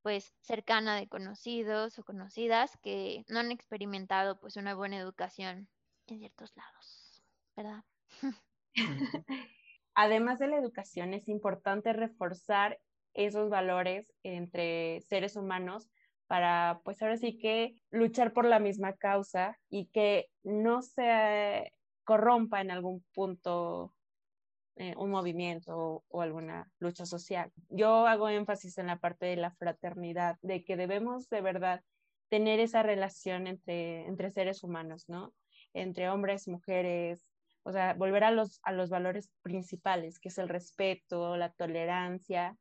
pues 0.01 0.33
cercana 0.41 0.95
de 0.95 1.07
conocidos 1.07 1.99
o 1.99 2.03
conocidas 2.03 2.77
que 2.81 3.23
no 3.27 3.39
han 3.39 3.51
experimentado 3.51 4.39
pues 4.39 4.55
una 4.55 4.73
buena 4.73 4.97
educación 4.97 5.67
en 6.07 6.19
ciertos 6.19 6.51
lados, 6.55 7.23
¿verdad? 7.55 7.83
Además 9.93 10.39
de 10.39 10.47
la 10.47 10.57
educación 10.57 11.13
es 11.13 11.27
importante 11.27 11.93
reforzar 11.93 12.79
esos 13.13 13.49
valores 13.49 14.13
entre 14.23 15.01
seres 15.01 15.35
humanos 15.35 15.89
para 16.27 16.79
pues 16.85 17.01
ahora 17.01 17.17
sí 17.17 17.37
que 17.37 17.75
luchar 17.89 18.31
por 18.31 18.45
la 18.45 18.59
misma 18.59 18.93
causa 18.93 19.59
y 19.69 19.87
que 19.87 20.29
no 20.43 20.81
se 20.81 21.73
corrompa 22.03 22.61
en 22.61 22.71
algún 22.71 23.03
punto 23.13 23.93
eh, 24.77 24.95
un 24.97 25.11
movimiento 25.11 26.03
o, 26.07 26.21
alguna 26.21 26.71
lucha 26.79 27.05
social. 27.05 27.51
Yo 27.69 28.07
hago 28.07 28.29
énfasis 28.29 28.77
en 28.77 28.87
la 28.87 28.99
parte 28.99 29.25
de 29.25 29.35
la 29.35 29.51
fraternidad, 29.51 30.37
de 30.41 30.63
que 30.63 30.77
debemos 30.77 31.29
de 31.29 31.41
verdad 31.41 31.83
tener 32.29 32.59
esa 32.59 32.81
relación 32.81 33.47
entre, 33.47 34.07
entre 34.07 34.31
seres 34.31 34.63
humanos, 34.63 35.09
¿no? 35.09 35.33
Entre 35.73 36.09
hombres, 36.09 36.47
mujeres, 36.47 37.27
o 37.63 37.71
sea, 37.73 37.93
volver 37.95 38.23
a 38.23 38.31
los, 38.31 38.59
a 38.63 38.71
los 38.71 38.89
valores 38.89 39.29
principales, 39.41 40.19
que 40.19 40.29
es 40.29 40.37
el 40.37 40.47
respeto, 40.47 41.35
la 41.35 41.51
tolerancia 41.51 42.57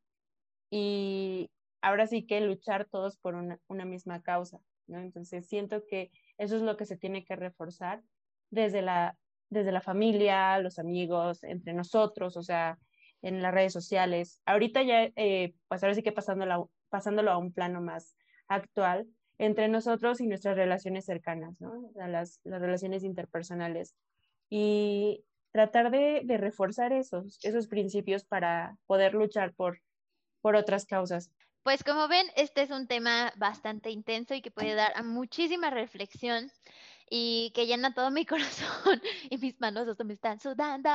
y 0.68 1.50
ahora 1.80 2.06
sí 2.06 2.26
que 2.26 2.40
luchar 2.40 2.86
todos 2.86 3.16
por 3.18 3.34
una, 3.34 3.58
una 3.68 3.84
misma 3.84 4.20
causa, 4.20 4.60
¿no? 4.88 4.98
Entonces 5.00 5.46
siento 5.46 5.84
que 5.86 6.10
eso 6.38 6.56
es 6.56 6.62
lo 6.62 6.76
que 6.76 6.86
se 6.86 6.96
tiene 6.96 7.24
que 7.24 7.36
reforzar 7.36 8.02
desde 8.50 8.82
la 8.82 9.16
desde 9.50 9.72
la 9.72 9.80
familia, 9.80 10.58
los 10.58 10.78
amigos, 10.78 11.42
entre 11.44 11.74
nosotros, 11.74 12.36
o 12.36 12.42
sea, 12.42 12.78
en 13.22 13.42
las 13.42 13.52
redes 13.52 13.72
sociales. 13.72 14.40
Ahorita 14.46 14.82
ya, 14.82 15.10
eh, 15.16 15.54
pues 15.68 15.82
ahora 15.82 15.94
sí 15.94 16.02
que 16.02 16.12
pasándolo, 16.12 16.70
pasándolo 16.88 17.30
a 17.30 17.38
un 17.38 17.52
plano 17.52 17.80
más 17.80 18.14
actual, 18.48 19.06
entre 19.38 19.68
nosotros 19.68 20.20
y 20.20 20.26
nuestras 20.26 20.56
relaciones 20.56 21.04
cercanas, 21.04 21.60
¿no? 21.60 21.90
Las, 21.94 22.40
las, 22.44 22.60
relaciones 22.60 23.04
interpersonales. 23.04 23.94
Y 24.48 25.24
tratar 25.52 25.90
de, 25.90 26.22
de, 26.24 26.36
reforzar 26.36 26.92
esos, 26.92 27.38
esos 27.42 27.66
principios 27.66 28.24
para 28.24 28.76
poder 28.86 29.14
luchar 29.14 29.52
por, 29.54 29.80
por 30.40 30.56
otras 30.56 30.86
causas. 30.86 31.30
Pues 31.62 31.84
como 31.84 32.08
ven, 32.08 32.26
este 32.36 32.62
es 32.62 32.70
un 32.70 32.86
tema 32.86 33.32
bastante 33.36 33.90
intenso 33.90 34.34
y 34.34 34.42
que 34.42 34.50
puede 34.50 34.74
dar 34.74 34.92
a 34.94 35.02
muchísima 35.02 35.70
reflexión 35.70 36.50
y 37.10 37.50
que 37.54 37.66
llena 37.66 37.92
todo 37.92 38.10
mi 38.10 38.24
corazón 38.26 39.02
y 39.28 39.36
mis 39.36 39.60
manos 39.60 39.86
hasta 39.88 40.04
me 40.04 40.14
están 40.14 40.40
sudando, 40.40 40.88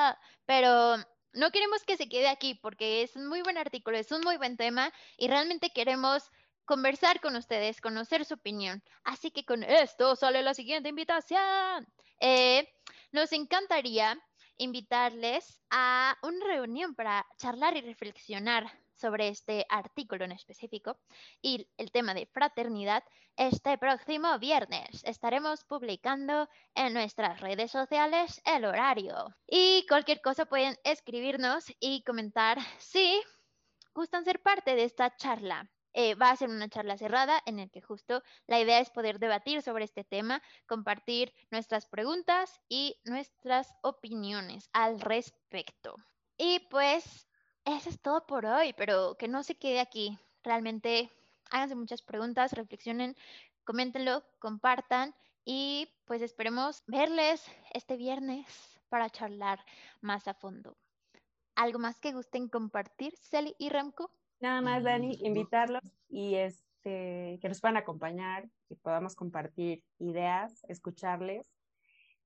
pero 0.45 0.95
no 1.33 1.51
queremos 1.51 1.83
que 1.83 1.97
se 1.97 2.09
quede 2.09 2.29
aquí 2.29 2.55
porque 2.55 3.03
es 3.03 3.15
un 3.15 3.27
muy 3.27 3.41
buen 3.43 3.57
artículo, 3.57 3.97
es 3.97 4.11
un 4.11 4.21
muy 4.21 4.37
buen 4.37 4.57
tema 4.57 4.91
y 5.17 5.27
realmente 5.27 5.69
queremos 5.69 6.31
conversar 6.63 7.19
con 7.19 7.35
ustedes, 7.35 7.81
conocer 7.81 8.25
su 8.25 8.35
opinión. 8.35 8.81
Así 9.03 9.29
que 9.29 9.45
con 9.45 9.63
esto 9.63 10.15
sale 10.15 10.41
la 10.41 10.53
siguiente 10.53 10.89
invitación. 10.89 11.87
Eh, 12.19 12.67
nos 13.11 13.31
encantaría 13.33 14.17
invitarles 14.57 15.61
a 15.69 16.17
una 16.23 16.45
reunión 16.45 16.95
para 16.95 17.25
charlar 17.37 17.75
y 17.77 17.81
reflexionar 17.81 18.71
sobre 18.95 19.27
este 19.27 19.65
artículo 19.69 20.25
en 20.25 20.31
específico 20.31 20.97
y 21.41 21.67
el 21.77 21.91
tema 21.91 22.13
de 22.13 22.25
fraternidad 22.25 23.03
este 23.37 23.77
próximo 23.77 24.39
viernes. 24.39 25.03
Estaremos 25.03 25.63
publicando 25.65 26.49
en 26.73 26.93
nuestras 26.93 27.41
redes 27.41 27.71
sociales 27.71 28.41
el 28.45 28.65
horario. 28.65 29.35
Y 29.47 29.85
cualquier 29.87 30.21
cosa 30.21 30.45
pueden 30.45 30.77
escribirnos 30.83 31.65
y 31.79 32.03
comentar 32.03 32.57
si 32.79 33.21
gustan 33.93 34.25
ser 34.25 34.41
parte 34.41 34.75
de 34.75 34.83
esta 34.83 35.15
charla. 35.15 35.69
Eh, 35.97 36.13
va 36.15 36.29
a 36.29 36.35
ser 36.35 36.49
una 36.49 36.67
charla 36.67 36.97
cerrada 36.97 37.41
en 37.45 37.57
el 37.57 37.71
que 37.71 37.79
justo 37.79 38.21
la 38.47 38.59
idea 38.59 38.79
es 38.79 38.89
poder 38.89 39.17
debatir 39.17 39.61
sobre 39.61 39.85
este 39.85 40.03
tema, 40.03 40.41
compartir 40.65 41.33
nuestras 41.51 41.85
preguntas 41.85 42.59
y 42.67 42.99
nuestras 43.05 43.73
opiniones 43.81 44.69
al 44.73 44.99
respecto. 44.99 45.95
Y 46.37 46.59
pues 46.69 47.29
eso 47.65 47.89
es 47.89 47.99
todo 47.99 48.25
por 48.25 48.45
hoy, 48.45 48.73
pero 48.73 49.15
que 49.17 49.27
no 49.27 49.43
se 49.43 49.55
quede 49.55 49.79
aquí. 49.79 50.17
Realmente 50.43 51.11
háganse 51.49 51.75
muchas 51.75 52.01
preguntas, 52.01 52.53
reflexionen, 52.53 53.15
coméntenlo, 53.63 54.23
compartan 54.39 55.13
y 55.43 55.89
pues 56.05 56.21
esperemos 56.21 56.83
verles 56.87 57.43
este 57.73 57.97
viernes 57.97 58.45
para 58.89 59.09
charlar 59.09 59.59
más 60.01 60.27
a 60.27 60.33
fondo. 60.35 60.77
¿Algo 61.55 61.79
más 61.79 61.99
que 61.99 62.13
gusten 62.13 62.49
compartir, 62.49 63.15
Celi 63.17 63.55
y 63.57 63.69
Remco? 63.69 64.11
Nada 64.39 64.61
más, 64.61 64.83
Dani, 64.83 65.17
invitarlos 65.21 65.81
y 66.09 66.35
este, 66.35 67.39
que 67.41 67.49
nos 67.49 67.61
puedan 67.61 67.77
acompañar, 67.77 68.47
que 68.67 68.75
podamos 68.75 69.15
compartir 69.15 69.83
ideas, 69.97 70.63
escucharles 70.67 71.49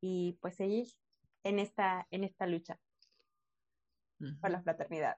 y 0.01 0.37
pues 0.41 0.55
seguir 0.55 0.87
en 1.43 1.59
esta, 1.59 2.07
en 2.11 2.23
esta 2.23 2.47
lucha 2.47 2.79
por 4.41 4.51
la 4.51 4.61
fraternidad. 4.61 5.15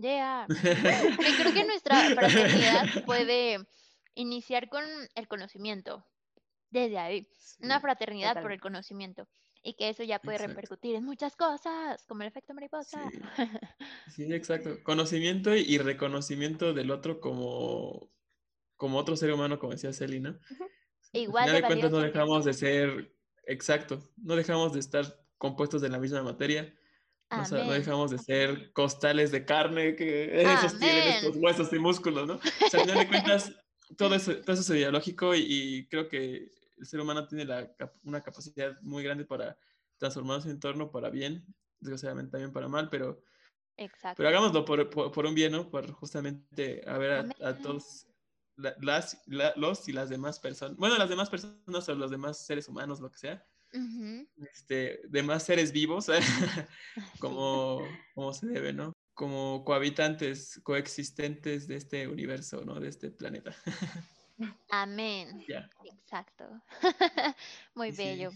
Yeah. 0.00 0.46
creo 0.48 1.54
que 1.54 1.64
nuestra 1.64 2.10
fraternidad 2.14 2.84
puede 3.06 3.58
iniciar 4.14 4.68
con 4.68 4.84
el 5.14 5.28
conocimiento, 5.28 6.04
desde 6.70 6.98
ahí, 6.98 7.28
una 7.60 7.80
fraternidad 7.80 8.42
por 8.42 8.52
el 8.52 8.60
conocimiento. 8.60 9.28
Y 9.64 9.74
que 9.74 9.88
eso 9.88 10.02
ya 10.02 10.18
puede 10.18 10.38
repercutir 10.38 10.96
en 10.96 11.04
muchas 11.04 11.36
cosas, 11.36 12.04
como 12.08 12.22
el 12.22 12.28
efecto 12.28 12.52
mariposa. 12.52 13.00
Sí, 14.08 14.24
exacto. 14.34 14.82
Conocimiento 14.82 15.54
y 15.54 15.78
reconocimiento 15.78 16.74
del 16.74 16.90
otro 16.90 17.20
como, 17.20 18.10
como 18.76 18.98
otro 18.98 19.16
ser 19.16 19.32
humano, 19.32 19.58
como 19.58 19.72
decía 19.72 19.92
Celina. 19.92 20.38
Igual. 21.12 21.48
Al 21.48 21.56
de 21.56 21.62
cuentas 21.62 21.90
no 21.92 22.00
dejamos 22.00 22.44
de 22.44 22.52
ser, 22.52 23.14
exacto, 23.46 24.10
no 24.16 24.34
dejamos 24.34 24.72
de 24.72 24.80
estar 24.80 25.04
compuestos 25.38 25.80
de 25.80 25.88
la 25.88 25.98
misma 25.98 26.22
materia 26.22 26.74
no, 27.36 27.72
dejamos 27.72 28.10
de 28.10 28.18
ser 28.18 28.72
costales 28.72 29.30
de 29.30 29.44
carne 29.44 29.96
que 29.96 30.44
sostienen 30.60 31.08
estos 31.08 31.36
huesos 31.36 31.72
y 31.72 31.78
músculos, 31.78 32.26
¿no? 32.26 32.34
O 32.34 32.68
sea, 32.70 32.80
al 32.80 32.86
final 32.88 32.98
de 32.98 33.08
cuentas, 33.08 33.52
todo 33.96 34.14
eso, 34.14 34.36
todo 34.38 34.52
eso 34.52 34.62
es 34.62 34.78
ideológico 34.78 35.34
y, 35.34 35.86
creo 35.90 36.08
que 36.08 36.50
el 36.78 36.86
ser 36.86 37.00
humano 37.00 37.26
tiene 37.26 37.44
la, 37.44 37.70
una 38.04 38.20
capacidad 38.20 38.80
muy 38.82 39.02
grande 39.02 39.24
para 39.24 39.56
transformar 39.98 40.42
su 40.42 40.50
entorno 40.50 40.90
para 40.90 41.10
bien, 41.10 41.44
desgraciadamente 41.80 42.32
también 42.32 42.52
para 42.52 42.68
mal, 42.68 42.88
pero, 42.90 43.22
pero 44.16 44.28
hagámoslo 44.28 44.64
por, 44.64 44.90
por, 44.90 45.26
un 45.26 45.34
bien, 45.34 45.52
¿no? 45.52 45.70
Por 45.70 45.90
justamente 45.92 46.82
a 46.86 46.98
ver 46.98 47.32
a, 47.40 47.58
todos 47.58 48.06
las, 48.56 49.22
los 49.56 49.88
y 49.88 49.92
las 49.92 50.08
demás 50.08 50.40
personas, 50.40 50.76
bueno, 50.76 50.98
las 50.98 51.08
demás 51.08 51.30
personas 51.30 51.88
o 51.88 51.94
los 51.94 52.10
demás 52.10 52.44
seres 52.44 52.68
humanos, 52.68 53.00
lo 53.00 53.10
que 53.10 53.18
sea, 53.18 53.46
este, 54.36 55.00
de 55.08 55.22
más 55.22 55.44
seres 55.44 55.72
vivos, 55.72 56.06
como, 57.18 57.80
como 58.14 58.32
se 58.32 58.46
debe, 58.46 58.72
¿no? 58.72 58.92
como 59.14 59.64
cohabitantes, 59.64 60.58
coexistentes 60.64 61.68
de 61.68 61.76
este 61.76 62.08
universo, 62.08 62.64
¿no? 62.64 62.80
De 62.80 62.88
este 62.88 63.10
planeta. 63.10 63.54
Amén. 64.70 65.44
Ya. 65.46 65.68
Exacto. 65.84 66.62
Muy 67.74 67.92
Sí, 67.92 67.96
sí. 67.96 68.02
bello. 68.04 68.30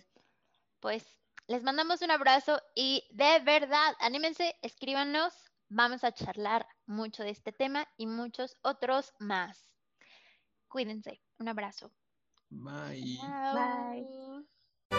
Pues 0.81 1.05
les 1.49 1.63
mandamos 1.63 2.03
un 2.03 2.11
abrazo 2.11 2.61
y 2.75 3.09
de 3.13 3.41
verdad, 3.41 3.95
anímense, 4.01 4.55
escríbanos. 4.63 5.33
Vamos 5.69 6.05
a 6.05 6.13
charlar 6.13 6.67
mucho 6.87 7.25
de 7.25 7.31
este 7.31 7.53
tema 7.53 7.89
y 7.97 8.07
muchos 8.07 8.57
otros 8.63 9.13
más. 9.19 9.75
Cuídense. 10.69 11.23
Un 11.39 11.49
abrazo. 11.49 11.93
Bye. 12.51 13.19
Bye. 13.53 14.56